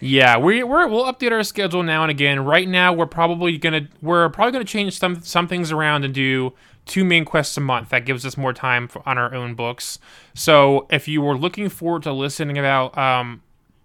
Yeah, 0.00 0.38
we 0.38 0.62
we're, 0.62 0.86
we'll 0.88 1.04
update 1.04 1.30
our 1.30 1.42
schedule 1.42 1.82
now 1.82 2.02
and 2.02 2.10
again. 2.10 2.44
Right 2.44 2.66
now, 2.66 2.92
we're 2.92 3.06
probably 3.06 3.58
gonna 3.58 3.88
we're 4.00 4.28
probably 4.30 4.52
gonna 4.52 4.64
change 4.64 4.98
some 4.98 5.20
some 5.20 5.46
things 5.46 5.70
around 5.70 6.04
and 6.04 6.14
do 6.14 6.54
two 6.86 7.04
main 7.04 7.24
quests 7.26 7.56
a 7.58 7.60
month. 7.60 7.90
That 7.90 8.06
gives 8.06 8.24
us 8.24 8.36
more 8.36 8.54
time 8.54 8.88
for, 8.88 9.06
on 9.06 9.18
our 9.18 9.34
own 9.34 9.54
books. 9.54 9.98
So 10.34 10.86
if 10.90 11.06
you 11.06 11.20
were 11.20 11.36
looking 11.36 11.68
forward 11.68 12.02
to 12.04 12.12
listening 12.12 12.56
about 12.56 12.96
um, 12.96 13.42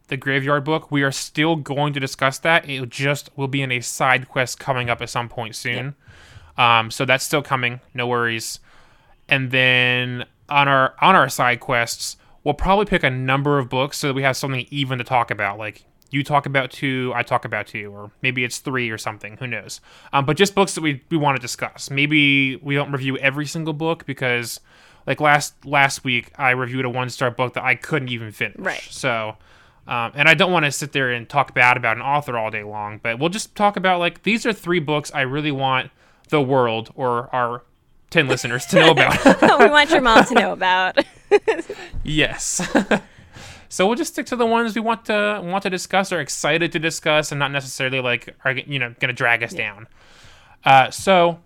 the 0.07 0.15
Graveyard 0.15 0.63
book, 0.63 0.89
we 0.89 1.03
are 1.03 1.11
still 1.11 1.57
going 1.57 1.91
to 1.93 1.99
discuss 1.99 2.39
that. 2.39 2.67
It 2.69 2.89
just 2.89 3.29
will 3.35 3.49
be 3.49 3.61
in 3.61 3.71
a 3.71 3.81
side 3.81 4.29
quest 4.29 4.57
coming 4.57 4.89
up 4.89 5.01
at 5.01 5.09
some 5.09 5.27
point 5.27 5.55
soon. 5.55 5.95
Um, 6.57 6.91
so 6.91 7.03
that's 7.03 7.25
still 7.25 7.41
coming. 7.41 7.81
No 7.93 8.07
worries. 8.07 8.61
And 9.27 9.51
then 9.51 10.25
on 10.47 10.69
our 10.69 10.95
on 11.01 11.15
our 11.15 11.27
side 11.27 11.59
quests, 11.59 12.15
we'll 12.45 12.53
probably 12.53 12.85
pick 12.85 13.03
a 13.03 13.09
number 13.09 13.59
of 13.59 13.67
books 13.67 13.97
so 13.97 14.07
that 14.07 14.13
we 14.13 14.21
have 14.21 14.37
something 14.37 14.65
even 14.69 14.99
to 14.99 15.03
talk 15.03 15.29
about. 15.31 15.57
Like 15.57 15.83
you 16.11 16.23
talk 16.23 16.45
about 16.45 16.71
two, 16.71 17.11
I 17.13 17.23
talk 17.23 17.43
about 17.43 17.67
two, 17.67 17.91
or 17.91 18.11
maybe 18.21 18.45
it's 18.45 18.59
three 18.59 18.89
or 18.89 18.97
something. 18.97 19.35
Who 19.37 19.47
knows? 19.47 19.81
Um, 20.13 20.25
but 20.25 20.37
just 20.37 20.55
books 20.55 20.75
that 20.75 20.81
we, 20.81 21.03
we 21.09 21.17
want 21.17 21.35
to 21.35 21.41
discuss. 21.41 21.89
Maybe 21.89 22.55
we 22.57 22.75
don't 22.75 22.91
review 22.91 23.17
every 23.17 23.47
single 23.47 23.73
book 23.73 24.05
because, 24.05 24.61
like 25.05 25.19
last 25.19 25.65
last 25.65 26.03
week, 26.05 26.31
I 26.37 26.51
reviewed 26.51 26.85
a 26.85 26.89
one 26.89 27.09
star 27.09 27.31
book 27.31 27.55
that 27.55 27.63
I 27.63 27.75
couldn't 27.75 28.09
even 28.09 28.31
finish. 28.31 28.59
Right. 28.59 28.87
So, 28.89 29.35
um, 29.87 30.11
and 30.15 30.29
I 30.29 30.35
don't 30.35 30.51
want 30.51 30.65
to 30.65 30.71
sit 30.71 30.93
there 30.93 31.11
and 31.11 31.27
talk 31.27 31.53
bad 31.53 31.75
about 31.77 31.97
an 31.97 32.03
author 32.03 32.37
all 32.37 32.51
day 32.51 32.63
long. 32.63 32.99
But 33.01 33.19
we'll 33.19 33.29
just 33.29 33.55
talk 33.55 33.75
about 33.75 33.99
like 33.99 34.23
these 34.23 34.45
are 34.45 34.53
three 34.53 34.79
books 34.79 35.11
I 35.13 35.21
really 35.21 35.51
want 35.51 35.91
the 36.29 36.41
world 36.41 36.91
or 36.95 37.33
our 37.35 37.63
10 38.15 38.29
listeners 38.29 38.65
to 38.67 38.77
know 38.77 38.91
about. 38.91 39.41
we 39.59 39.69
want 39.69 39.89
your 39.89 39.99
mom 39.99 40.23
to 40.23 40.33
know 40.35 40.53
about. 40.53 40.97
yes. 42.05 42.65
so 43.67 43.85
we'll 43.85 43.97
just 43.97 44.13
stick 44.13 44.25
to 44.27 44.37
the 44.37 44.45
ones 44.45 44.73
we 44.73 44.79
want 44.79 45.03
to 45.03 45.41
want 45.43 45.63
to 45.63 45.69
discuss 45.69 46.13
or 46.13 46.21
excited 46.21 46.71
to 46.71 46.79
discuss 46.79 47.33
and 47.33 47.39
not 47.39 47.51
necessarily 47.51 47.99
like 47.99 48.33
are 48.45 48.53
you 48.53 48.79
know 48.79 48.95
going 49.01 49.09
to 49.09 49.13
drag 49.13 49.43
us 49.43 49.53
down. 49.53 49.89
Uh, 50.63 50.89
so 50.89 51.41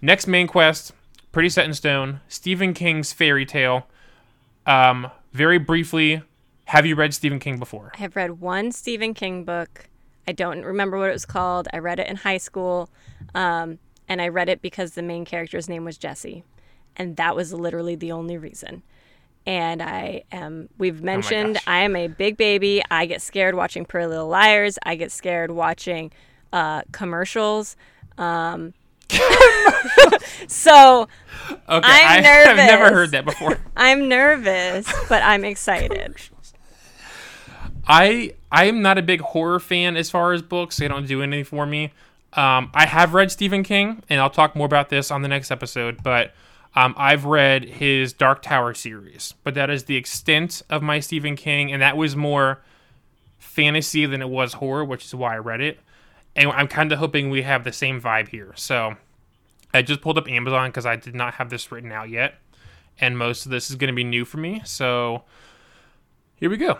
next 0.00 0.26
main 0.26 0.46
quest, 0.46 0.92
pretty 1.30 1.50
set 1.50 1.66
in 1.66 1.74
stone, 1.74 2.20
Stephen 2.26 2.72
King's 2.72 3.12
fairy 3.12 3.44
tale. 3.44 3.86
Um, 4.64 5.10
very 5.32 5.58
briefly, 5.58 6.22
have 6.64 6.86
you 6.86 6.94
read 6.94 7.12
Stephen 7.12 7.38
King 7.38 7.58
before? 7.58 7.92
I 7.96 7.98
have 7.98 8.16
read 8.16 8.40
one 8.40 8.72
Stephen 8.72 9.12
King 9.12 9.44
book. 9.44 9.90
I 10.26 10.32
don't 10.32 10.64
remember 10.64 10.98
what 10.98 11.10
it 11.10 11.12
was 11.12 11.26
called. 11.26 11.68
I 11.74 11.80
read 11.80 11.98
it 11.98 12.08
in 12.08 12.16
high 12.16 12.38
school. 12.38 12.88
Um, 13.34 13.78
and 14.08 14.20
I 14.20 14.28
read 14.28 14.48
it 14.48 14.62
because 14.62 14.92
the 14.92 15.02
main 15.02 15.24
character's 15.24 15.68
name 15.68 15.84
was 15.84 15.98
Jesse. 15.98 16.44
And 16.96 17.16
that 17.16 17.34
was 17.34 17.52
literally 17.52 17.96
the 17.96 18.12
only 18.12 18.38
reason. 18.38 18.82
And 19.46 19.82
I 19.82 20.24
am, 20.32 20.68
we've 20.78 21.02
mentioned, 21.02 21.54
gosh. 21.54 21.64
I 21.66 21.78
am 21.80 21.96
a 21.96 22.06
big 22.06 22.36
baby. 22.36 22.82
I 22.90 23.06
get 23.06 23.20
scared 23.20 23.54
watching 23.54 23.84
Pretty 23.84 24.06
Little 24.06 24.28
Liars. 24.28 24.78
I 24.84 24.94
get 24.94 25.12
scared 25.12 25.50
watching 25.50 26.12
uh, 26.52 26.82
commercials. 26.92 27.76
Um, 28.16 28.72
so 30.46 31.08
Okay, 31.50 31.88
I'm 31.88 32.24
I 32.24 32.26
have 32.26 32.56
never 32.56 32.90
heard 32.92 33.10
that 33.12 33.24
before. 33.24 33.58
I'm 33.76 34.08
nervous, 34.08 34.90
but 35.08 35.22
I'm 35.22 35.44
excited. 35.44 36.16
I 37.86 38.32
I 38.50 38.64
am 38.64 38.82
not 38.82 38.98
a 38.98 39.02
big 39.02 39.20
horror 39.20 39.60
fan 39.60 39.96
as 39.96 40.10
far 40.10 40.32
as 40.32 40.42
books. 40.42 40.78
They 40.78 40.88
don't 40.88 41.06
do 41.06 41.22
anything 41.22 41.44
for 41.44 41.66
me. 41.66 41.92
Um, 42.36 42.70
I 42.74 42.86
have 42.86 43.14
read 43.14 43.30
Stephen 43.30 43.62
King, 43.62 44.02
and 44.08 44.20
I'll 44.20 44.30
talk 44.30 44.56
more 44.56 44.66
about 44.66 44.88
this 44.88 45.10
on 45.10 45.22
the 45.22 45.28
next 45.28 45.50
episode. 45.50 46.02
But 46.02 46.34
um, 46.74 46.94
I've 46.96 47.24
read 47.24 47.64
his 47.64 48.12
Dark 48.12 48.42
Tower 48.42 48.74
series, 48.74 49.34
but 49.44 49.54
that 49.54 49.70
is 49.70 49.84
the 49.84 49.96
extent 49.96 50.62
of 50.68 50.82
my 50.82 51.00
Stephen 51.00 51.36
King, 51.36 51.72
and 51.72 51.80
that 51.80 51.96
was 51.96 52.16
more 52.16 52.62
fantasy 53.38 54.06
than 54.06 54.20
it 54.20 54.28
was 54.28 54.54
horror, 54.54 54.84
which 54.84 55.04
is 55.04 55.14
why 55.14 55.34
I 55.34 55.38
read 55.38 55.60
it. 55.60 55.78
And 56.34 56.50
I'm 56.50 56.66
kind 56.66 56.90
of 56.90 56.98
hoping 56.98 57.30
we 57.30 57.42
have 57.42 57.62
the 57.62 57.72
same 57.72 58.00
vibe 58.00 58.28
here. 58.28 58.52
So 58.56 58.96
I 59.72 59.82
just 59.82 60.00
pulled 60.00 60.18
up 60.18 60.28
Amazon 60.28 60.70
because 60.70 60.86
I 60.86 60.96
did 60.96 61.14
not 61.14 61.34
have 61.34 61.50
this 61.50 61.70
written 61.70 61.92
out 61.92 62.08
yet, 62.08 62.34
and 63.00 63.16
most 63.16 63.44
of 63.44 63.52
this 63.52 63.70
is 63.70 63.76
going 63.76 63.88
to 63.88 63.94
be 63.94 64.02
new 64.02 64.24
for 64.24 64.38
me. 64.38 64.60
So 64.64 65.22
here 66.34 66.50
we 66.50 66.56
go. 66.56 66.78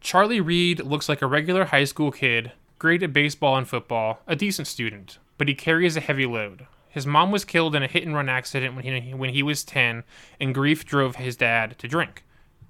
Charlie 0.00 0.40
Reade 0.40 0.84
looks 0.84 1.08
like 1.08 1.22
a 1.22 1.26
regular 1.26 1.66
high 1.66 1.84
school 1.84 2.10
kid, 2.10 2.52
great 2.84 3.02
at 3.02 3.14
baseball 3.14 3.56
and 3.56 3.66
football, 3.66 4.20
a 4.26 4.36
decent 4.36 4.68
student, 4.68 5.16
but 5.38 5.48
he 5.48 5.54
carries 5.54 5.96
a 5.96 6.00
heavy 6.00 6.26
load. 6.26 6.66
His 6.90 7.06
mom 7.06 7.30
was 7.30 7.42
killed 7.42 7.74
in 7.74 7.82
a 7.82 7.86
hit 7.86 8.04
and 8.04 8.14
run 8.14 8.28
accident 8.28 8.76
when 8.76 8.84
he, 8.84 9.14
when 9.14 9.30
he 9.30 9.42
was 9.42 9.64
10, 9.64 10.04
and 10.38 10.54
grief 10.54 10.84
drove 10.84 11.16
his 11.16 11.34
dad 11.34 11.78
to 11.78 11.88
drink. 11.88 12.24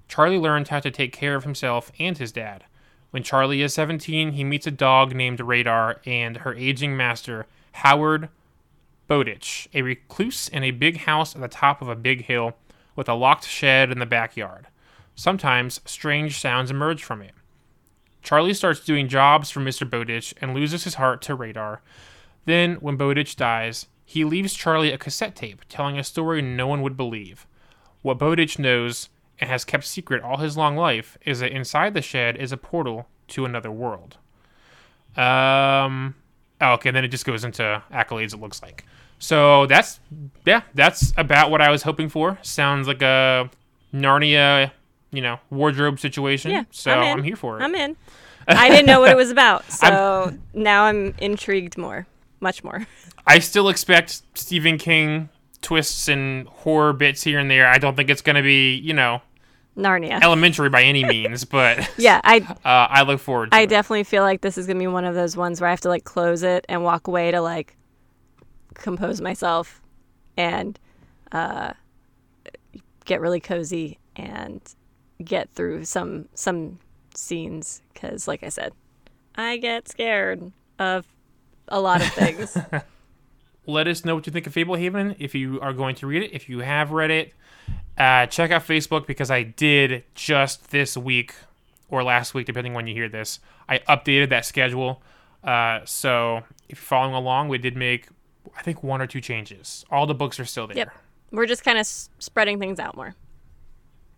Charlie 0.07 0.37
learned 0.37 0.69
how 0.69 0.79
to 0.79 0.89
take 0.89 1.11
care 1.11 1.35
of 1.35 1.43
himself 1.43 1.91
and 1.99 2.17
his 2.17 2.31
dad. 2.31 2.63
When 3.11 3.23
Charlie 3.23 3.61
is 3.61 3.73
17, 3.73 4.31
he 4.31 4.45
meets 4.45 4.65
a 4.65 4.71
dog 4.71 5.13
named 5.13 5.41
Radar 5.41 5.99
and 6.05 6.37
her 6.37 6.55
aging 6.55 6.95
master, 6.95 7.45
Howard 7.73 8.29
Bowditch, 9.09 9.67
a 9.73 9.81
recluse 9.81 10.47
in 10.47 10.63
a 10.63 10.71
big 10.71 10.99
house 10.99 11.35
at 11.35 11.41
the 11.41 11.49
top 11.49 11.81
of 11.81 11.89
a 11.89 11.93
big 11.93 12.23
hill 12.23 12.55
with 12.95 13.09
a 13.09 13.15
locked 13.15 13.45
shed 13.49 13.91
in 13.91 13.99
the 13.99 14.05
backyard. 14.05 14.67
Sometimes 15.13 15.81
strange 15.83 16.39
sounds 16.39 16.71
emerge 16.71 17.03
from 17.03 17.21
it. 17.21 17.33
Charlie 18.25 18.55
starts 18.55 18.79
doing 18.79 19.07
jobs 19.07 19.51
for 19.51 19.59
Mr. 19.59 19.87
Bowditch 19.87 20.33
and 20.41 20.55
loses 20.55 20.83
his 20.83 20.95
heart 20.95 21.21
to 21.21 21.35
Radar. 21.35 21.83
Then, 22.45 22.75
when 22.75 22.97
Bowditch 22.97 23.35
dies, 23.35 23.85
he 24.03 24.25
leaves 24.25 24.55
Charlie 24.55 24.91
a 24.91 24.97
cassette 24.97 25.35
tape 25.35 25.61
telling 25.69 25.99
a 25.99 26.03
story 26.03 26.41
no 26.41 26.65
one 26.65 26.81
would 26.81 26.97
believe. 26.97 27.45
What 28.01 28.17
Bowditch 28.17 28.57
knows 28.57 29.09
and 29.39 29.47
has 29.47 29.63
kept 29.63 29.83
secret 29.85 30.23
all 30.23 30.37
his 30.37 30.57
long 30.57 30.75
life 30.75 31.19
is 31.23 31.39
that 31.39 31.51
inside 31.51 31.93
the 31.93 32.01
shed 32.01 32.35
is 32.37 32.51
a 32.51 32.57
portal 32.57 33.07
to 33.27 33.45
another 33.45 33.71
world. 33.71 34.17
Um, 35.15 36.15
oh, 36.59 36.73
okay, 36.73 36.89
then 36.89 37.05
it 37.05 37.09
just 37.09 37.25
goes 37.25 37.43
into 37.43 37.83
accolades, 37.91 38.33
it 38.33 38.41
looks 38.41 38.59
like. 38.63 38.85
So 39.19 39.67
that's, 39.67 39.99
yeah, 40.45 40.61
that's 40.73 41.13
about 41.15 41.51
what 41.51 41.61
I 41.61 41.69
was 41.69 41.83
hoping 41.83 42.09
for. 42.09 42.39
Sounds 42.41 42.87
like 42.87 43.03
a 43.03 43.51
Narnia, 43.93 44.71
you 45.15 45.21
know, 45.21 45.39
wardrobe 45.49 45.99
situation. 45.99 46.51
Yeah, 46.51 46.63
so 46.71 46.91
I'm, 46.91 47.03
in. 47.03 47.17
I'm 47.19 47.23
here 47.23 47.35
for 47.35 47.59
it. 47.59 47.63
I'm 47.63 47.75
in. 47.75 47.95
I 48.47 48.69
didn't 48.69 48.85
know 48.85 48.99
what 48.99 49.11
it 49.11 49.17
was 49.17 49.31
about, 49.31 49.65
so 49.71 50.37
now 50.53 50.83
I'm 50.83 51.15
intrigued 51.17 51.77
more, 51.77 52.07
much 52.39 52.63
more. 52.63 52.85
I 53.27 53.39
still 53.39 53.69
expect 53.69 54.21
Stephen 54.35 54.77
King 54.77 55.29
twists 55.61 56.07
and 56.07 56.47
horror 56.47 56.93
bits 56.93 57.23
here 57.23 57.39
and 57.39 57.49
there. 57.49 57.67
I 57.67 57.79
don't 57.79 57.95
think 57.95 58.11
it's 58.11 58.21
going 58.21 58.35
to 58.35 58.43
be, 58.43 58.75
you 58.75 58.93
know, 58.93 59.21
Narnia. 59.75 60.19
elementary 60.21 60.69
by 60.69 60.83
any 60.83 61.03
means, 61.03 61.43
but 61.43 61.89
yeah, 61.97 62.21
I 62.23 62.37
uh, 62.39 62.87
I 62.89 63.01
look 63.01 63.19
forward 63.19 63.51
to 63.51 63.57
I 63.57 63.61
it. 63.61 63.69
definitely 63.69 64.05
feel 64.05 64.23
like 64.23 64.41
this 64.41 64.57
is 64.57 64.67
gonna 64.67 64.79
be 64.79 64.87
one 64.87 65.05
of 65.05 65.15
those 65.15 65.35
ones 65.35 65.59
where 65.59 65.67
I 65.67 65.71
have 65.71 65.81
to 65.81 65.89
like 65.89 66.05
close 66.05 66.43
it 66.43 66.65
and 66.69 66.83
walk 66.83 67.07
away 67.07 67.31
to 67.31 67.41
like 67.41 67.75
compose 68.73 69.19
myself 69.19 69.81
and 70.37 70.79
uh, 71.31 71.73
get 73.03 73.19
really 73.19 73.39
cozy 73.39 73.99
and 74.15 74.61
get 75.23 75.49
through 75.53 75.85
some 75.85 76.27
some 76.33 76.79
scenes 77.13 77.81
because, 77.93 78.27
like 78.27 78.43
I 78.43 78.49
said, 78.49 78.73
I 79.35 79.57
get 79.57 79.87
scared 79.87 80.51
of 80.79 81.05
a 81.67 81.79
lot 81.79 82.01
of 82.01 82.07
things. 82.13 82.57
Let 83.67 83.87
us 83.87 84.05
know 84.05 84.13
what 84.15 84.27
you 84.27 84.31
think 84.31 84.45
of 84.45 84.53
Fablehaven 84.53 85.15
if 85.17 85.33
you 85.33 85.59
are 85.59 85.73
going 85.73 85.95
to 85.95 86.07
read 86.07 86.21
it. 86.23 86.33
If 86.33 86.49
you 86.49 86.59
have 86.59 86.91
read 86.91 87.09
it, 87.09 87.33
uh, 87.97 88.27
check 88.27 88.51
out 88.51 88.61
Facebook 88.63 89.07
because 89.07 89.31
I 89.31 89.41
did 89.41 90.03
just 90.13 90.69
this 90.69 90.95
week 90.95 91.33
or 91.89 92.03
last 92.03 92.33
week, 92.35 92.45
depending 92.45 92.73
when 92.75 92.85
you 92.85 92.93
hear 92.93 93.09
this. 93.09 93.39
I 93.67 93.79
updated 93.79 94.29
that 94.29 94.45
schedule. 94.45 95.01
Uh, 95.43 95.79
so 95.85 96.43
if 96.69 96.77
you're 96.77 96.83
following 96.85 97.15
along, 97.15 97.49
we 97.49 97.57
did 97.57 97.75
make, 97.75 98.07
I 98.55 98.61
think, 98.61 98.83
one 98.83 99.01
or 99.01 99.07
two 99.07 99.21
changes. 99.21 99.83
All 99.89 100.05
the 100.05 100.13
books 100.13 100.39
are 100.39 100.45
still 100.45 100.67
there. 100.67 100.77
Yep. 100.77 100.91
We're 101.31 101.45
just 101.47 101.63
kind 101.63 101.77
of 101.77 101.81
s- 101.81 102.09
spreading 102.19 102.59
things 102.59 102.79
out 102.79 102.95
more. 102.95 103.15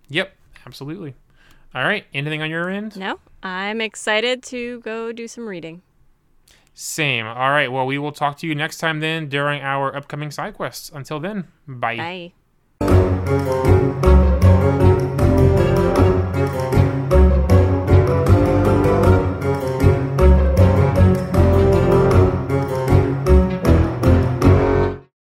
Yep, 0.10 0.34
absolutely. 0.68 1.16
All 1.74 1.84
right. 1.84 2.06
Anything 2.14 2.42
on 2.42 2.50
your 2.50 2.70
end? 2.70 2.98
No, 2.98 3.20
I'm 3.42 3.80
excited 3.82 4.44
to 4.44 4.82
go 4.82 5.12
do 5.12 5.28
some 5.28 5.48
reading. 5.48 5.82
Same. 6.74 7.26
All 7.26 7.50
right. 7.50 7.72
Well, 7.72 7.86
we 7.86 7.98
will 7.98 8.12
talk 8.12 8.38
to 8.40 8.48
you 8.48 8.54
next 8.54 8.78
time 8.78 9.00
then 9.00 9.30
during 9.30 9.62
our 9.62 9.96
upcoming 9.96 10.30
side 10.30 10.54
quests. 10.54 10.92
Until 10.94 11.20
then, 11.20 11.48
bye. 11.68 12.32
Bye. 12.80 13.74